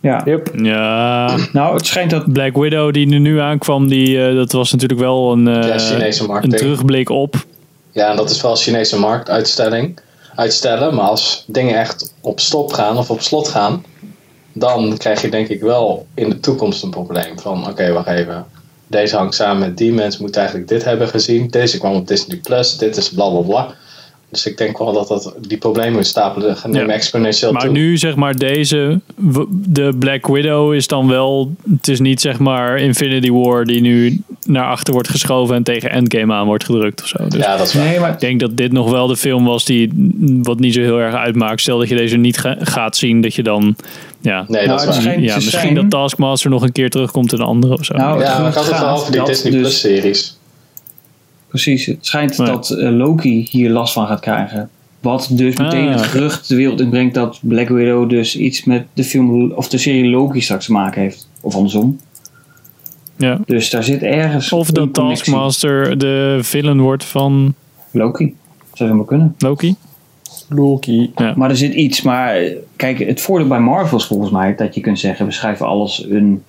[0.00, 0.22] Ja.
[0.24, 0.50] Yep.
[0.56, 2.32] Ja, Nou, het schijnt dat...
[2.32, 5.78] Black Widow die er nu aankwam, die, eh, dat was natuurlijk wel een, eh, Ja,
[5.78, 7.34] Chinese markt, een terugblik op.
[7.92, 9.98] Ja, en dat is wel Chinese marktuitstelling.
[10.34, 13.84] Uitstellen, maar als dingen echt op stop gaan of op slot gaan,
[14.52, 17.38] dan krijg je denk ik wel in de toekomst een probleem.
[17.38, 18.44] Van oké, wacht even.
[18.86, 21.48] Deze hangt samen met die mensen moeten eigenlijk dit hebben gezien.
[21.48, 23.74] Deze kwam op Disney Plus, dit is bla bla bla.
[24.30, 26.86] Dus ik denk wel dat, dat die problemen stapelen gaan Ja.
[26.86, 27.70] exponentieel Maar toe.
[27.72, 29.00] nu zeg maar deze,
[29.50, 34.22] de Black Widow is dan wel, het is niet zeg maar Infinity War die nu
[34.46, 37.28] naar achter wordt geschoven en tegen Endgame aan wordt gedrukt of zo.
[37.28, 37.84] Dus ja, dat is waar.
[37.84, 39.90] Nee, maar ik denk dat dit nog wel de film was die
[40.42, 41.60] wat niet zo heel erg uitmaakt.
[41.60, 43.76] Stel dat je deze niet ga- gaat zien, dat je dan,
[44.20, 45.20] ja, Nee, Nou, dat is het waar.
[45.20, 47.94] ja misschien zijn- dat Taskmaster nog een keer terugkomt in een andere of zo.
[47.94, 50.38] Nou, Ja, maar gaat het wel over die dat Disney dus- Plus series.
[51.50, 52.46] Precies, het schijnt Nee.
[52.46, 54.70] dat eh, Loki hier last van gaat krijgen.
[55.00, 56.08] Wat dus meteen Ah, het oké.
[56.08, 60.10] gerucht de wereld inbrengt dat Black Widow dus iets met de film of de serie
[60.10, 61.28] Loki straks te maken heeft.
[61.40, 61.98] Of andersom.
[63.16, 63.38] ja.
[63.46, 65.24] Dus daar zit ergens Of dat connectie.
[65.24, 67.54] Taskmaster de villain wordt van
[67.90, 68.34] Loki.
[68.72, 69.34] Zou helemaal kunnen.
[69.38, 69.74] Loki.
[70.48, 71.10] Loki.
[71.36, 72.02] Maar er zit iets.
[72.02, 75.32] Maar eh, kijk, het voordeel bij Marvel is volgens mij dat je kunt zeggen: we
[75.32, 76.42] schrijven alles een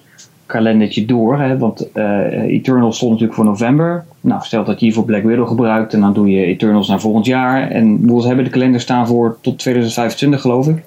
[0.52, 1.40] kalendertje door.
[1.40, 1.58] Hè?
[1.58, 4.06] Want eh Eternals stond natuurlijk voor november.
[4.22, 7.00] Nou, stel dat je hier voor Black Widow gebruikt en dan doe je Eternals naar
[7.00, 7.70] volgend jaar.
[7.70, 10.84] En we hebben de kalender staan voor tot 2025, geloof ik.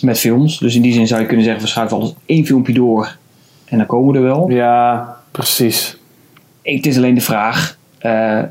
[0.00, 0.58] met films.
[0.58, 3.16] Dus in die zin zou je kunnen zeggen, we schuiven alles één filmpje door
[3.64, 4.50] en dan komen we er wel.
[4.50, 5.96] Ja, precies.
[6.62, 8.42] Ik, het is alleen de vraag, eh,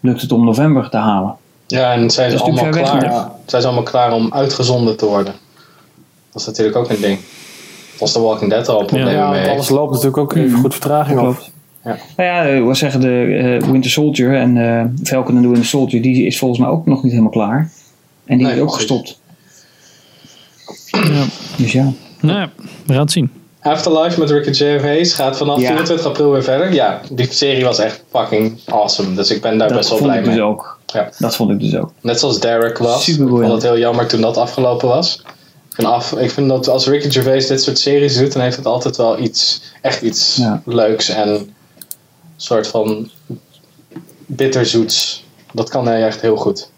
[0.00, 1.36] lukt het om november te halen?
[1.66, 5.34] Ja, en zijn ze, allemaal klaar, zijn ze allemaal klaar om uitgezonden te worden?
[6.32, 7.18] Dat is natuurlijk ook een ding.
[8.00, 11.18] Als The Walking Dead al problemen Ja, mee alles loopt natuurlijk ook even goed vertraging
[11.18, 11.24] op.
[11.24, 11.52] Klopt.
[12.16, 15.66] Nou ja, eh, we zeggen de eh, Winter Soldier en eh Falcon en the Winter
[15.66, 17.70] Soldier, die is volgens mij ook nog niet helemaal klaar.
[18.24, 19.18] En die Nee, is ook gestopt.
[20.90, 21.24] Ja.
[21.56, 21.92] Dus ja.
[22.20, 22.50] Nou ja,
[22.86, 23.30] we gaan het zien.
[23.60, 25.66] Afterlife met Ricky Gervais gaat vanaf Ja.
[25.66, 26.72] 24 april weer verder.
[26.72, 29.14] Ja, die serie was echt fucking awesome.
[29.14, 30.44] Dus ik ben daar Dat best wel vond blij ik dus mee.
[30.44, 30.78] ook.
[30.86, 31.08] Ja.
[31.18, 31.92] Dat vond ik dus ook.
[32.00, 33.04] Net zoals Derek was.
[33.04, 35.22] Super ik vond het heel jammer toen dat afgelopen was.
[35.76, 38.56] Ik vind, af, ik vind dat als Ricky Gervais dit soort series doet, dan heeft
[38.56, 40.62] het altijd wel iets, echt iets Ja.
[40.64, 41.54] leuks en een
[42.36, 43.08] soort van
[44.26, 45.24] bitterzoets.
[45.52, 46.70] Dat kan hij echt heel goed.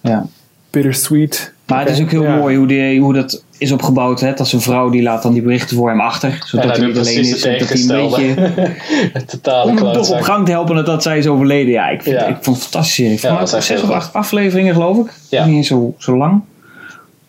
[0.00, 0.26] Ja.
[0.70, 1.52] Bittersweet.
[1.66, 2.36] Maar het is ook heel Ja.
[2.36, 4.20] mooi hoe, die, hoe dat is opgebouwd.
[4.20, 4.34] Hè?
[4.34, 6.38] Dat zijn vrouw die laat dan die berichten voor hem achter.
[6.46, 7.30] Zodat en hij niet alleen is.
[7.30, 11.02] het en Dat hij een beetje, Totale om hem toch op gang te helpen dat
[11.02, 11.72] zij is overleden.
[11.72, 12.26] Ja, ik, vind, Ja.
[12.26, 12.96] ik vond het.
[12.96, 15.12] Ja, Ja, dat is echt zes of acht afleveringen geloof ik.
[15.28, 15.44] Ja.
[15.44, 16.42] Niet eens zo, zo lang.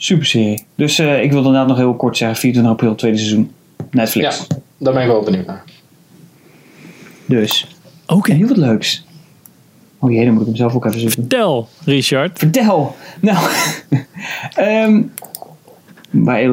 [0.04, 0.66] Super serie.
[0.76, 2.38] Dus eh, ik wil inderdaad nog heel kort zeggen.
[2.38, 3.52] 24 april, tweede seizoen.
[3.92, 4.38] Netflix.
[4.38, 5.64] Ja, daar ben ik wel benieuwd naar.
[7.26, 7.68] Dus.
[8.08, 8.34] Oké.
[8.34, 9.06] Heel wat leuks.
[10.00, 11.28] Oh jee, dan moet ik hem zelf ook even zoeken.
[11.28, 12.40] Tel, Richard.
[12.40, 12.96] Vertel.
[13.20, 13.48] Nou,
[14.56, 15.02] ehm
[16.10, 16.50] bij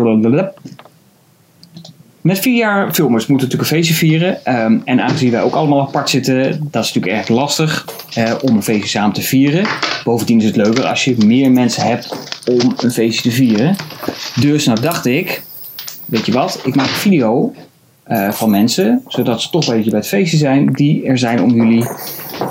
[2.21, 4.45] met vier jaar filmers moeten natuurlijk een feestje vieren.
[4.45, 8.57] Ehm, en aangezien wij ook allemaal apart zitten, dat is natuurlijk erg lastig eh, om
[8.57, 9.67] een feestje samen te vieren.
[10.05, 12.17] Bovendien is het leuker als je meer mensen hebt
[12.51, 13.77] om een feestje te vieren.
[14.41, 15.43] Dus nou dacht ik,
[16.05, 17.55] weet je wat, ik maak een video
[18.03, 21.43] eh, van mensen, zodat ze toch een beetje bij het feestje zijn, die er zijn
[21.43, 21.87] om jullie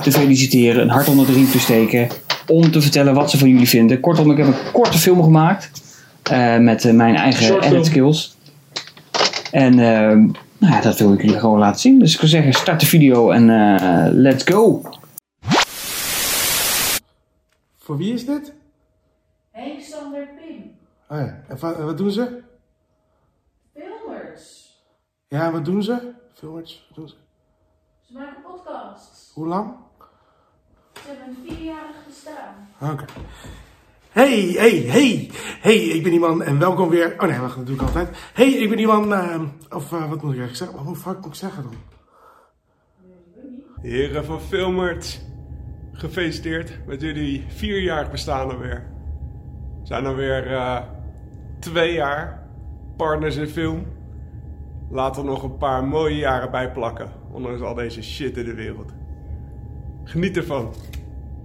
[0.02, 2.08] te feliciteren, een hart onder de riem te steken,
[2.48, 4.00] om te vertellen wat ze van jullie vinden.
[4.00, 5.72] Kortom, ik heb een korte film gemaakt
[6.24, 8.38] eh, met mijn eigen edit skills.
[9.52, 10.26] En ehm,
[10.58, 12.00] nou ja, dat wil ik jullie gewoon laten zien.
[12.00, 14.82] Dus ik zou zeggen, start de video en eh, let's go!
[17.78, 18.54] Voor wie is dit?
[19.52, 20.72] Henk Sander Pim.
[21.10, 22.42] Oh ja, en wat, en wat doen ze?
[23.74, 24.78] Filmers.
[25.28, 26.12] Ja, wat doen ze?
[26.34, 27.16] Filmers, wat doen ze?
[28.02, 29.32] Ze maken podcasts.
[29.34, 29.74] Hoe lang?
[30.94, 32.68] Ze hebben een vierjarig bestaan.
[32.92, 33.06] Oké.
[34.10, 35.30] Hey, hey, hey.
[35.62, 37.16] Hey, ik ben iemand en welkom weer.
[37.18, 38.18] Oh nee, wacht, dat doe ik altijd.
[38.34, 39.12] Hey, ik ben iemand.
[39.12, 40.78] ehm, of eh, wat moet ik eigenlijk zeggen?
[40.78, 41.74] Hoe vaak moet ik zeggen dan?
[43.82, 45.22] Heren van Filmert,
[45.94, 48.88] gefeliciteerd met jullie vierjarig bestaan alweer.
[49.82, 50.82] We zijn alweer eh
[51.60, 52.48] twee jaar
[52.98, 53.86] partners in film.
[54.92, 58.54] Laten we nog een paar mooie jaren bij plakken, ondanks al deze shit in de
[58.54, 58.92] wereld.
[60.04, 60.74] Geniet ervan.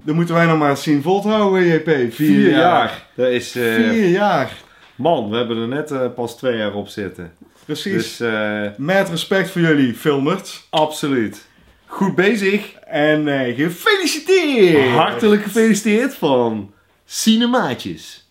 [0.04, 1.84] Dan moeten wij nog maar eens zien vol te houden, JP.
[1.88, 2.58] Vier, Vier jaar.
[2.60, 3.06] jaar.
[3.14, 4.52] Dat is, eh, Vier jaar.
[4.96, 7.32] Man, we hebben er net eh, pas twee jaar op zitten.
[7.64, 7.92] Precies.
[7.92, 10.66] Dus eh, Met respect voor jullie, filmers.
[10.70, 11.46] absoluut.
[11.86, 12.72] Goed bezig.
[12.74, 14.90] En gefeliciteerd.
[14.90, 16.72] Hartelijk gefeliciteerd van
[17.04, 18.28] Cinemaatjes.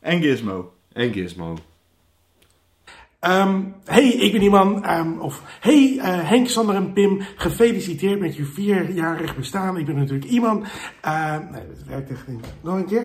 [0.00, 0.72] En Gizmo.
[0.92, 1.58] En Gizmo.
[3.24, 4.84] Ehm, hey, ik ben iemand.
[4.84, 9.76] ehm, of hey, eh, Henk, Sander en Pim, gefeliciteerd met je vierjarig bestaan.
[9.76, 10.66] Ik ben natuurlijk iemand.
[11.00, 12.46] ehm, nee, dat werkt echt niet.
[12.62, 13.04] Nog een keer.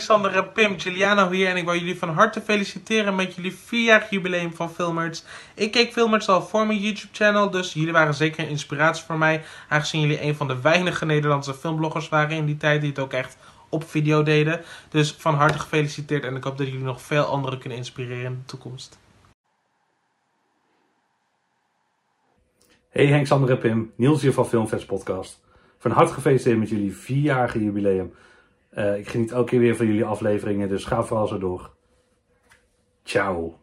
[0.00, 4.10] Sander en Pim, Giuliano hier en ik wil jullie van harte feliciteren met jullie vierjarig
[4.10, 5.24] jubileum van Filmerts.
[5.54, 9.18] Ik keek Filmerts al voor mijn YouTube channel, dus jullie waren zeker een inspiratie voor
[9.18, 9.42] mij.
[9.68, 13.12] Aangezien jullie een van de weinige Nederlandse filmbloggers waren in die tijd die het ook
[13.12, 13.36] echt
[13.68, 14.60] op video deden.
[14.88, 18.34] Dus van harte gefeliciteerd en ik hoop dat jullie nog veel anderen kunnen inspireren in
[18.38, 18.98] de toekomst.
[22.88, 25.40] Hey Henk, Sander en Pim, Niels hier van Filmfest Podcast.
[25.78, 28.14] Van harte gefeliciteerd met jullie vierjarige jubileum.
[28.74, 31.70] Eh, ik geniet elke keer weer van jullie afleveringen, dus ga vooral zo door.
[33.04, 33.58] Ciao.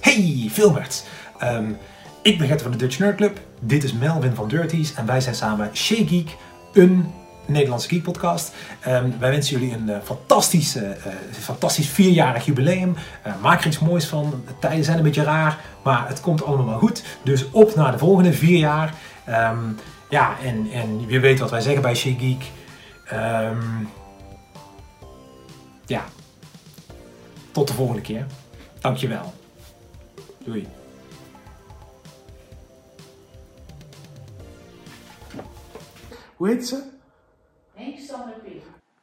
[0.00, 1.06] Hey, Filmert.
[1.38, 1.70] Ehm,
[2.22, 3.40] ik ben Gert van de Dutch Nerd Club.
[3.60, 6.36] Dit is Melvin van Dirties en wij zijn samen Shea Geek,
[6.72, 7.12] een
[7.46, 8.54] Nederlandse geek podcast.
[8.80, 10.90] Ehm, wij wensen jullie een eh, fantastisch, eh,
[11.30, 12.94] fantastisch vierjarig jubileum.
[13.42, 14.42] Maak er iets moois van.
[14.46, 17.04] De tijden zijn een beetje raar, maar het komt allemaal wel goed.
[17.22, 18.94] Dus op naar de volgende vier jaar.
[19.24, 19.58] Ehm,
[20.14, 22.44] ja, en, en je weet wat wij zeggen bij Shea Geek.
[23.04, 23.84] Ehm,
[25.86, 26.04] ja,
[27.52, 28.26] tot de volgende keer.
[28.80, 29.34] Dankjewel.
[30.38, 30.68] Doei.
[36.36, 36.82] Hoe heet ze?
[37.74, 38.62] Henk Sander Pim.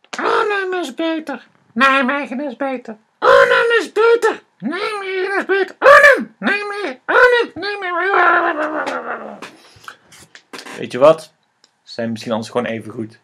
[0.10, 1.48] Arnhem is beter.
[1.74, 2.98] Nijmegen is beter.
[3.20, 4.44] Arnhem beter.
[4.60, 5.76] Nightmare is beter.
[5.80, 9.40] Arnhem, Nightmare, Arnhem, Nightmare.
[10.78, 11.34] Weet je wat?
[11.84, 13.20] Zijn misschien anders gewoon even goed.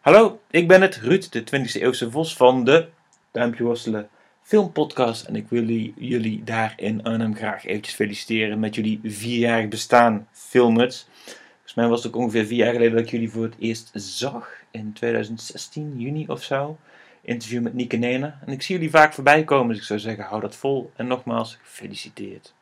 [0.00, 2.88] Hallo, ik ben het, Ruud, de 20e eeuwse vos van de
[3.30, 4.08] Duimpje Worstelen
[4.42, 5.24] filmpodcast.
[5.24, 5.64] En ik wil
[5.96, 11.06] jullie, daar in Arnhem graag eventjes feliciteren met jullie vierjarig bestaan, filmers.
[11.52, 13.90] Volgens mij was het ook ongeveer vier jaar geleden dat ik jullie voor het eerst
[13.94, 14.50] zag.
[14.70, 16.78] In 2016, juni of zo.
[17.22, 18.38] Interview met Nieke Nena.
[18.46, 20.90] En ik zie jullie vaak voorbij komen, dus ik zou zeggen, hou dat vol.
[20.96, 22.53] En nogmaals, gefeliciteerd.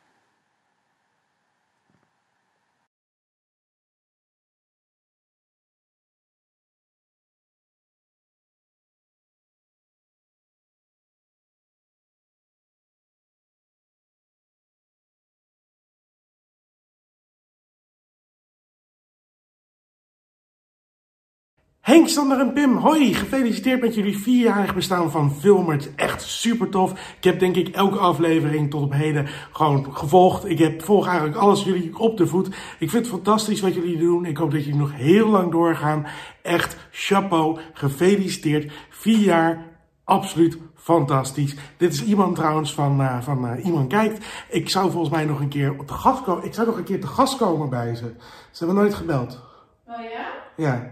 [21.83, 23.15] Henk, Sander en Pim, hoi!
[23.15, 25.95] Gefeliciteerd met jullie vierjarig bestaan van Filmert.
[25.95, 26.91] Echt super tof.
[27.17, 30.49] Ik heb denk ik elke aflevering tot op heden gewoon gevolgd.
[30.49, 32.47] Ik heb, volg eigenlijk alles jullie op de voet.
[32.79, 34.25] Ik vind het fantastisch wat jullie doen.
[34.25, 36.07] Ik hoop dat jullie nog heel lang doorgaan.
[36.43, 37.61] Echt chapeau.
[37.73, 38.73] Gefeliciteerd.
[38.91, 39.67] Vier jaar.
[40.05, 41.57] Absoluut fantastisch.
[41.77, 44.27] Dit is iemand trouwens van, eh, van eh, Iemand Kijkt.
[44.49, 46.45] Ik zou volgens mij nog een keer te gast komen.
[46.45, 48.13] Ik zou nog een keer te gast komen bij ze.
[48.51, 49.41] Ze hebben nooit gebeld.
[49.87, 50.27] Oh ja?
[50.57, 50.92] Ja.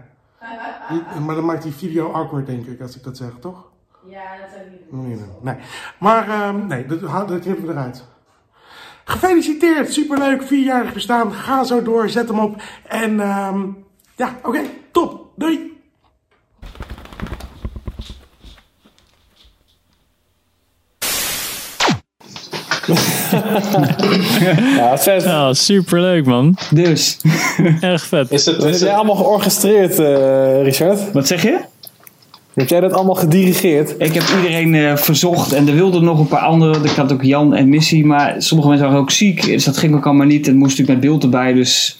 [1.25, 3.69] Maar dan maakt die video awkward, denk ik, als ik dat zeg, toch?
[4.05, 5.29] Ja, dat zou ik niet doen.
[5.41, 5.55] Nee.
[5.99, 8.05] Maar ehm, nee, dat, dat knippen we eruit.
[9.03, 11.33] Gefeliciteerd, superleuk, vierjarig bestaan.
[11.33, 12.61] Ga zo door, zet hem op.
[12.87, 13.67] En ehm,
[14.15, 14.61] ja, oké,
[14.91, 15.31] top.
[15.35, 15.70] Doei.
[24.77, 25.23] Ja, vet.
[25.23, 26.57] Ja, superleuk man.
[26.73, 27.17] Dus.
[27.81, 28.31] Echt vet.
[28.31, 31.11] Is het, heb jij allemaal georchestreerd, eh, Richard?
[31.11, 31.57] Wat zeg je?
[32.53, 33.95] Heb jij dat allemaal gedirigeerd?
[33.97, 36.83] Ik heb iedereen eh, verzocht en er wilden nog een paar anderen.
[36.83, 39.45] Ik had ook Jan en Missy, maar sommige mensen waren ook ziek.
[39.45, 40.45] Dus dat ging ook allemaal niet.
[40.45, 41.99] Het moest natuurlijk met beeld erbij, dus...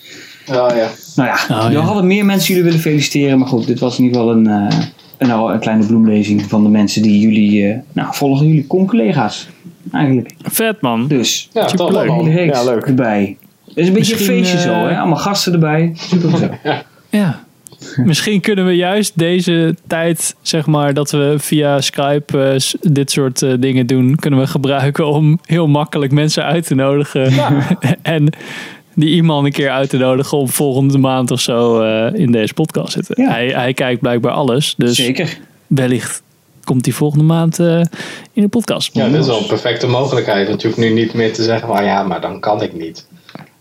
[0.50, 0.90] Oh ja.
[1.16, 1.80] Nou ja, Oh, we ja.
[1.80, 3.40] hadden meer mensen jullie willen feliciteren.
[3.40, 4.78] Maar goed, dit was in ieder geval een, eh,
[5.18, 7.68] een, nou, een kleine bloemlezing van de mensen die jullie...
[7.68, 9.48] eh, nou, volgen jullie con-collega's.
[9.92, 10.34] Eigenlijk.
[10.42, 11.08] Vet man.
[11.08, 12.08] Dus, Ja, superleuk.
[12.08, 12.26] top, man.
[12.28, 12.86] Hele reeks Ja, leuk.
[12.86, 13.38] erbij.
[13.68, 14.98] Het is een beetje Misschien, een feestje zo, eh, hè?
[14.98, 15.92] Allemaal gasten erbij.
[15.96, 16.58] Super gezellig.
[17.10, 17.44] Ja.
[17.96, 23.42] Misschien kunnen we juist deze tijd, zeg maar, dat we via Skype eh, dit soort
[23.42, 27.32] eh, dingen doen, kunnen we gebruiken om heel makkelijk mensen uit te nodigen.
[28.02, 28.30] en
[28.96, 32.54] die iemand een keer uit te nodigen om volgende maand of zo eh, in deze
[32.54, 33.30] podcast zitten.
[33.30, 34.74] Hij, hij kijkt blijkbaar alles.
[34.78, 35.38] Dus Zeker.
[35.68, 36.24] wellicht
[36.64, 37.80] komt hij volgende maand eh,
[38.34, 38.94] in de podcast.
[38.96, 40.48] Ja, dit is wel een perfecte mogelijkheid.
[40.48, 43.06] Want je hoeft nu niet meer te zeggen van ja, maar dan kan ik niet.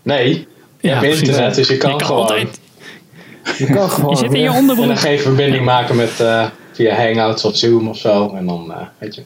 [0.03, 0.29] Nee,
[0.79, 2.21] je Ja, hebt internet, dus je kan, Je kan gewoon.
[2.21, 2.59] altijd.
[3.57, 4.09] Je kan gewoon.
[4.09, 4.81] Je zit in je onderbroek.
[4.87, 8.33] En dan geen verbinding maken met eh, via Hangouts of Zoom of zo.
[8.35, 9.23] En dan, eh, weet je.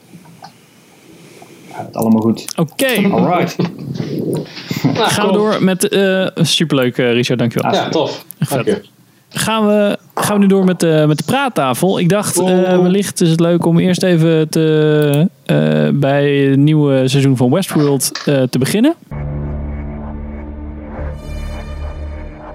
[1.68, 2.44] Het allemaal goed.
[2.56, 2.86] Oké.
[3.10, 3.56] Alright.
[4.82, 5.88] Nou, Gaan we door met...
[5.88, 7.38] eh superleuk, eh, Richard.
[7.38, 7.72] Dankjewel.
[7.74, 8.24] Ja, tof.
[8.48, 8.82] Dank je.
[9.28, 11.98] Gaan we, gaan we nu door met de, met de praattafel.
[11.98, 17.08] Ik dacht, eh, wellicht is het leuk om eerst even te, eh, bij het nieuwe
[17.08, 18.94] seizoen van Westworld eh, te beginnen.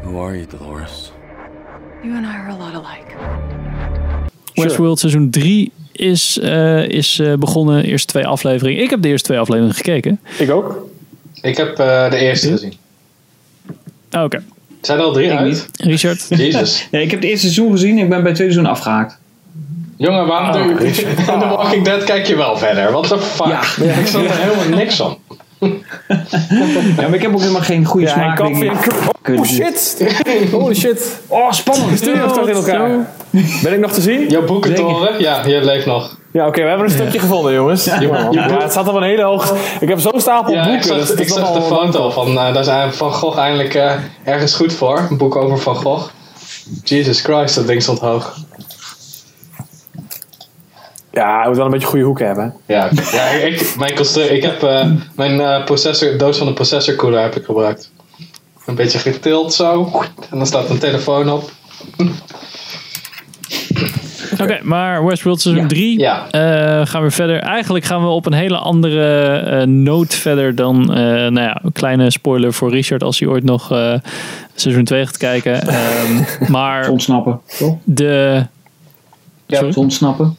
[0.03, 1.11] Who are you, Dolores?
[2.01, 3.13] You and I are a lot alike.
[4.53, 7.83] Westworld seizoen 3 is, eh, is eh, begonnen.
[7.83, 8.83] Eerste twee afleveringen.
[8.83, 10.19] Ik heb de eerste twee afleveringen gekeken.
[10.37, 10.89] Ik ook.
[11.41, 12.73] Ik heb eh, de eerste gezien.
[14.09, 14.43] Ah, Oké.
[14.81, 15.47] Zijn er al drie Ik uit?
[15.47, 15.67] niet.
[15.73, 16.25] Richard?
[16.29, 16.87] Jezus.
[16.91, 17.97] Nee, ik heb het eerste seizoen gezien.
[17.97, 19.17] Ik ben bij het tweede seizoen afgehaakt.
[19.97, 21.01] Jongen, waarom doe je...
[21.33, 22.91] In The Walking Dead kijk je wel verder.
[22.91, 23.47] What the fuck?
[23.47, 23.59] Ja.
[23.99, 25.17] Ik snap er helemaal niks van.
[25.59, 28.39] Ja, maar ik heb ook helemaal geen goede Ja, smaak.
[28.39, 30.11] Oh shit!
[30.51, 31.19] Holy shit!
[31.27, 31.97] Oh, spannend.
[31.97, 32.89] Stuur je toch in elkaar?
[33.63, 34.29] Ben ik nog te zien?
[34.29, 35.19] Jouw boekentoren?
[35.19, 36.17] Ja, je leeft nog.
[36.33, 37.85] Ja, oké, we hebben een stukje gevonden, jongens.
[37.85, 39.55] Ja, het staat op een hele hoog.
[39.79, 40.83] Ik heb zo'n stapel Ja, ik boeken.
[40.83, 43.93] zag, dus ik zag de foto van, eh, daar is eigenlijk Van Gogh eindelijk eh,
[44.23, 45.07] ergens goed voor.
[45.09, 46.09] Een boek over Van Gogh.
[46.83, 48.35] Jesus Christ, dat ding stond hoog.
[51.11, 52.53] Ja, hij moet wel een beetje goede hoeken hebben.
[52.65, 53.93] Ja, ja ik, mijn,
[54.33, 57.91] ik heb eh, mijn eh, processor, doos van de processorcooler heb ik gebruikt.
[58.65, 59.91] Een beetje getild zo.
[60.29, 61.49] En dan staat een telefoon op.
[64.41, 66.25] Oké, maar Westworld seizoen 3 Ja.
[66.85, 67.39] gaan we verder.
[67.39, 71.71] Eigenlijk gaan we op een hele andere eh noot verder dan, eh, nou ja, een
[71.71, 73.93] kleine spoiler voor Richard als hij ooit nog eh,
[74.55, 75.61] seizoen 2 gaat kijken.
[75.67, 77.75] Ehm, maar Ontsnappen, toch?
[77.83, 78.45] de...
[79.47, 79.71] Sorry?
[79.75, 80.35] Ontsnappen.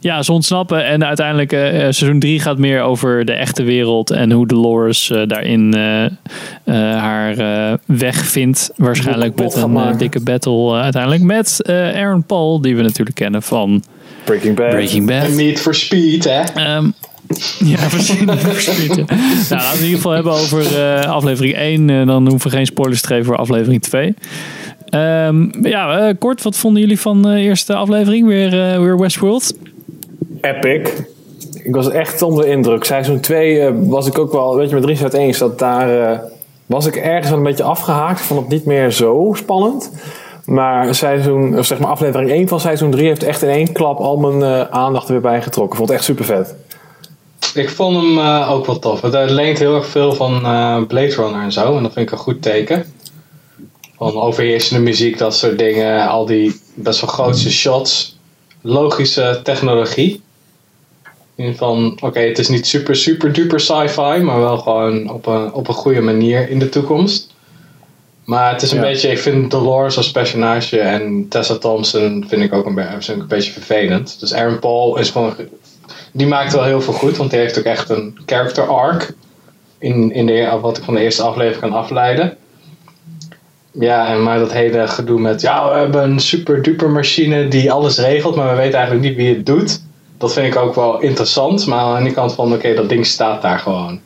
[0.00, 0.84] Ja, ze ontsnappen.
[0.86, 4.10] En uiteindelijk, eh, eh, seizoen 3 gaat meer over de echte wereld.
[4.10, 5.74] En hoe Dolores eh, daarin
[6.64, 8.70] haar eh, weg vindt.
[8.76, 11.22] Waarschijnlijk met een dikke battle uiteindelijk.
[11.22, 13.82] Met eh, Aaron Paul, die we natuurlijk kennen van
[14.24, 14.68] Breaking Bad.
[14.70, 15.24] Breaking Bad.
[15.24, 16.40] En Need for Speed, hè?
[16.54, 16.90] Ehm,
[17.64, 18.20] Ja, precies.
[18.24, 19.06] Nou, laten
[19.48, 21.90] we het in ieder geval hebben over eh, aflevering 1.
[21.90, 24.14] eh, dan hoeven we geen spoilers te geven voor aflevering 2.
[24.88, 28.26] Ehm, ja, kort, wat vonden jullie van de eerste aflevering?
[28.26, 29.54] Weer, eh, weer Westworld?
[30.40, 30.90] Epic.
[31.62, 32.84] Ik was echt onder de indruk.
[32.84, 35.38] Seizoen 2 was ik ook wel, weet je, met uit eens.
[35.38, 36.18] Dat daar eh,
[36.66, 38.20] was ik ergens een beetje afgehaakt.
[38.20, 39.90] Ik vond het niet meer zo spannend.
[40.44, 43.98] Maar, seizoen, of zeg maar aflevering 1 van seizoen 3 heeft echt in één klap
[43.98, 45.72] al mijn eh, aandacht er weer bij getrokken.
[45.72, 46.54] Ik vond het echt super vet.
[47.54, 49.00] Ik vond hem eh, ook wel tof.
[49.00, 51.76] Het eh, leent heel erg veel van eh, Blade Runner en zo.
[51.76, 52.94] En dat vind ik een goed teken.
[53.96, 56.08] Van overheersende muziek, dat soort dingen.
[56.08, 58.18] Al die best wel grootste shots.
[58.60, 60.22] Logische technologie.
[61.40, 64.18] In van, oké, het is niet super, super duper sci-fi.
[64.22, 67.32] Maar wel gewoon op een, op een goede manier in de toekomst.
[68.24, 68.82] Maar het is een Ja.
[68.82, 73.52] beetje, ik vind Dolores als personage en Tessa Thompson vind ik ook een, een beetje
[73.52, 74.20] vervelend.
[74.20, 75.34] Dus Aaron Paul is gewoon
[76.12, 79.14] die maakt wel heel veel goed, want die heeft ook echt een character arc.
[79.78, 82.36] In, in de, wat ik van de eerste aflevering kan afleiden.
[83.72, 87.72] Ja, en maar dat hele gedoe met, ja, we hebben een super duper machine die
[87.72, 89.80] alles regelt, maar we weten eigenlijk niet wie het doet.
[90.20, 93.42] Dat vind ik ook wel interessant, maar aan de kant van, oké, dat ding staat
[93.42, 94.00] daar gewoon.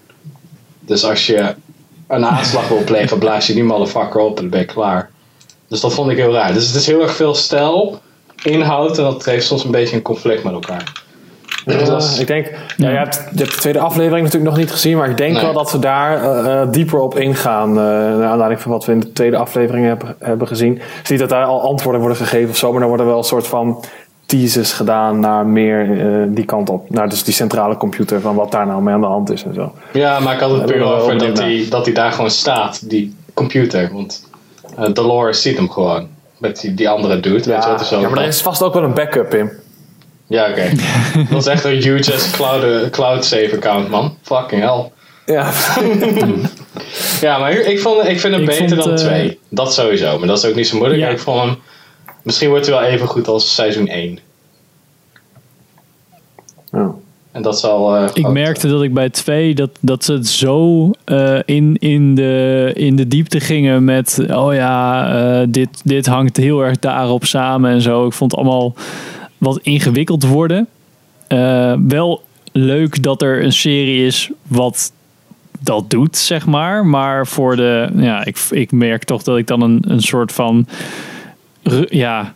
[0.81, 1.55] Dus als je
[2.09, 5.11] een aanslag wil plegen, blaas je die motherfucker op en dan ben je klaar.
[5.69, 6.53] Dus dat vond ik heel raar.
[6.53, 7.99] Dus het is heel erg veel stijl,
[8.43, 10.93] inhoud en dat heeft soms een beetje een conflict met elkaar.
[11.66, 14.97] Ja, ik denk, ja, je, hebt, je hebt de tweede aflevering natuurlijk nog niet gezien,
[14.97, 15.43] maar ik denk Nee.
[15.43, 17.69] wel dat ze daar eh, eh, dieper op ingaan.
[17.69, 20.73] eh naar aanleiding van wat we in de tweede aflevering hebben, hebben gezien.
[20.74, 23.19] Het is niet dat daar al antwoorden worden gegeven of zo, maar er worden wel
[23.19, 23.85] een soort van
[24.39, 26.90] teases gedaan naar meer eh, die kant op.
[26.90, 29.55] Naar dus die centrale computer, van wat daar nou mee aan de hand is en
[29.55, 29.74] zo.
[29.93, 32.90] Ja, maar ik had het Ja, puur over dat hij, dat hij daar gewoon staat,
[32.90, 33.90] die computer.
[33.93, 34.28] Want
[34.77, 36.09] eh, Dolores ziet hem gewoon.
[36.39, 38.82] Met die, die andere dude, weet je zo Ja, maar er is vast ook wel
[38.82, 39.51] een backup in.
[40.27, 40.70] Ja, oké.
[41.31, 44.16] dat is echt een huge ass cloud, cloud save account, man.
[44.23, 44.90] Fucking hell.
[45.27, 45.51] Ja.
[47.27, 49.39] ja, maar ik, vond, ik vind hem Ik beter vond, dan eh, twee.
[49.48, 51.01] Dat sowieso, maar dat is ook niet zo moeilijk.
[51.01, 51.09] Ja.
[51.09, 51.56] Ik vond hem...
[52.25, 54.19] Misschien wordt hij wel even goed als seizoen 1.
[57.33, 57.97] En dat zal...
[57.97, 62.15] eh, Ik merkte dat ik bij twee dat, dat ze het zo eh, in, in,
[62.15, 65.09] de, in de diepte gingen met oh ja,
[65.41, 68.07] eh, dit, dit hangt heel erg daarop samen en zo.
[68.07, 68.75] Ik vond het allemaal
[69.39, 70.67] wat ingewikkeld worden.
[71.27, 72.23] Eh, wel
[72.53, 74.93] leuk dat er een serie is wat
[75.61, 76.87] dat doet, zeg maar.
[76.87, 80.67] Maar voor de, ja, ik, ik merk toch dat ik dan een, een soort van,
[81.89, 82.35] ja,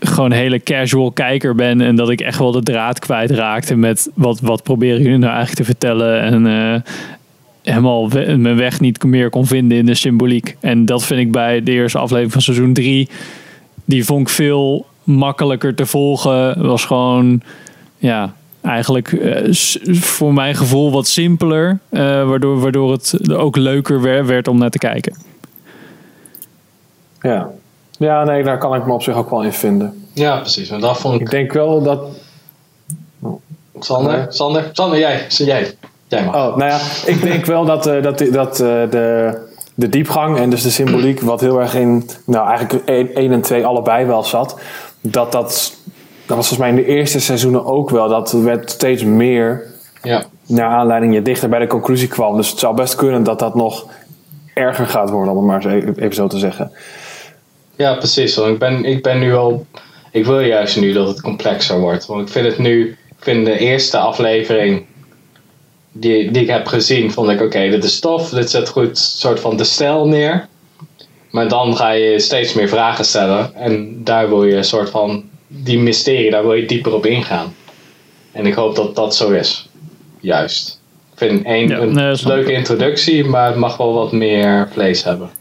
[0.00, 4.10] gewoon een hele casual kijker ben en dat ik echt wel de draad kwijtraakte met
[4.14, 6.80] wat, wat proberen jullie nou eigenlijk te vertellen en eh,
[7.62, 10.56] helemaal mijn weg niet meer kon vinden in de symboliek.
[10.60, 13.08] En dat vind ik bij de eerste aflevering van seizoen 3,
[13.84, 16.66] die vond ik veel makkelijker te volgen.
[16.66, 17.42] Was gewoon,
[17.98, 19.52] ja, eigenlijk eh,
[19.94, 24.70] voor mijn gevoel wat simpeler, eh, waardoor, waardoor het ook leuker wer- werd om naar
[24.70, 25.16] te kijken.
[27.20, 27.48] Ja.
[28.00, 30.06] Ja, nee, daar kan ik me op zich ook wel in vinden.
[30.12, 30.70] Ja, precies.
[30.70, 31.20] Maar dat vond ik...
[31.20, 32.00] Ik denk wel dat...
[33.78, 34.26] Sander, Nee.
[34.28, 35.26] Sander, Sander, jij.
[35.28, 35.74] Jij.
[36.08, 36.34] Jij mag.
[36.34, 39.38] Oh, nou ja, ik denk wel dat, eh, dat, dat eh, de,
[39.74, 43.66] de diepgang en dus de symboliek, wat heel erg in, nou eigenlijk 1 en 2
[43.66, 44.60] allebei wel zat,
[45.00, 45.74] dat dat,
[46.26, 49.64] dat was volgens mij in de eerste seizoenen ook wel, dat werd steeds meer
[50.02, 50.22] Ja.
[50.46, 52.36] naar aanleiding je dichter bij de conclusie kwam.
[52.36, 53.86] Dus het zou best kunnen dat dat nog
[54.54, 56.72] erger gaat worden, om het maar eens even zo te zeggen.
[57.80, 58.34] Ja, precies.
[58.36, 59.66] Want ik ben, ik ben nu al.
[60.12, 62.06] Ik wil juist nu dat het complexer wordt.
[62.06, 62.88] Want ik vind het nu.
[62.90, 64.84] Ik vind de eerste aflevering.
[65.92, 68.28] Die, die ik heb gezien, vond ik oké, dit is tof.
[68.28, 70.48] Dit zet goed soort van de stijl neer.
[71.30, 73.54] Maar dan ga je steeds meer vragen stellen.
[73.54, 75.24] En daar wil je een soort van.
[75.46, 77.54] Die mysterie, daar wil je dieper op ingaan.
[78.32, 79.68] En ik hoop dat dat zo is.
[80.20, 80.80] Juist.
[81.12, 85.04] Ik vind één Ja, een nee, leuke introductie, maar het mag wel wat meer vlees
[85.04, 85.39] hebben.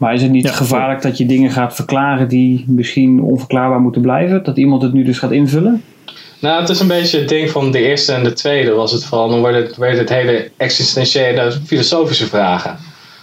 [0.00, 4.42] Maar is het niet gevaarlijk dat je dingen gaat verklaren die misschien onverklaarbaar moeten blijven?
[4.42, 5.82] Dat iemand het nu dus gaat invullen?
[6.40, 9.04] Nou, het is een beetje het ding van de eerste en de tweede was het
[9.04, 9.28] vooral.
[9.28, 12.76] Dan werd het, werd het hele existentiële, filosofische vragen.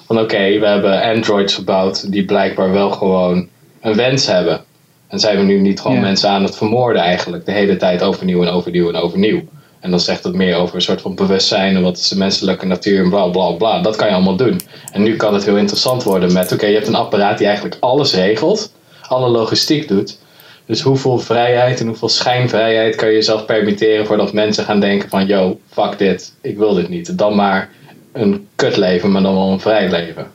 [0.06, 3.48] Van oké, we hebben androids gebouwd die blijkbaar wel gewoon
[3.82, 4.62] een wens hebben.
[5.08, 6.04] En zijn we nu niet gewoon Ja.
[6.04, 7.46] mensen aan het vermoorden eigenlijk.
[7.46, 9.42] De hele tijd overnieuw en overnieuw en overnieuw.
[9.88, 12.66] En dan zegt het meer over een soort van bewustzijn en wat is de menselijke
[12.66, 13.82] natuur en bla bla bla.
[13.82, 14.62] Dat kan je allemaal doen.
[14.92, 17.78] En nu kan het heel interessant worden met oké, je hebt een apparaat die eigenlijk
[17.80, 18.74] alles regelt.
[19.02, 20.20] Alle logistiek doet.
[20.66, 25.26] Dus hoeveel vrijheid en hoeveel schijnvrijheid kan je jezelf permitteren voordat mensen gaan denken van
[25.26, 27.18] yo, fuck dit, ik wil dit niet.
[27.18, 27.70] Dan maar
[28.12, 30.28] een kut leven, maar dan wel een vrij leven.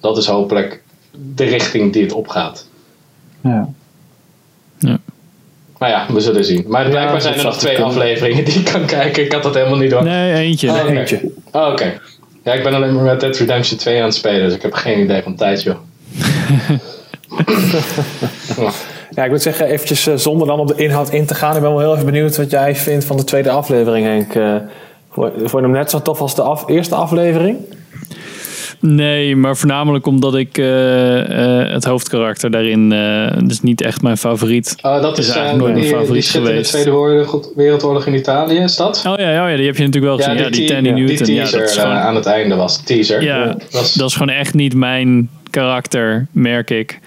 [0.00, 0.82] Dat is hopelijk
[1.34, 2.68] de richting die het opgaat.
[3.40, 3.68] Ja.
[5.78, 6.64] Maar ja, we zullen zien.
[6.68, 7.90] Maar blijkbaar zijn er nog twee kunnen.
[7.90, 9.24] afleveringen die ik kan kijken.
[9.24, 10.02] Ik had dat helemaal niet door.
[10.04, 10.68] Nee, eentje.
[10.70, 10.98] Oh, oké.
[10.98, 11.20] Eentje.
[11.52, 11.92] Oh, oké.
[12.44, 14.72] Ja, ik ben alleen maar met Dead Redemption 2 aan het spelen, dus ik heb
[14.72, 15.76] geen idee van tijd, joh.
[19.10, 21.54] Ja, ik moet zeggen, eventjes eh, zonder dan op de inhoud in te gaan.
[21.56, 24.34] Ik ben wel heel even benieuwd wat jij vindt van de tweede aflevering, Henk.
[24.34, 24.54] Eh
[25.10, 27.58] vond vond je hem net zo tof als de af- eerste aflevering?
[28.80, 34.16] Nee, maar voornamelijk omdat ik eh, eh, het hoofdkarakter daarin, eh dus niet echt mijn
[34.16, 34.76] favoriet.
[34.82, 36.70] Oh, dat is, eigenlijk nooit mijn die, die favoriet shit in de geweest.
[36.70, 39.04] Tweede Wereldoorlog, in Italië, is dat?
[39.06, 40.44] Oh ja, ja, ja, die heb je natuurlijk wel gezien.
[40.44, 41.26] Ja, die, Tandy die Newton.
[41.26, 42.82] teaser ja, dat is gewoon, aan het einde was.
[42.84, 43.22] Teaser.
[43.22, 47.00] ja, Dat is- dat is gewoon echt niet mijn karakter, merk ik.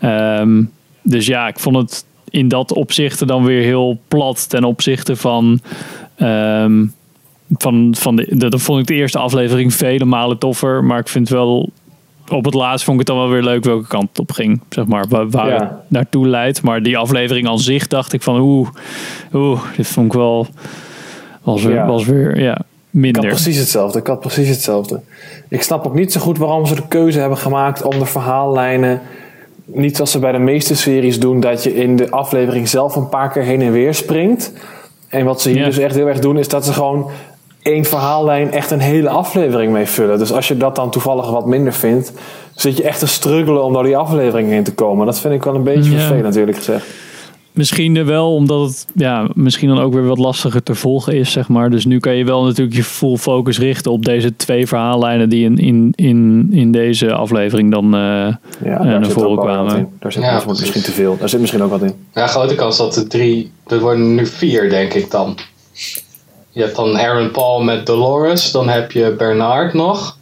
[0.00, 0.62] Ehm,
[1.02, 5.60] dus ja, ik vond het in dat opzichte dan weer heel plat ten opzichte van.
[6.16, 6.84] ehm,
[7.58, 10.84] van, van de, dat vond ik de eerste aflevering vele malen toffer.
[10.84, 11.70] Maar ik vind wel.
[12.28, 14.60] Op het laatst vond ik het dan wel weer leuk welke kant het op ging.
[14.68, 15.58] Zeg maar, waar, waar Ja.
[15.58, 16.62] het naartoe leidt.
[16.62, 18.68] Maar die aflevering aan zich dacht ik van oeh,
[19.32, 20.46] oeh, dit vond ik wel.
[21.42, 21.86] Was weer, Ja.
[21.86, 23.22] was weer ja, Ik minder.
[23.22, 23.98] had precies hetzelfde.
[23.98, 25.00] Ik had precies hetzelfde.
[25.48, 29.00] Ik snap ook niet zo goed waarom ze de keuze hebben gemaakt om de verhaallijnen.
[29.64, 33.08] Niet zoals ze bij de meeste series doen, dat je in de aflevering zelf een
[33.08, 34.52] paar keer heen en weer springt.
[35.08, 35.64] En wat ze hier Ja.
[35.64, 37.10] dus echt heel erg doen, is dat ze gewoon
[37.62, 40.18] één verhaallijn echt een hele aflevering mee vullen.
[40.18, 42.12] Dus als je dat dan toevallig wat minder vindt,
[42.54, 45.06] zit je echt te struggelen om door die aflevering heen te komen.
[45.06, 45.98] Dat vind ik wel een beetje Ja.
[45.98, 46.86] vervelend, eerlijk gezegd.
[47.52, 51.32] Misschien er wel, omdat het ja, misschien dan ook weer wat lastiger te volgen is,
[51.32, 51.70] zeg maar.
[51.70, 55.44] Dus nu kan je wel natuurlijk je full focus richten op deze twee verhaallijnen die
[55.44, 59.88] in, in, in, in deze aflevering dan eh, Ja, eh, naar voren kwamen.
[59.98, 61.16] Daar zit Ja, misschien te veel.
[61.18, 61.94] Daar zit misschien ook wat in.
[62.14, 63.50] Ja, grote kans dat de drie...
[63.66, 65.36] Er worden nu vier, denk ik dan.
[66.52, 68.50] Je hebt dan Aaron Paul met Dolores.
[68.50, 70.16] Dan heb je Bernard nog.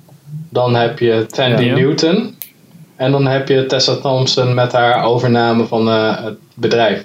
[0.49, 1.75] Dan heb je Tandy Ja.
[1.75, 2.37] Newton.
[2.97, 7.05] En dan heb je Tessa Thompson met haar overname van eh, het bedrijf.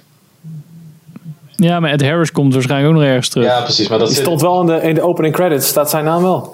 [1.55, 3.45] Ja, maar Ed Harris komt waarschijnlijk ook nog ergens terug.
[3.47, 3.87] Ja, precies.
[3.87, 6.21] Maar dat Die zit- stond wel in de, in de opening credits, staat zijn naam
[6.23, 6.53] wel.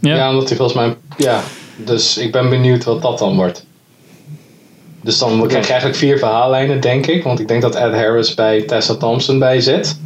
[0.00, 0.30] Ja.
[0.30, 0.96] omdat hij volgens mij...
[1.16, 1.40] Ja,
[1.76, 3.66] dus ik ben benieuwd wat dat dan wordt.
[5.02, 7.22] Dus dan krijg je eigenlijk vier verhaallijnen, denk ik.
[7.24, 10.00] Want ik denk dat Ed Harris bij Tessa Thompson bij zit.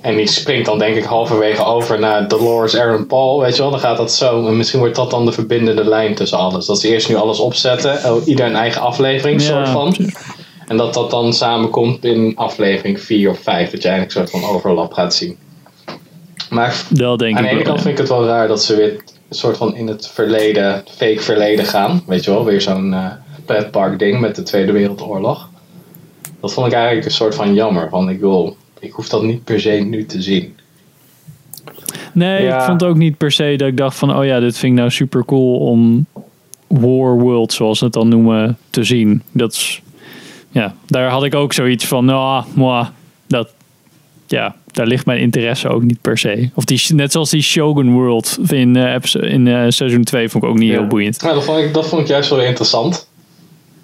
[0.00, 3.40] En die springt dan denk ik halverwege over naar Dolores Aaron Paul.
[3.40, 4.46] Weet je wel, dan gaat dat zo.
[4.46, 6.66] En misschien wordt dat dan de verbindende lijn tussen alles.
[6.66, 8.12] Dat ze eerst nu alles opzetten.
[8.12, 9.96] oh, Ieder een eigen aflevering, Ja, soort van.
[10.66, 13.70] En dat dat dan samenkomt in aflevering 4 of 5.
[13.70, 15.36] Dat je eigenlijk een soort van overlap gaat zien.
[16.50, 18.76] Maar Dat denk aan de ik ene kant vind ik het wel raar dat ze
[18.76, 18.90] weer
[19.28, 22.02] een soort van in het verleden, fake verleden gaan.
[22.06, 23.06] Weet je wel, weer zo'n eh
[23.48, 25.48] pretpark ding met de Tweede Wereldoorlog.
[26.40, 27.88] Dat vond ik eigenlijk een soort van jammer.
[27.88, 30.56] Van ik wil, ik hoef dat niet per se nu te zien.
[32.12, 32.58] Nee, Ja.
[32.58, 34.78] ik vond ook niet per se dat ik dacht van, oh ja, dit vind ik
[34.78, 36.06] nou super cool om
[36.66, 39.22] War World, zoals ze het dan noemen, te zien.
[39.32, 39.82] Dat is,
[40.50, 42.86] ja, daar had ik ook zoiets van, nou, moi,
[43.26, 43.48] dat,
[44.26, 46.50] ja, daar ligt mijn interesse ook niet per se.
[46.54, 50.44] Of die, net zoals die Shogun World in, eh, episode- in eh, seizoen 2 vond
[50.44, 51.20] ik ook niet heel boeiend.
[51.22, 53.08] Ja, dat, vond ik, dat vond ik juist wel interessant.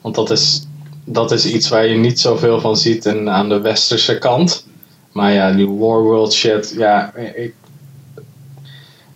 [0.00, 0.66] Want dat is,
[1.04, 4.66] dat is iets waar je niet zoveel van ziet in, aan de westerse kant.
[5.14, 7.54] Maar ja, die Warworld shit, ja, ik,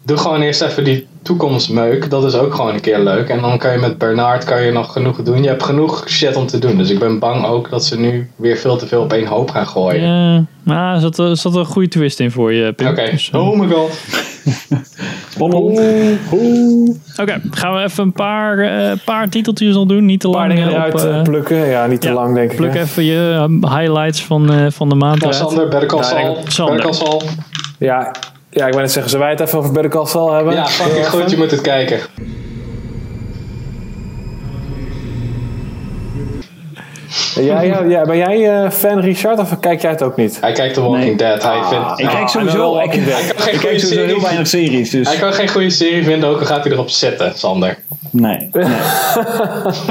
[0.09, 2.11] doe gewoon eerst even die toekomstmeuk.
[2.11, 3.29] Dat is ook gewoon een keer leuk.
[3.29, 5.43] En dan kan je met Bernard kan je nog genoeg doen.
[5.43, 6.77] Je hebt genoeg shit om te doen.
[6.77, 9.51] Dus ik ben bang ook dat ze nu weer veel te veel op één hoop
[9.51, 10.03] gaan gooien.
[10.03, 12.87] Ja, maar er zat, er zat een goede twist in voor je, Pim.
[12.87, 13.11] Oké.
[13.11, 14.01] Dus, eh, Oh my god.
[17.17, 20.05] Oké, gaan we even een paar, eh, paar titeltjes al doen.
[20.05, 20.49] Niet te lang.
[20.49, 21.67] dingen eruit op, eh, plukken.
[21.69, 22.57] Ja, niet te ja, lang denk ik.
[22.57, 25.35] Pluk even je eh, highlights van, eh, van de maand eruit.
[25.35, 25.91] Sander, denk-
[26.49, 26.75] Sander.
[26.75, 27.23] Better Call Saul.
[27.79, 28.13] Ja,
[28.51, 30.55] ja, ik wou net zeggen, zullen wij het even over Better Call Saul hebben?
[30.55, 31.19] Ja, fucking goed.
[31.19, 31.31] even.
[31.31, 32.01] Je moet het kijken.
[37.35, 40.39] Ja, ja, ja, ben jij eh, fan Richard of kijk jij het ook niet?
[40.41, 41.43] Hij kijkt The Walking Dead.
[41.43, 44.23] Hij vindt, Ah, ik kijk sowieso, ik, Hij kan geen ik goede kijk sowieso heel
[44.23, 44.91] weinig series.
[44.91, 45.09] Dus.
[45.09, 47.79] Hij kan geen goede serie vinden, ook al gaat hij erop zitten, Sander.
[48.11, 48.49] Nee.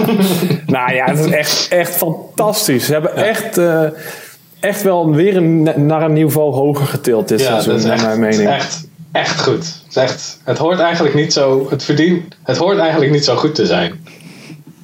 [0.76, 2.86] nou ja, het is echt, echt fantastisch.
[2.86, 3.84] Ze hebben echt, eh,
[4.60, 8.18] echt wel weer een, naar een niveau hoger getild dit Ja, seizoen, dat is naar
[8.18, 8.50] mijn mening.
[8.50, 9.58] echt, echt goed.
[9.58, 13.36] Het, is echt, het hoort eigenlijk niet zo, het verdient, het hoort eigenlijk niet zo
[13.36, 14.06] goed te zijn.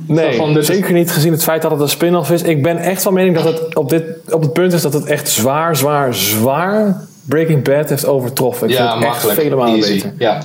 [0.07, 2.41] Nee, van, is- zeker niet gezien het feit dat het een spin-off is.
[2.41, 5.05] Ik ben echt van mening dat het op, dit, op het punt is dat het
[5.05, 8.67] echt zwaar, zwaar, zwaar Breaking Bad heeft overtroffen.
[8.69, 9.93] Ik ja, vind het echt vele malen easy.
[9.93, 10.13] beter.
[10.17, 10.41] Ja.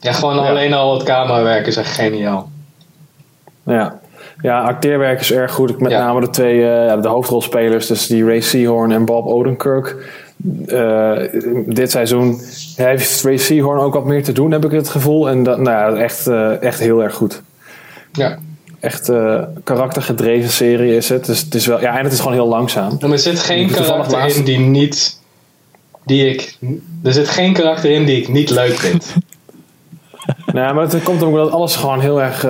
[0.00, 2.50] Ja, gewoon alleen al het camerawerk is echt geniaal.
[3.62, 3.99] Ja.
[4.42, 5.80] Ja, acteerwerk is erg goed.
[5.80, 9.96] Met name de twee eh, de hoofdrolspelers, dus die Ray Seahorn en Bob Odenkirk.
[10.66, 11.12] Eh,
[11.66, 12.40] dit seizoen
[12.76, 15.28] heeft Ray Seahorn ook wat meer te doen, heb ik het gevoel.
[15.28, 17.42] En dat, nou ja, echt, eh, echt heel erg goed.
[18.12, 18.38] Ja.
[18.80, 19.12] echt
[19.64, 21.24] karaktergedreven serie is het.
[21.26, 22.96] Dus het is wel, ja, en het is gewoon heel langzaam.
[23.00, 25.18] Maar er zit geen karakter laatst- in die niet.
[26.04, 26.56] Die ik.
[27.02, 29.14] Er zit geen karakter in die ik niet leuk vind.
[30.52, 32.44] Nou, maar het komt omdat alles gewoon heel erg.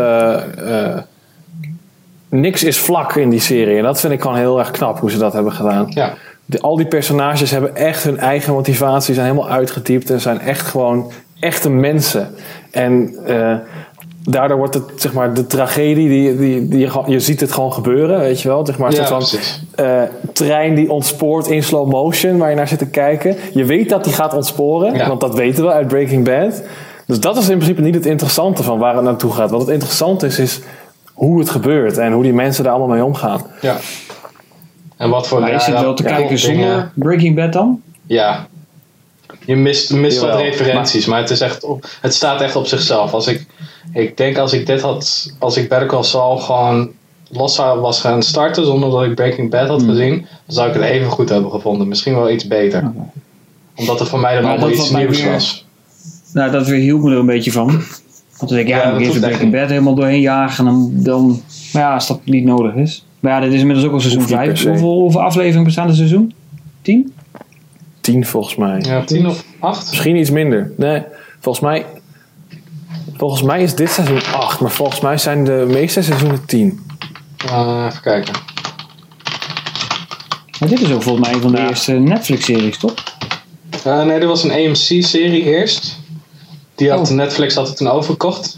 [2.31, 3.77] Niks is vlak in die serie.
[3.77, 5.86] En dat vind ik gewoon heel erg knap hoe ze dat hebben gedaan.
[5.89, 6.15] Ja.
[6.44, 10.66] De, al die personages hebben echt hun eigen motivatie, zijn helemaal uitgetypt en zijn echt
[10.66, 12.35] gewoon echte mensen.
[12.70, 13.55] En eh,
[14.24, 17.73] daardoor wordt het, zeg maar, de tragedie, die, die, die je, je ziet het gewoon
[17.73, 18.66] gebeuren, weet je wel.
[18.66, 19.31] Zeg maar, een Ja, soort
[19.74, 20.02] van eh,
[20.32, 23.36] trein die ontspoort in slow motion, waar je naar zit te kijken.
[23.52, 26.62] Je weet dat die gaat ontsporen, want dat weten we uit Breaking Bad.
[27.07, 29.51] Dus dat is in principe niet het interessante van waar het naartoe gaat.
[29.51, 30.61] Wat het interessante is, is
[31.21, 33.43] hoe het gebeurt en hoe die mensen daar allemaal mee omgaan.
[33.61, 33.77] Ja.
[34.97, 37.83] En wat voor Maar is het wel te ja, kijken zonder Breaking Bad dan?
[38.07, 38.47] Ja.
[39.45, 43.13] Je mist, mist wat referenties, maar, het, is echt op, het staat echt op zichzelf.
[43.13, 43.47] Als ik,
[43.93, 46.91] ik denk als ik dit had, als ik Better Call Saul gewoon
[47.29, 49.71] los zou was gaan starten zonder dat ik Breaking Bad Hmm.
[49.71, 51.89] had gezien, dan zou ik het even goed hebben gevonden.
[51.89, 52.93] Misschien wel iets beter.
[53.77, 55.67] Omdat het voor mij dan allemaal iets nieuws weer- was.
[56.33, 57.83] Nou, dat weer hielp me er een beetje van.
[58.41, 60.67] Want dan denk ik, ja, Ja, moet echt Breaking Bad helemaal doorheen jagen.
[60.67, 61.43] En dan, dan,
[61.73, 63.05] maar ja, als dat niet nodig is.
[63.21, 64.61] Maar ja, dit is inmiddels ook al seizoen Hoeft niet per 5.
[64.62, 64.69] se.
[64.69, 66.33] Hoeveel, hoeveel afleveringen bestaan er seizoen?
[66.83, 67.12] 10?
[68.01, 68.79] Tien volgens mij.
[68.83, 69.89] Ja, tien of acht?
[69.89, 70.73] Misschien iets minder.
[70.77, 71.03] Nee,
[71.41, 71.85] volgens mij,
[73.17, 76.81] volgens mij is dit seizoen 8, maar volgens mij zijn de meeste seizoenen 10.
[77.47, 78.35] Eh, even kijken.
[80.61, 82.95] Maar dit is ook volgens mij een van de eerste Netflix-series, toch?
[83.85, 86.00] Eh, nee, dit was een AMC-serie eerst.
[86.81, 88.57] Die had Netflix had het toen overgekocht.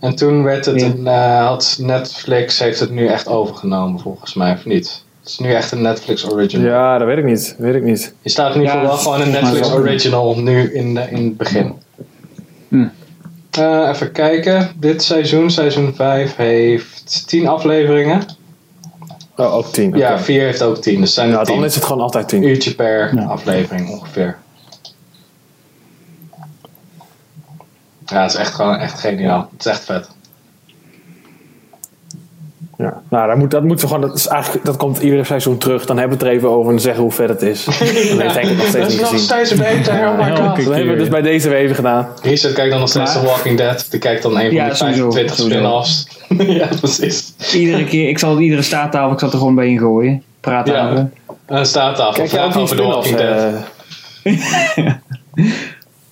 [0.00, 4.52] En toen werd het een, eh, had Netflix heeft het nu echt overgenomen volgens mij,
[4.52, 5.04] of niet?
[5.20, 6.66] Het is nu echt een Netflix original.
[6.66, 7.54] Ja, dat weet ik niet.
[7.58, 8.14] Weet ik niet.
[8.22, 11.24] Je staat in ieder geval Ja, wel gewoon een Netflix original nu in, de, in
[11.24, 11.74] het begin.
[12.68, 12.86] Hm.
[13.50, 14.70] Eh, even kijken.
[14.76, 18.22] Dit seizoen, seizoen 5, heeft 10 afleveringen.
[19.36, 19.96] Oh, ook 10.
[19.96, 21.00] Ja, 4 heeft ook 10.
[21.00, 21.54] Dus zijn Ja, 10.
[21.54, 22.42] dan is het gewoon altijd 10.
[22.42, 24.36] Uurtje per aflevering ongeveer.
[28.12, 29.48] Ja, het is echt gewoon echt geniaal.
[29.56, 30.08] Het is echt vet.
[32.78, 33.02] Ja.
[33.10, 34.08] Nou, dat, moet, dat moeten we gewoon.
[34.08, 35.86] Dat, is eigenlijk, dat komt iedere seizoen terug.
[35.86, 37.64] Dan hebben we het er even over en zeggen hoe vet het is.
[37.64, 39.26] Dan heeft Henk het nog steeds dat is niet nog gezien.
[39.26, 39.94] steeds beter.
[40.08, 40.56] Oh my god.
[40.64, 42.08] Dat hebben we dus bij deze weer even gedaan.
[42.22, 43.86] Richard kijkt dan nog steeds The Walking Dead.
[43.90, 45.58] Die kijkt dan een van Ja, sowieso, 25 sowieso.
[45.58, 46.06] spin-offs.
[46.60, 47.32] ja, precies.
[47.54, 50.22] Iedere keer, ik zal iedere staattafel, ik zal er gewoon bij in gooien.
[50.40, 50.90] Praten Ja.
[50.90, 51.10] over.
[51.46, 52.14] En staat af.
[52.14, 53.10] Kijk over The spin-offs?
[53.10, 53.52] Walking Dead.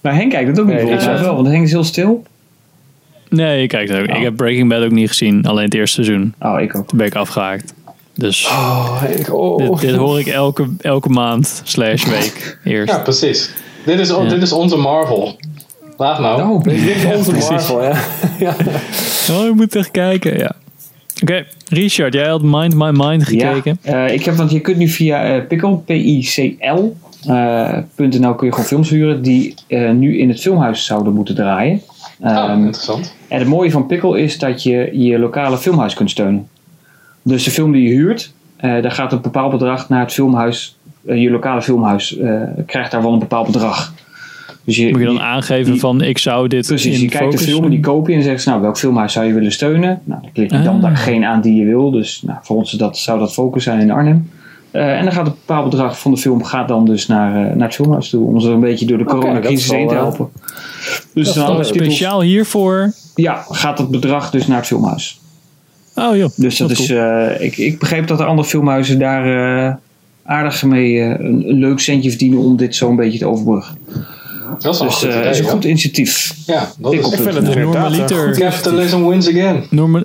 [0.00, 2.22] Maar Henk kijkt het ook niet Nee, volgens mij wel, want Henk is heel stil.
[3.28, 4.16] Nee, kijk het ook.
[4.16, 5.44] Ik heb Breaking Bad ook niet gezien.
[5.46, 6.34] Alleen het eerste seizoen.
[6.40, 6.88] Oh, ik ook.
[6.88, 7.74] Toen ben ik afgehaakt.
[8.14, 9.56] Dus Oh, Henk, oh.
[9.58, 12.92] dit, dit hoor ik elke, elke maand slash week eerst.
[12.92, 13.50] Ja, precies.
[13.84, 14.24] Dit is, Ja.
[14.24, 15.36] dit is onze Marvel.
[15.96, 16.42] Laat nou.
[16.50, 17.50] Oh, Dit is onze Precies.
[17.50, 18.00] Marvel, ja.
[18.46, 18.56] ja.
[19.30, 20.52] Oh, je moet echt kijken, ja.
[21.22, 23.78] Oké, Richard, jij had Mind My Mind gekeken.
[23.82, 28.52] Ja, eh, ik heb, want je kunt nu via eh Pickle, P-I-C-L, .nl kun je
[28.52, 31.80] gewoon films huren die eh, nu in het filmhuis zouden moeten draaien.
[32.20, 33.14] Oh, Ehm, interessant.
[33.28, 36.48] En het mooie van Pickle is dat je je lokale filmhuis kunt steunen.
[37.22, 40.76] Dus de film die je huurt, eh, daar gaat een bepaald bedrag naar het filmhuis.
[41.06, 43.92] eh, je lokale filmhuis eh, krijgt daar wel een bepaald bedrag.
[44.64, 47.32] Dus je, Moet je dan die- aangeven van ik zou dit Precies, in je kijkt
[47.32, 49.52] de film en die koop je en zegt ze, nou welk filmhuis zou je willen
[49.52, 50.00] steunen?
[50.04, 50.90] Nou, dan klik je dan Ah.
[50.90, 51.90] degene aan die je wil.
[51.90, 54.30] Dus nou, voor ons dat, zou dat Focus zijn in Arnhem.
[54.70, 57.54] Eh, en dan gaat een bepaald bedrag van de film gaat dan dus naar, eh,
[57.56, 58.26] naar het filmhuis toe.
[58.26, 60.28] Om ze een beetje door de coronacrisis is heen te wel, helpen.
[60.34, 62.92] Dat Dus is dan titels- speciaal hiervoor.
[63.14, 65.20] Ja, gaat het bedrag dus naar het filmhuis.
[65.94, 66.30] Oh joh.
[66.36, 66.98] Dus dat is, cool.
[66.98, 69.74] eh, ik, ik begreep dat er andere filmhuizen daar eh,
[70.24, 73.78] aardig mee eh, een, een leuk centje verdienen om dit zo een beetje te overbruggen.
[74.58, 76.34] Dat is Dus een eh, goed dat is een goed initiatief.
[76.46, 79.62] Ja, dat Ik is Ik vind het- normaliter- Capitalism wins again.
[79.70, 80.04] Norma-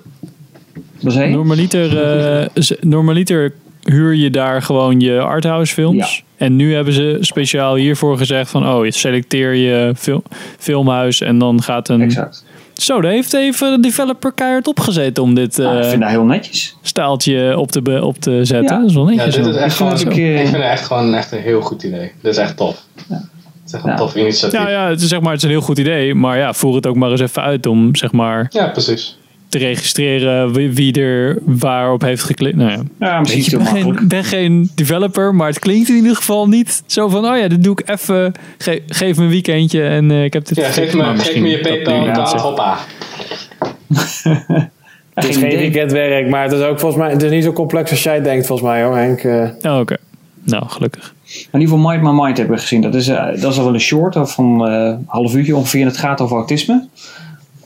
[1.30, 2.02] normaliter,
[2.40, 3.52] eh, z- normaliter
[3.90, 6.24] huur je daar gewoon je arthouse films.
[6.36, 10.22] En nu hebben ze speciaal hiervoor gezegd van oh, je selecteer je fil-
[10.58, 12.00] filmhuis en dan gaat een...
[12.02, 12.44] Exact.
[12.74, 16.10] Zo, daar heeft even de developer keihard opgezet om dit Nou, ik eh vind dat
[16.10, 16.76] heel netjes.
[16.82, 18.74] staaltje op te, op te zetten.
[18.74, 18.80] Ja.
[18.80, 19.34] Dat is wel Ja, netjes.
[19.34, 19.60] dit is hoor.
[19.60, 21.82] echt Ik vind gewoon, het ook, ik vind het echt gewoon echt een heel goed
[21.82, 22.12] idee.
[22.22, 22.82] Dit is echt tof.
[23.08, 23.18] Het
[23.66, 23.96] is echt een Ja.
[23.96, 24.58] tof initiatief.
[24.58, 26.14] Nou ja, het is, zeg maar, het is een heel goed idee.
[26.14, 29.18] Maar ja, voer het ook maar eens even uit om zeg maar, Ja, precies.
[29.58, 32.56] Te registreren wie, wie er waarop heeft geklikt.
[32.56, 32.82] Nou ja.
[33.00, 33.98] Ja, misschien je, te ik ben makkelijk.
[33.98, 37.48] geen, ben geen developer, maar het klinkt in ieder geval niet zo van, oh ja,
[37.48, 40.68] dit doe ik even, ge- geef me een weekendje en eh, ik heb dit Ja,
[40.70, 42.76] geef Maar me, geef me je dat PayPal hoppa.
[45.14, 47.90] Het is Geen weekendwerk, maar het is ook volgens mij het is niet zo complex
[47.90, 49.20] als jij denkt, volgens mij hoor, Henk.
[49.20, 49.96] Eh, Oh, Oké,
[50.44, 51.14] nou gelukkig.
[51.52, 52.80] In ieder geval Mind My Mind hebben we gezien.
[52.82, 55.56] Dat is, eh, dat is al wel een short of van eh, een half uurtje
[55.56, 55.80] ongeveer.
[55.80, 56.88] En het gaat over autisme.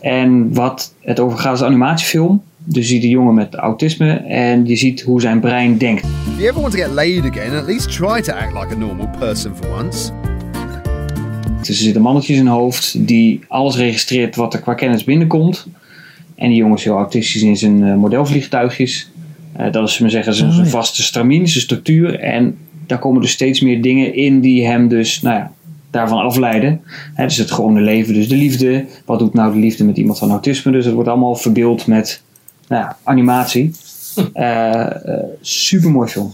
[0.00, 2.42] En wat het over gaat is een animatiefilm.
[2.64, 6.04] Dus je ziet een jongen met autisme en je ziet hoe zijn brein denkt.
[6.04, 8.78] If you ever want to get laid again, at least try to act like a
[8.78, 10.12] normal person for once.
[11.58, 15.66] Dus er zitten mannetjes in hoofd die alles registreert wat er qua kennis binnenkomt.
[16.34, 19.10] En die jongen is heel autistisch in zijn eh, modelvliegtuigjes.
[19.52, 22.18] Eh, dat is, maar zeggen, zijn, zijn vaste stramien, zijn structuur.
[22.18, 25.52] En daar komen dus steeds meer dingen in die hem dus, nou ja,
[25.90, 26.80] daarvan afleiden.
[27.14, 28.86] Hè, dus het gewone leven, dus de liefde.
[29.04, 30.72] Wat doet nou de liefde met iemand van autisme?
[30.72, 32.22] Dus het wordt allemaal verbeeld met
[32.68, 33.74] nou ja, animatie.
[35.40, 36.32] super mooi film.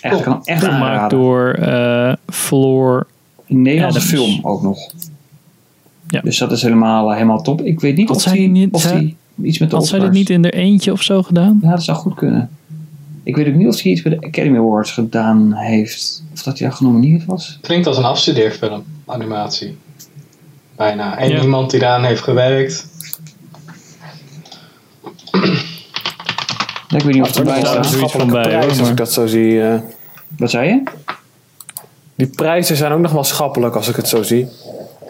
[0.00, 3.06] Echt, kan echt Gemaakt door eh Floor.
[3.46, 4.78] Nederlandse film ook nog.
[6.22, 7.62] Dus dat is helemaal, helemaal top.
[7.62, 9.86] Ik weet niet Had of zij die, niet, of eh, die iets met de Had
[9.86, 11.58] zij dit niet in er eentje of zo gedaan?
[11.62, 12.50] Ja, dat zou goed kunnen.
[13.28, 16.22] Ik weet ook niet of hij iets bij de Academy Awards gedaan heeft.
[16.32, 17.58] Of dat hij daar genomineerd was.
[17.60, 19.76] Klinkt als een afstudeerfilm, animatie.
[20.76, 21.18] Bijna.
[21.18, 21.42] En Ja.
[21.42, 22.86] iemand die daaraan heeft gewerkt.
[26.88, 29.26] Ja, ik weet niet of het erbij staat een schappelijke prijs, als ik dat zo
[29.26, 29.62] zie.
[29.62, 29.80] eh.
[30.38, 30.82] Wat zei je?
[32.14, 34.48] Die prijzen zijn ook nog wel schappelijk als ik het zo zie.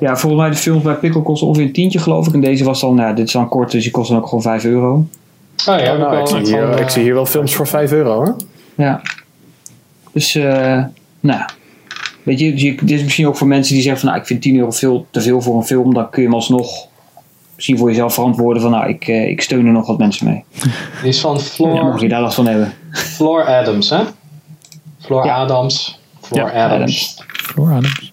[0.00, 2.34] Ja, volgens mij de films bij Pickle kosten ongeveer een tientje geloof ik.
[2.34, 4.42] En deze was dan, nou, dit is dan kort, dus die kost dan ook gewoon
[4.42, 5.06] 5 euro.
[5.66, 7.92] Oh ja, nou, ik, zie van, hier, eh, ik zie hier wel films voor 5
[7.92, 8.36] euro hoor.
[8.74, 9.00] Ja.
[10.12, 10.84] Dus, eh
[11.20, 11.40] nou,
[12.22, 14.26] weet je, dus je- dit is misschien ook voor mensen die zeggen van, nou, ik
[14.26, 15.94] vind 10 euro veel te veel voor een film.
[15.94, 16.86] Dan kun je hem alsnog
[17.54, 20.44] misschien voor jezelf verantwoorden van, nou, ik, eh, ik steun er nog wat mensen mee.
[21.02, 22.72] Die is van Floor, Ja, mocht je daar last van hebben.
[22.90, 24.02] Floor Adams, hè?
[25.00, 26.00] Floor Adams.
[26.20, 27.22] Floor Ja, Adams.
[27.32, 28.12] Floor Adams.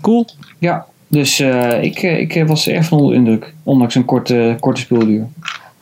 [0.00, 0.26] Cool.
[0.58, 4.04] Ja, dus eh, ik, eh, ik eh, was erg van onder de indruk, ondanks een
[4.04, 5.26] korte, korte speelduur.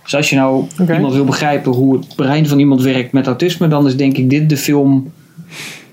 [0.08, 3.68] Dus als je nou iemand wil begrijpen hoe het brein van iemand werkt met autisme,
[3.68, 5.12] dan is denk ik dit de film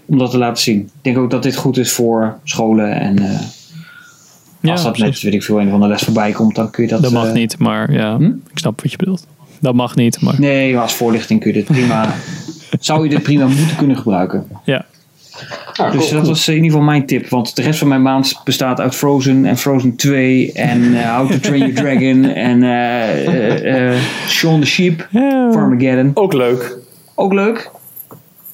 [0.05, 0.79] om dat te laten zien.
[0.79, 5.33] Ik denk ook dat dit goed is voor scholen en eh, als dat met, weet
[5.33, 7.01] ik veel, een van de les voorbij komt, dan kun je dat...
[7.01, 8.17] Dat mag eh, niet, maar ja,
[8.51, 9.27] ik snap wat je bedoelt.
[9.59, 12.13] Dat mag niet, maar Nee, maar als voorlichting kun je dit prima...
[12.79, 14.45] zou je dit prima moeten kunnen gebruiken.
[14.63, 14.85] ja.
[15.91, 17.29] Dus dat was in ieder geval mijn tip.
[17.29, 21.31] Want de rest van mijn maand bestaat uit Frozen en Frozen 2 en eh, How
[21.31, 25.07] to Train Your Dragon en eh eh, eh, Shaun the Sheep,
[25.51, 26.11] Farmageddon.
[26.13, 26.77] Ook leuk.
[27.15, 27.71] Ook leuk.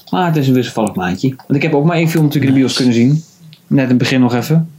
[0.10, 1.30] Maar het is een wisselvallig maandje.
[1.30, 3.24] Want ik heb ook maar één film natuurlijk in de bios kunnen zien.
[3.68, 4.70] Net in het begin nog even.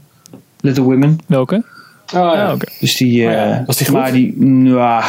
[0.60, 1.18] Little Women.
[1.26, 1.62] Welke?
[2.14, 2.56] Oh ja.
[2.80, 3.24] Dus die...
[3.26, 3.96] Oh eh Was die goed?
[3.96, 4.42] Maar die...
[4.42, 5.04] Nou...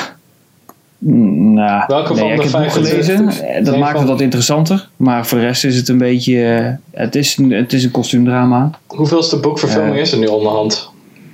[1.05, 3.37] Nou, Welke nee, van ik de het 25?
[3.37, 3.63] gelezen.
[3.63, 4.89] Dat maakt het wat interessanter.
[4.97, 6.45] Maar voor de rest is het een beetje...
[6.91, 8.69] eh, het, is een, het is een kostuumdrama.
[8.87, 10.89] Hoeveelste boekverfilming Eh, is er nu onderhand?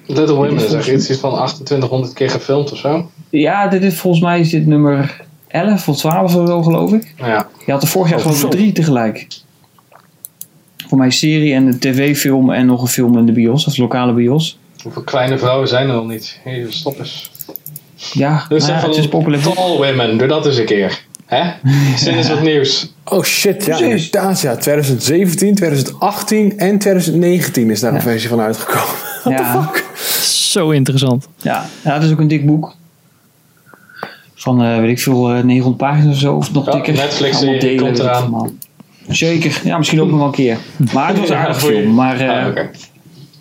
[0.06, 3.10] Little Women is echt iets van 2800 keer gefilmd of zo.
[3.30, 7.14] Ja, dit is volgens mij is dit nummer 11 of 12 of zo, geloof ik.
[7.18, 7.48] Ja.
[7.66, 8.48] Je had er vorig jaar zo.
[8.48, 9.28] drie tegelijk.
[10.88, 14.14] Voor mij serie en een tv-film en nog een film in de bios, of lokale
[14.14, 14.60] bios.
[14.84, 16.40] Hoeveel kleine vrouwen zijn er nog niet?
[16.46, 17.32] Jezus, stop eens.
[18.14, 19.42] Ja, Dus nou ja, even het is populair.
[19.44, 21.02] Tall Women, doe dat eens een keer.
[21.26, 21.52] Hè?
[21.98, 22.94] Zin is wat nieuws.
[23.06, 24.06] Oh shit, ja, Precies.
[24.06, 24.42] inderdaad.
[24.42, 24.56] Ja.
[24.58, 28.96] 2017, 2018 en 2019 is daar een versie van uitgekomen.
[29.30, 29.70] Ja.
[30.32, 31.28] Zo interessant.
[31.38, 32.76] Ja, ja, het is ook een dik boek.
[34.36, 37.00] Van, eh, weet ik veel, eh, 900 pagina's of zo, of nog Ja, dikker.
[37.34, 38.22] Allemaal delen, komt eraan.
[38.22, 38.50] allemaal.
[39.08, 40.58] Zeker, ja, misschien ook nog wel een keer.
[40.94, 41.76] Maar het was een goeie.
[41.82, 41.94] film.
[41.94, 42.70] Maar eh, Ah, oké.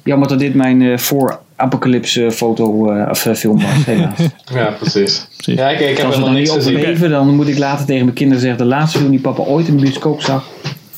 [0.05, 4.19] jammer dat dit mijn eh, voor apocalypse foto eh, of eh, film was, helaas.
[4.55, 5.27] Ja, precies.
[5.37, 8.17] Ja, ik, ik heb Als we dan niet overleven, dan moet ik later tegen mijn
[8.17, 8.59] kinderen zeggen...
[8.59, 10.45] de laatste film die papa ooit in de bioscoop zag...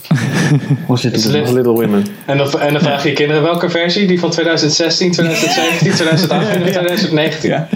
[0.89, 1.41] was Little Women.
[1.41, 2.07] Little- Little Women.
[2.27, 4.07] En dan, en dan vraag je je kinderen welke versie?
[4.07, 7.51] Die van 2016, 2017, 2018 of 2019?
[7.51, 7.69] Ja.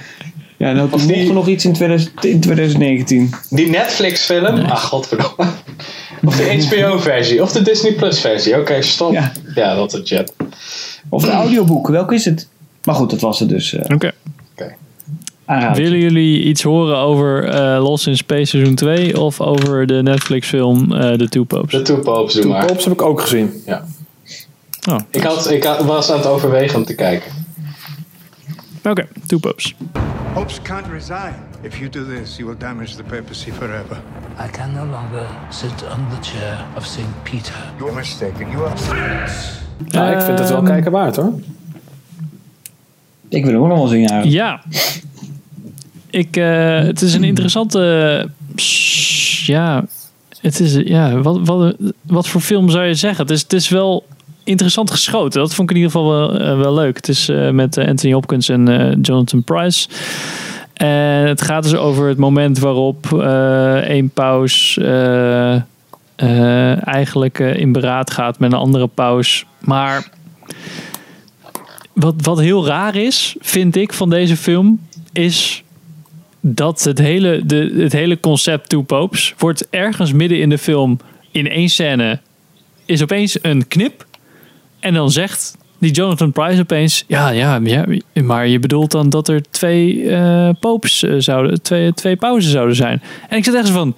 [0.56, 3.30] Ja, nou, toen mocht er nog iets in, 2000, in 2019.
[3.50, 4.44] Die Netflix film?
[4.44, 5.46] Ah, godverdomme.
[6.24, 8.58] Of de HBO-versie, of de Disney Plus-versie.
[8.58, 9.12] Oké, stop.
[9.54, 9.74] Ja.
[9.74, 10.34] dat is chat.
[11.08, 12.48] Of de audioboek, welke is het?
[12.84, 13.74] Maar goed, dat was het dus.
[13.74, 14.10] eh Oké.
[15.44, 15.82] aanraden.
[15.82, 20.48] Willen jullie iets horen over eh Lost in Space seizoen 2 of over de Netflix
[20.48, 21.70] film eh The Two Popes?
[21.72, 22.66] De Two Popes, doe maar.
[22.66, 23.52] Popes heb ik ook gezien.
[23.66, 23.84] Ja.
[24.90, 27.32] Oh, Ik, had, ik had- was aan het overwegen om te kijken.
[28.84, 29.74] Oké, Two Popes.
[30.34, 31.34] Popes can't resign.
[31.62, 33.96] If you do this, you will damage the papacy forever.
[34.46, 37.22] I can no longer sit on the chair of St.
[37.22, 37.54] Peter.
[37.78, 38.50] You're mistaken.
[38.50, 38.72] You are.
[39.88, 41.32] Ja, ik vind het wel Ehm, kijken waard hoor.
[43.34, 44.22] Ik wil ook nog wel zien, ja.
[44.22, 44.62] Ja.
[46.10, 48.28] Ik, eh, het is een interessante.
[48.54, 49.84] pss, Ja.
[50.40, 50.74] Het is.
[50.74, 53.22] Ja, wat, wat, wat voor film zou je zeggen?
[53.22, 54.04] Het is, het is wel
[54.44, 55.40] interessant geschoten.
[55.40, 56.96] Dat vond ik in ieder geval wel, eh, wel leuk.
[56.96, 59.88] Het is eh, met eh, Anthony Hopkins en eh, Jonathan Price.
[60.74, 67.56] En het gaat dus over het moment waarop eh een paus eh, eh, eigenlijk eh,
[67.56, 69.46] in beraad gaat met een andere paus.
[69.58, 70.08] Maar
[71.94, 74.80] wat, wat heel raar is, vind ik, van deze film,
[75.12, 75.62] is
[76.40, 80.98] dat het hele, de, het hele concept Two Popes wordt ergens midden in de film
[81.30, 82.20] in één scène
[82.84, 84.06] is opeens een knip.
[84.80, 87.84] En dan zegt die Jonathan Price opeens: Ja, ja, ja
[88.24, 92.76] maar je bedoelt dan dat er twee eh popes eh, zouden, twee, twee pauzen zouden
[92.76, 93.02] zijn.
[93.28, 93.96] En ik zat echt van: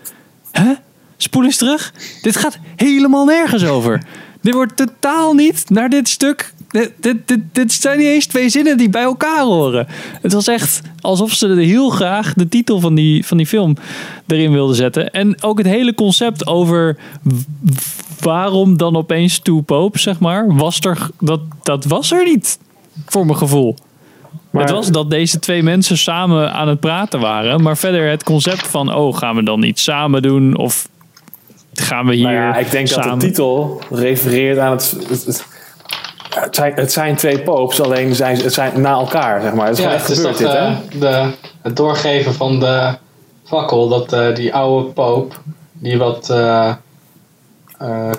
[0.50, 0.72] Hè?
[1.16, 1.92] Spoel eens terug.
[2.22, 4.02] Dit gaat helemaal nergens over.
[4.40, 6.52] Dit wordt totaal niet naar dit stuk.
[6.70, 9.86] Dit, dit, dit, dit zijn niet eens twee zinnen die bij elkaar horen.
[10.22, 13.76] Het was echt alsof ze heel graag de titel van die, van die film
[14.26, 15.10] erin wilden zetten.
[15.10, 16.96] En ook het hele concept over
[18.20, 22.58] waarom dan opeens Two Popes, zeg maar, was er, dat, dat was er niet,
[23.06, 23.76] voor mijn gevoel.
[24.50, 27.62] het was dat deze twee mensen samen aan het praten waren.
[27.62, 30.56] Maar verder het concept van, oh, gaan we dan iets samen doen?
[30.56, 30.88] Of
[31.74, 33.10] gaan we hier Nou ja, ik denk samen...
[33.10, 34.96] dat de titel refereert aan het...
[35.08, 35.54] het, het
[36.40, 39.66] het zijn, het zijn twee popes, alleen zijn, het zijn na elkaar, zeg maar.
[39.66, 40.50] Het is ja, echt het is gebeurd, dat
[40.90, 41.08] dit, hè?
[41.08, 41.30] eh, de,
[41.62, 42.94] het doorgeven van de
[43.44, 45.40] fakkel, dat eh, die oude poop,
[45.72, 46.26] die wat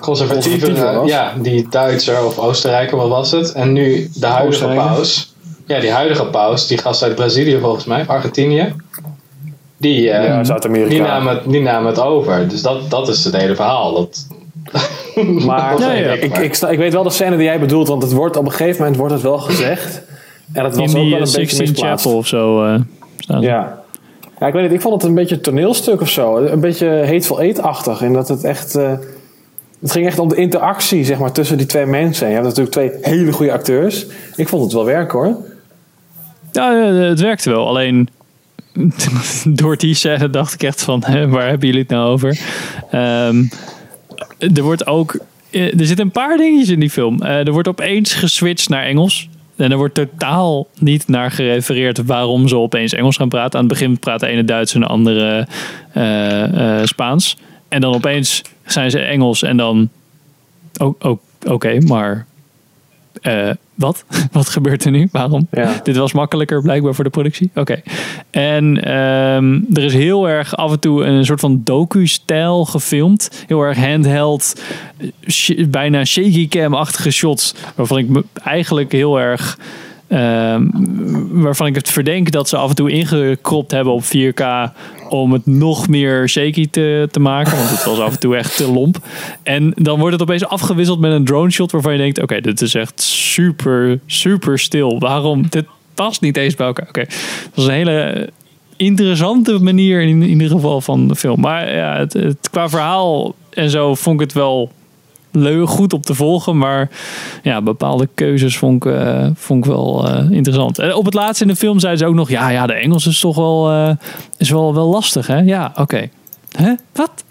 [0.00, 1.10] Conservatiever was.
[1.10, 3.52] ja, die Duitser of Oostenrijker, wat was het?
[3.52, 5.34] En nu de huidige paus,
[5.66, 8.74] ja, die huidige paus, die gast uit Brazilië volgens mij, Argentinië,
[9.76, 11.20] die, Ja, Zuid-Amerika.
[11.46, 12.48] die, het over.
[12.48, 13.94] Dus dat, dat is het hele verhaal.
[13.94, 14.26] Dat,
[15.46, 15.80] Maar
[16.22, 18.44] ik, ik, sta- ik weet wel de scène die jij bedoelt, want het wordt, op
[18.44, 20.02] een gegeven moment wordt het wel gezegd.
[20.52, 22.04] En dat was in ook die wel eh, een beetje Sixteen misplaatst.
[22.04, 22.80] Chapel of zo eh,
[23.18, 23.48] staan ze.
[23.48, 23.78] Ja.
[24.40, 24.72] ja, ik weet niet.
[24.72, 26.36] Ik vond het een beetje een toneelstuk of zo.
[26.36, 28.02] Een beetje Hateful Eight-achtig.
[28.02, 28.74] En dat het echt...
[28.74, 28.92] eh,
[29.80, 32.26] het ging echt om de interactie zeg maar, tussen die twee mensen.
[32.26, 34.06] Je hebt natuurlijk twee hele goede acteurs.
[34.36, 35.36] Ik vond het wel werken hoor.
[36.52, 37.66] Ja, eh, het werkte wel.
[37.68, 38.08] Alleen
[39.44, 42.38] door die scène dacht ik echt van, hè, waar hebben jullie het nou over?
[42.90, 43.44] Ehm,
[44.38, 45.18] er wordt ook,
[45.50, 47.22] eh, er zitten een paar dingetjes in die film.
[47.22, 49.28] Eh, er wordt opeens geswitcht naar Engels.
[49.56, 53.58] En er wordt totaal niet naar gerefereerd waarom ze opeens Engels gaan praten.
[53.58, 55.46] Aan het begin praat de ene Duits en de andere
[55.92, 57.36] eh, Spaans.
[57.68, 59.88] En dan opeens zijn ze Engels en dan...
[61.46, 62.26] Oké, maar
[63.22, 64.04] eh, wat?
[64.32, 65.08] wat gebeurt er nu?
[65.12, 65.48] Waarom?
[65.82, 67.50] Dit was makkelijker blijkbaar voor de productie.
[67.54, 67.80] Oké.
[68.30, 73.44] En ehm, er is heel erg af en toe een soort van docu-stijl gefilmd.
[73.46, 74.60] Heel erg handheld,
[74.98, 77.54] eh, sh- bijna shaky cam-achtige shots.
[77.74, 79.58] Waarvan ik me eigenlijk heel erg...
[80.08, 80.66] ehm,
[81.30, 84.72] waarvan ik het verdenk dat ze af en toe ingekropt hebben op 4K
[85.08, 87.56] om het nog meer shaky te, te maken.
[87.56, 88.98] Want het was af en toe echt te lomp.
[89.42, 92.60] En dan wordt het opeens afgewisseld met een drone shot waarvan je denkt: oké, dit
[92.60, 94.98] is echt super, super stil.
[94.98, 95.48] Waarom?
[95.48, 95.64] Dit
[95.94, 96.88] past niet eens bij elkaar.
[96.88, 97.04] Oké,
[97.54, 98.30] dat is een hele
[98.76, 101.40] interessante manier in, in ieder geval van de film.
[101.40, 104.72] Maar ja, het, het, qua verhaal en zo vond ik het wel
[105.30, 106.58] leuk, goed op te volgen.
[106.58, 106.90] Maar
[107.42, 110.78] ja, bepaalde keuzes vond ik, eh, vond ik wel eh, interessant.
[110.78, 112.28] En op het laatste in de film zeiden ze ook nog...
[112.30, 113.90] ja, ja de Engels is toch wel, eh,
[114.36, 115.38] is wel, wel lastig, hè?
[115.38, 116.08] Ja, oké.
[116.56, 116.74] Hè?
[116.92, 117.24] Wat?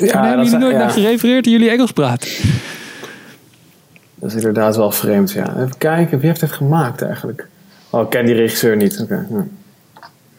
[0.00, 0.78] Ja, hebben jullie nooit ja.
[0.78, 2.30] naar gerefereerd dat jullie Engels praten?
[4.14, 5.56] Dat is inderdaad wel vreemd, ja.
[5.56, 7.48] Even kijken, wie heeft dit gemaakt eigenlijk?
[7.90, 9.00] Oh, ik ken die regisseur niet.
[9.02, 9.26] Oké.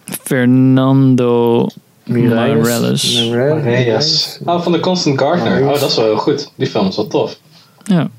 [0.06, 1.68] Fernando
[2.06, 3.30] Mireilles.
[3.30, 4.40] Mireilles.
[4.46, 5.62] Oh, van de Constant Gardener.
[5.64, 6.52] Oh, dat is wel heel goed.
[6.56, 7.40] Die film is wel tof.
[7.84, 8.10] Ja.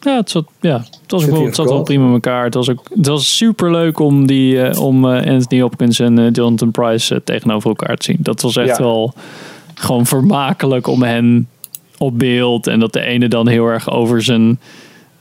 [0.00, 2.44] Ja, het zat, ja, het was wel, het zat wel prima in elkaar.
[2.44, 6.18] Het was, ook, het was super leuk om, die, eh, om eh, Anthony Hopkins en
[6.18, 8.18] eh, Jonathan Price tegenover elkaar te zien.
[8.20, 8.82] Dat was echt Ja.
[8.82, 9.12] wel
[9.74, 11.48] gewoon vermakelijk om hen
[11.98, 12.66] op beeld.
[12.66, 14.60] En dat de ene dan heel erg over zijn.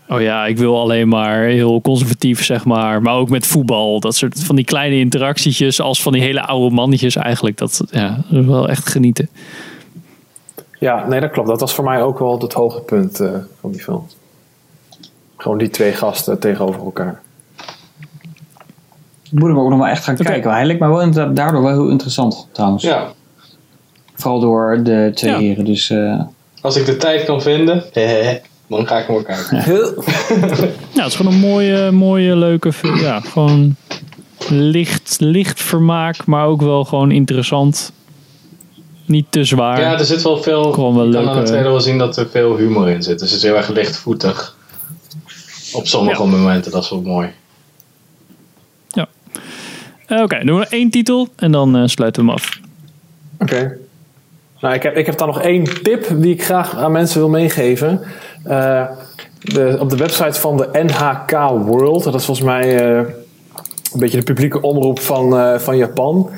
[0.10, 3.02] Oh ja, ik wil alleen maar heel conservatief, zeg maar.
[3.02, 4.00] Maar ook met voetbal.
[4.00, 5.82] Dat soort van die kleine interactietjes.
[5.82, 7.58] Als van die hele oude mannetjes eigenlijk.
[7.58, 9.30] Dat, ja, dat is wel echt genieten.
[10.80, 11.48] Ja, nee, dat klopt.
[11.48, 13.30] Dat was voor mij ook wel het hoogtepunt eh,
[13.60, 14.08] van die film.
[15.38, 17.22] Gewoon die twee gasten tegenover elkaar.
[19.32, 20.50] Moet ik ook nog maar echt gaan kijken.
[20.50, 22.84] Maar hij leek me wel inderdaad daardoor wel heel interessant trouwens.
[22.84, 23.08] Ja.
[24.14, 25.38] Vooral door de twee Ja.
[25.40, 25.66] heren.
[25.66, 26.22] Dus eh,
[26.62, 27.84] Als ik de tijd kan vinden,
[28.68, 29.58] dan ga ik hem wel kijken.
[30.94, 33.00] Ja, het is gewoon een mooie, mooie leuke film.
[33.00, 33.76] Ja, gewoon
[34.50, 37.92] licht, licht vermaak, maar ook wel gewoon interessant.
[39.06, 39.80] Niet te zwaar.
[39.80, 40.72] Ja, er zit wel veel.
[40.72, 43.20] Gewoon wel je kan aan trailer wel zien dat er veel humor in zit.
[43.20, 44.56] Dus het is heel erg lichtvoetig.
[45.74, 47.30] Op sommige momenten, dat is wel mooi.
[50.06, 52.60] Eh, Oké, doen we nog één titel en dan eh, sluiten we hem af.
[53.40, 53.78] Oké.
[54.60, 57.30] Nou, ik heb, ik heb dan nog één tip die ik graag aan mensen wil
[57.30, 58.02] meegeven.
[58.46, 58.84] Eh,
[59.40, 61.32] de, op de website van de NHK
[61.66, 62.98] World, dat is volgens mij eh,
[63.94, 66.30] een beetje de publieke omroep van, eh, van Japan.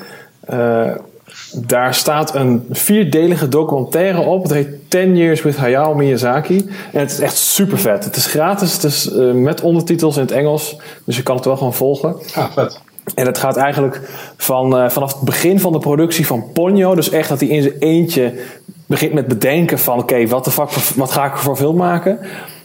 [1.53, 4.43] Daar staat een vierdelige documentaire op.
[4.43, 6.69] Het heet 10 Years with Hayao Miyazaki.
[6.91, 8.03] En het is echt super vet.
[8.03, 10.77] Het is gratis, het is met ondertitels in het Engels.
[11.03, 12.15] Dus je kan het wel gewoon volgen.
[12.33, 12.79] Ah, vet.
[13.15, 14.01] En het gaat eigenlijk
[14.37, 16.95] van, vanaf het begin van de productie van Ponyo.
[16.95, 18.33] Dus echt dat hij in zijn eentje
[18.87, 19.99] begint met bedenken van...
[19.99, 20.55] oké, wat
[20.95, 22.19] wat ga ik voor film maken?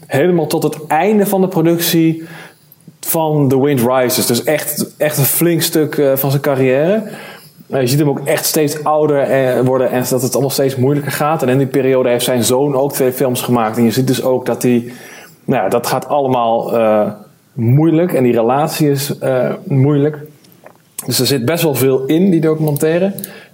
[0.07, 2.23] Helemaal tot het einde van de productie
[3.07, 4.27] van The Wind Rises.
[4.27, 7.03] Dus echt, echt een flink stuk eh, van zijn carrière.
[7.71, 10.77] Eh, je ziet hem ook echt steeds ouder eh, worden en dat het allemaal steeds
[10.77, 11.43] moeilijker gaat.
[11.43, 13.77] En in die periode heeft zijn zoon ook twee films gemaakt.
[13.77, 14.93] En je ziet dus ook dat hij,
[15.45, 16.73] nou ja, dat gaat allemaal
[17.53, 19.15] moeilijk en die relatie is
[19.65, 20.19] moeilijk.
[21.07, 23.13] Dus er zit best wel veel in, die documentaire.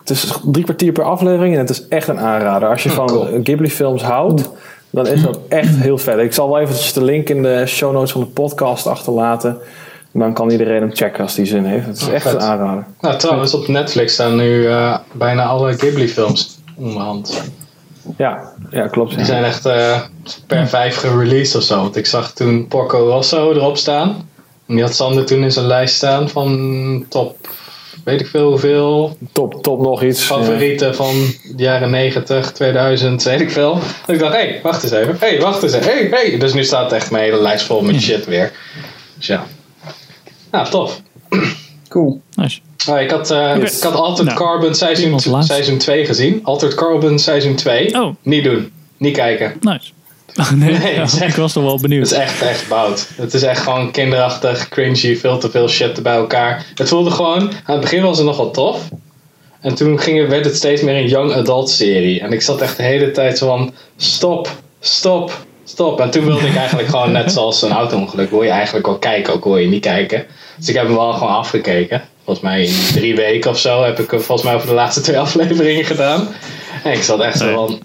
[0.08, 2.68] Het is drie kwartier per aflevering en het is echt een aanrader.
[2.68, 4.50] Als je van Ghibli-films houdt,
[4.90, 6.18] dan is dat echt heel vet.
[6.18, 9.58] Ik zal wel eventjes de link in de show notes van de podcast achterlaten.
[10.12, 11.86] Dan kan iedereen hem checken als die zin heeft.
[11.86, 12.34] Het is Oh, echt vet.
[12.34, 12.84] een aanrader.
[13.00, 17.42] Nou, trouwens, op Netflix staan nu eh, bijna alle Ghibli-films om de hand.
[18.16, 19.16] Ja, ja klopt.
[19.16, 20.00] Die zijn echt eh,
[20.46, 21.80] per vijf gereleased of zo.
[21.80, 24.08] Want ik zag toen Porco Rosso erop staan.
[24.66, 27.36] En die had Sander toen in zijn lijst staan van top,
[28.04, 29.16] weet ik veel hoeveel.
[29.32, 30.22] Top, top nog iets.
[30.22, 31.14] Favorieten van
[31.56, 33.74] de jaren 90, 2000, weet ik veel.
[34.06, 35.16] Dat ik dacht, hé, hey, wacht eens even.
[35.20, 35.90] Hé, hey, wacht eens even.
[35.92, 36.38] Hé, hey, hey.
[36.38, 38.52] Dus nu staat echt mijn hele lijst vol met shit weer.
[39.16, 39.46] Dus ja.
[40.50, 41.00] Nou, tof.
[41.88, 42.20] Cool.
[42.34, 42.60] Nice.
[42.88, 43.76] Oh, ik, had, eh, Yes.
[43.76, 46.40] ik had Altered Nou, Carbon seizoen, seizoen 2 gezien.
[46.44, 47.94] Altered Carbon seizoen 2.
[48.00, 48.14] Oh.
[48.22, 48.72] Niet doen.
[48.96, 49.56] Niet kijken.
[49.60, 49.90] Nice.
[50.54, 52.10] nee, ja, echt- ik was toch wel benieuwd.
[52.10, 53.08] Het is echt, echt bout.
[53.16, 56.66] Het is echt gewoon kinderachtig, cringy, veel te veel shit bij elkaar.
[56.74, 58.88] Het voelde gewoon, aan het begin was het nog wel tof.
[59.60, 62.20] En toen ging, werd het steeds meer een young adult serie.
[62.20, 64.50] En ik zat echt de hele tijd zo van, stop,
[64.80, 66.00] stop, stop.
[66.00, 69.32] En toen wilde ik eigenlijk gewoon, net zoals een auto-ongeluk, wil je eigenlijk wel kijken,
[69.34, 70.26] ook wil je niet kijken.
[70.58, 72.02] Dus ik heb hem wel gewoon afgekeken.
[72.24, 75.00] Volgens mij in drie weken of zo heb ik hem volgens mij over de laatste
[75.00, 76.28] twee afleveringen gedaan.
[76.84, 77.80] En ik zat echt zo van,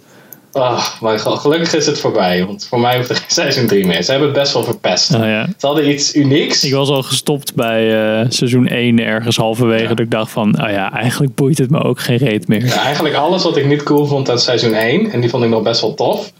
[0.53, 2.45] Ah, maar ge- gelukkig is het voorbij.
[2.45, 4.03] Want voor mij hoeft er geen seizoen 3 meer.
[4.03, 5.13] Ze hebben het best wel verpest.
[5.13, 5.45] Ja.
[5.57, 6.63] Ze hadden iets unieks.
[6.63, 9.87] Ik was al gestopt bij eh, seizoen 1 ergens halverwege.
[9.87, 12.65] Dat ik dacht van, nou ja, eigenlijk boeit het me ook geen reet meer.
[12.65, 15.49] Ja, eigenlijk alles wat ik niet cool vond aan seizoen 1, en die vond ik
[15.49, 16.31] nog best wel tof,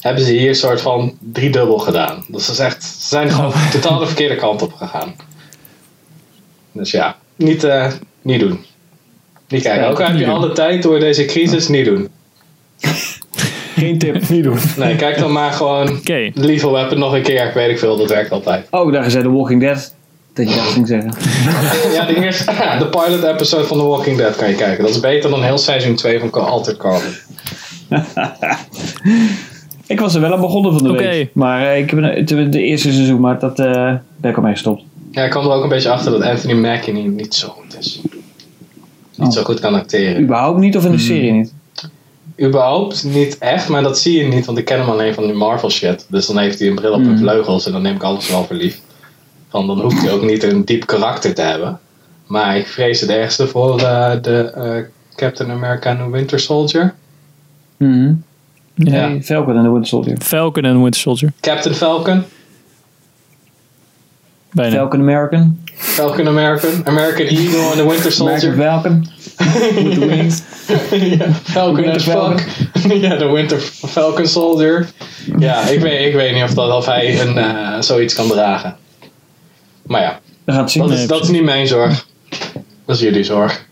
[0.00, 2.24] hebben ze hier een soort van driedubbel gedaan.
[2.28, 5.14] Dus dat is echt, ze zijn gewoon totaal de verkeerde kant op gegaan.
[6.72, 7.92] Dus ja, niet, eh,
[8.22, 8.64] niet doen.
[9.48, 9.88] Niet kijken.
[9.88, 12.08] Ook al heb je alle tijd door deze crisis, niet doen.
[13.80, 14.28] Geen tip.
[14.28, 14.56] Niet doen.
[14.76, 16.00] Nee, kijk dan maar gewoon
[16.34, 17.46] Lethal Weapon nog een keer.
[17.46, 18.66] Ik weet ik veel, dat werkt altijd.
[18.70, 19.94] Oh, daar zei The Walking Dead.
[20.32, 21.12] Dat je dat ging zeggen.
[21.96, 22.44] ja, de, eerste,
[22.78, 24.84] de pilot episode van The Walking Dead kan je kijken.
[24.84, 27.14] Dat is beter dan heel seizoen 2 van Altered Carbon.
[29.86, 31.30] Ik was er wel aan begonnen van de week.
[31.34, 34.52] Maar eh, ik heb het het eerste seizoen, maar dat eh ben ik al mee
[34.52, 34.82] gestopt.
[35.10, 37.78] Ja, ik kwam er ook een beetje achter dat Anthony Mackie niet, niet zo goed
[37.78, 38.00] is.
[39.16, 39.34] Niet Oh.
[39.34, 40.22] zo goed kan acteren.
[40.22, 41.52] Überhaupt niet of in de serie niet?
[42.42, 45.32] Überhaupt niet echt, maar dat zie je niet, want ik ken hem alleen van die
[45.32, 46.06] Marvel shit.
[46.08, 48.44] Dus dan heeft hij een bril op en vleugels en dan neem ik alles wel
[48.44, 48.80] voor lief.
[49.48, 51.80] Van, dan hoeft hij ook niet een diep karakter te hebben.
[52.26, 54.82] Maar ik vrees het ergste voor eh, de eh,
[55.16, 56.94] Captain America and the Winter Soldier.
[58.74, 59.06] Ja.
[59.08, 60.16] Nee, Falcon en de Winter Soldier.
[60.20, 61.32] Falcon en Winter Soldier.
[61.40, 62.24] Captain Falcon.
[64.52, 64.76] Bijna.
[64.76, 65.58] Falcon American.
[65.74, 66.82] Falcon American.
[66.84, 68.52] American Eagle and the Winter Soldier.
[68.52, 69.84] American Falcon.
[69.84, 70.42] With the wings.
[71.18, 72.40] ja, Falcon Winter as fuck.
[73.02, 73.58] ja, de Winter
[73.88, 74.88] Falcon Soldier.
[75.38, 78.76] Ja, ik weet, ik weet niet of, dat, of hij een, eh, zoiets kan dragen.
[79.82, 80.82] Maar ja, We gaan het zien.
[80.82, 82.06] dat is, dat is niet mijn zorg.
[82.86, 83.64] Dat is jullie zorg.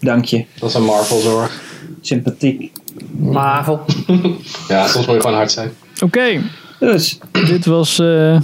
[0.00, 0.44] Dank je.
[0.58, 1.60] Dat is een Marvel zorg.
[2.00, 2.72] Sympathiek.
[3.18, 3.80] Marvel.
[4.68, 5.70] Ja, soms moet je gewoon hard zijn.
[6.04, 6.40] Oké.
[6.78, 7.18] Dus.
[7.32, 8.40] Dit was eh,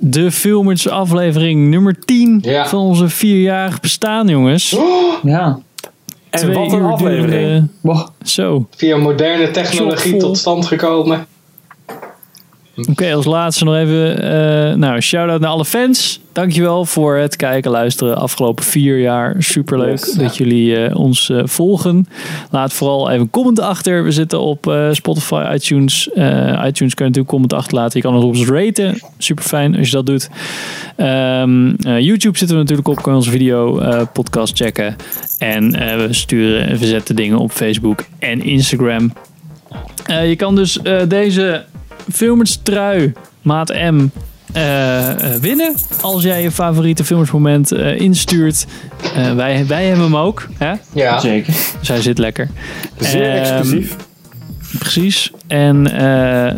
[0.00, 4.76] de Filmers aflevering nummer 10 van onze vierjarig bestaan, jongens.
[5.22, 5.58] Ja.
[6.30, 7.68] En Twee wat een aflevering.
[8.22, 8.66] Zo.
[8.76, 11.26] Via moderne technologie tot stand gekomen.
[12.76, 16.20] Oké, als laatste nog even eh nou, shout-out naar alle fans.
[16.32, 19.34] Dankjewel voor het kijken, luisteren afgelopen vier jaar.
[19.38, 20.12] Superleuk Yes.
[20.12, 22.08] dat jullie eh, ons eh, volgen.
[22.50, 24.04] Laat vooral even een comment achter.
[24.04, 26.08] We zitten op Spotify, iTunes.
[26.66, 28.00] ITunes kun je natuurlijk comment achterlaten.
[28.00, 29.00] Je kan ons op ons raten.
[29.18, 30.30] Super fijn als je dat doet.
[30.96, 32.96] Ehm, eh, YouTube zitten we natuurlijk op.
[32.96, 33.80] Kan je onze video
[34.12, 34.96] podcast checken.
[35.38, 39.12] En we sturen en we zetten dingen op Facebook en Instagram.
[40.06, 40.78] Je kan dus
[41.08, 41.64] deze
[42.12, 43.12] Filmers trui
[43.42, 44.06] maat M
[44.52, 45.74] eh, eh, winnen.
[46.00, 48.66] Als jij je favoriete filmersmoment eh instuurt.
[49.14, 50.46] Eh, wij, wij hebben hem ook.
[50.58, 50.72] Hè?
[50.92, 51.18] Ja.
[51.20, 51.54] Zeker.
[51.78, 52.48] Dus hij zit lekker.
[52.98, 53.96] Zeer Ehm, exclusief.
[54.78, 55.30] Precies.
[55.46, 56.00] En eh,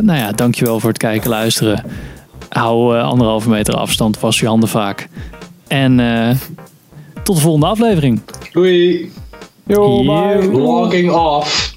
[0.02, 1.84] nou ja, dankjewel voor het kijken luisteren.
[2.48, 4.20] Hou eh, anderhalve meter afstand.
[4.20, 5.08] Was je handen vaak.
[5.66, 6.36] En eh,
[7.22, 8.20] tot de volgende aflevering.
[8.52, 9.12] Doei.
[9.66, 10.50] Yo, bye.
[10.52, 11.76] Logging off.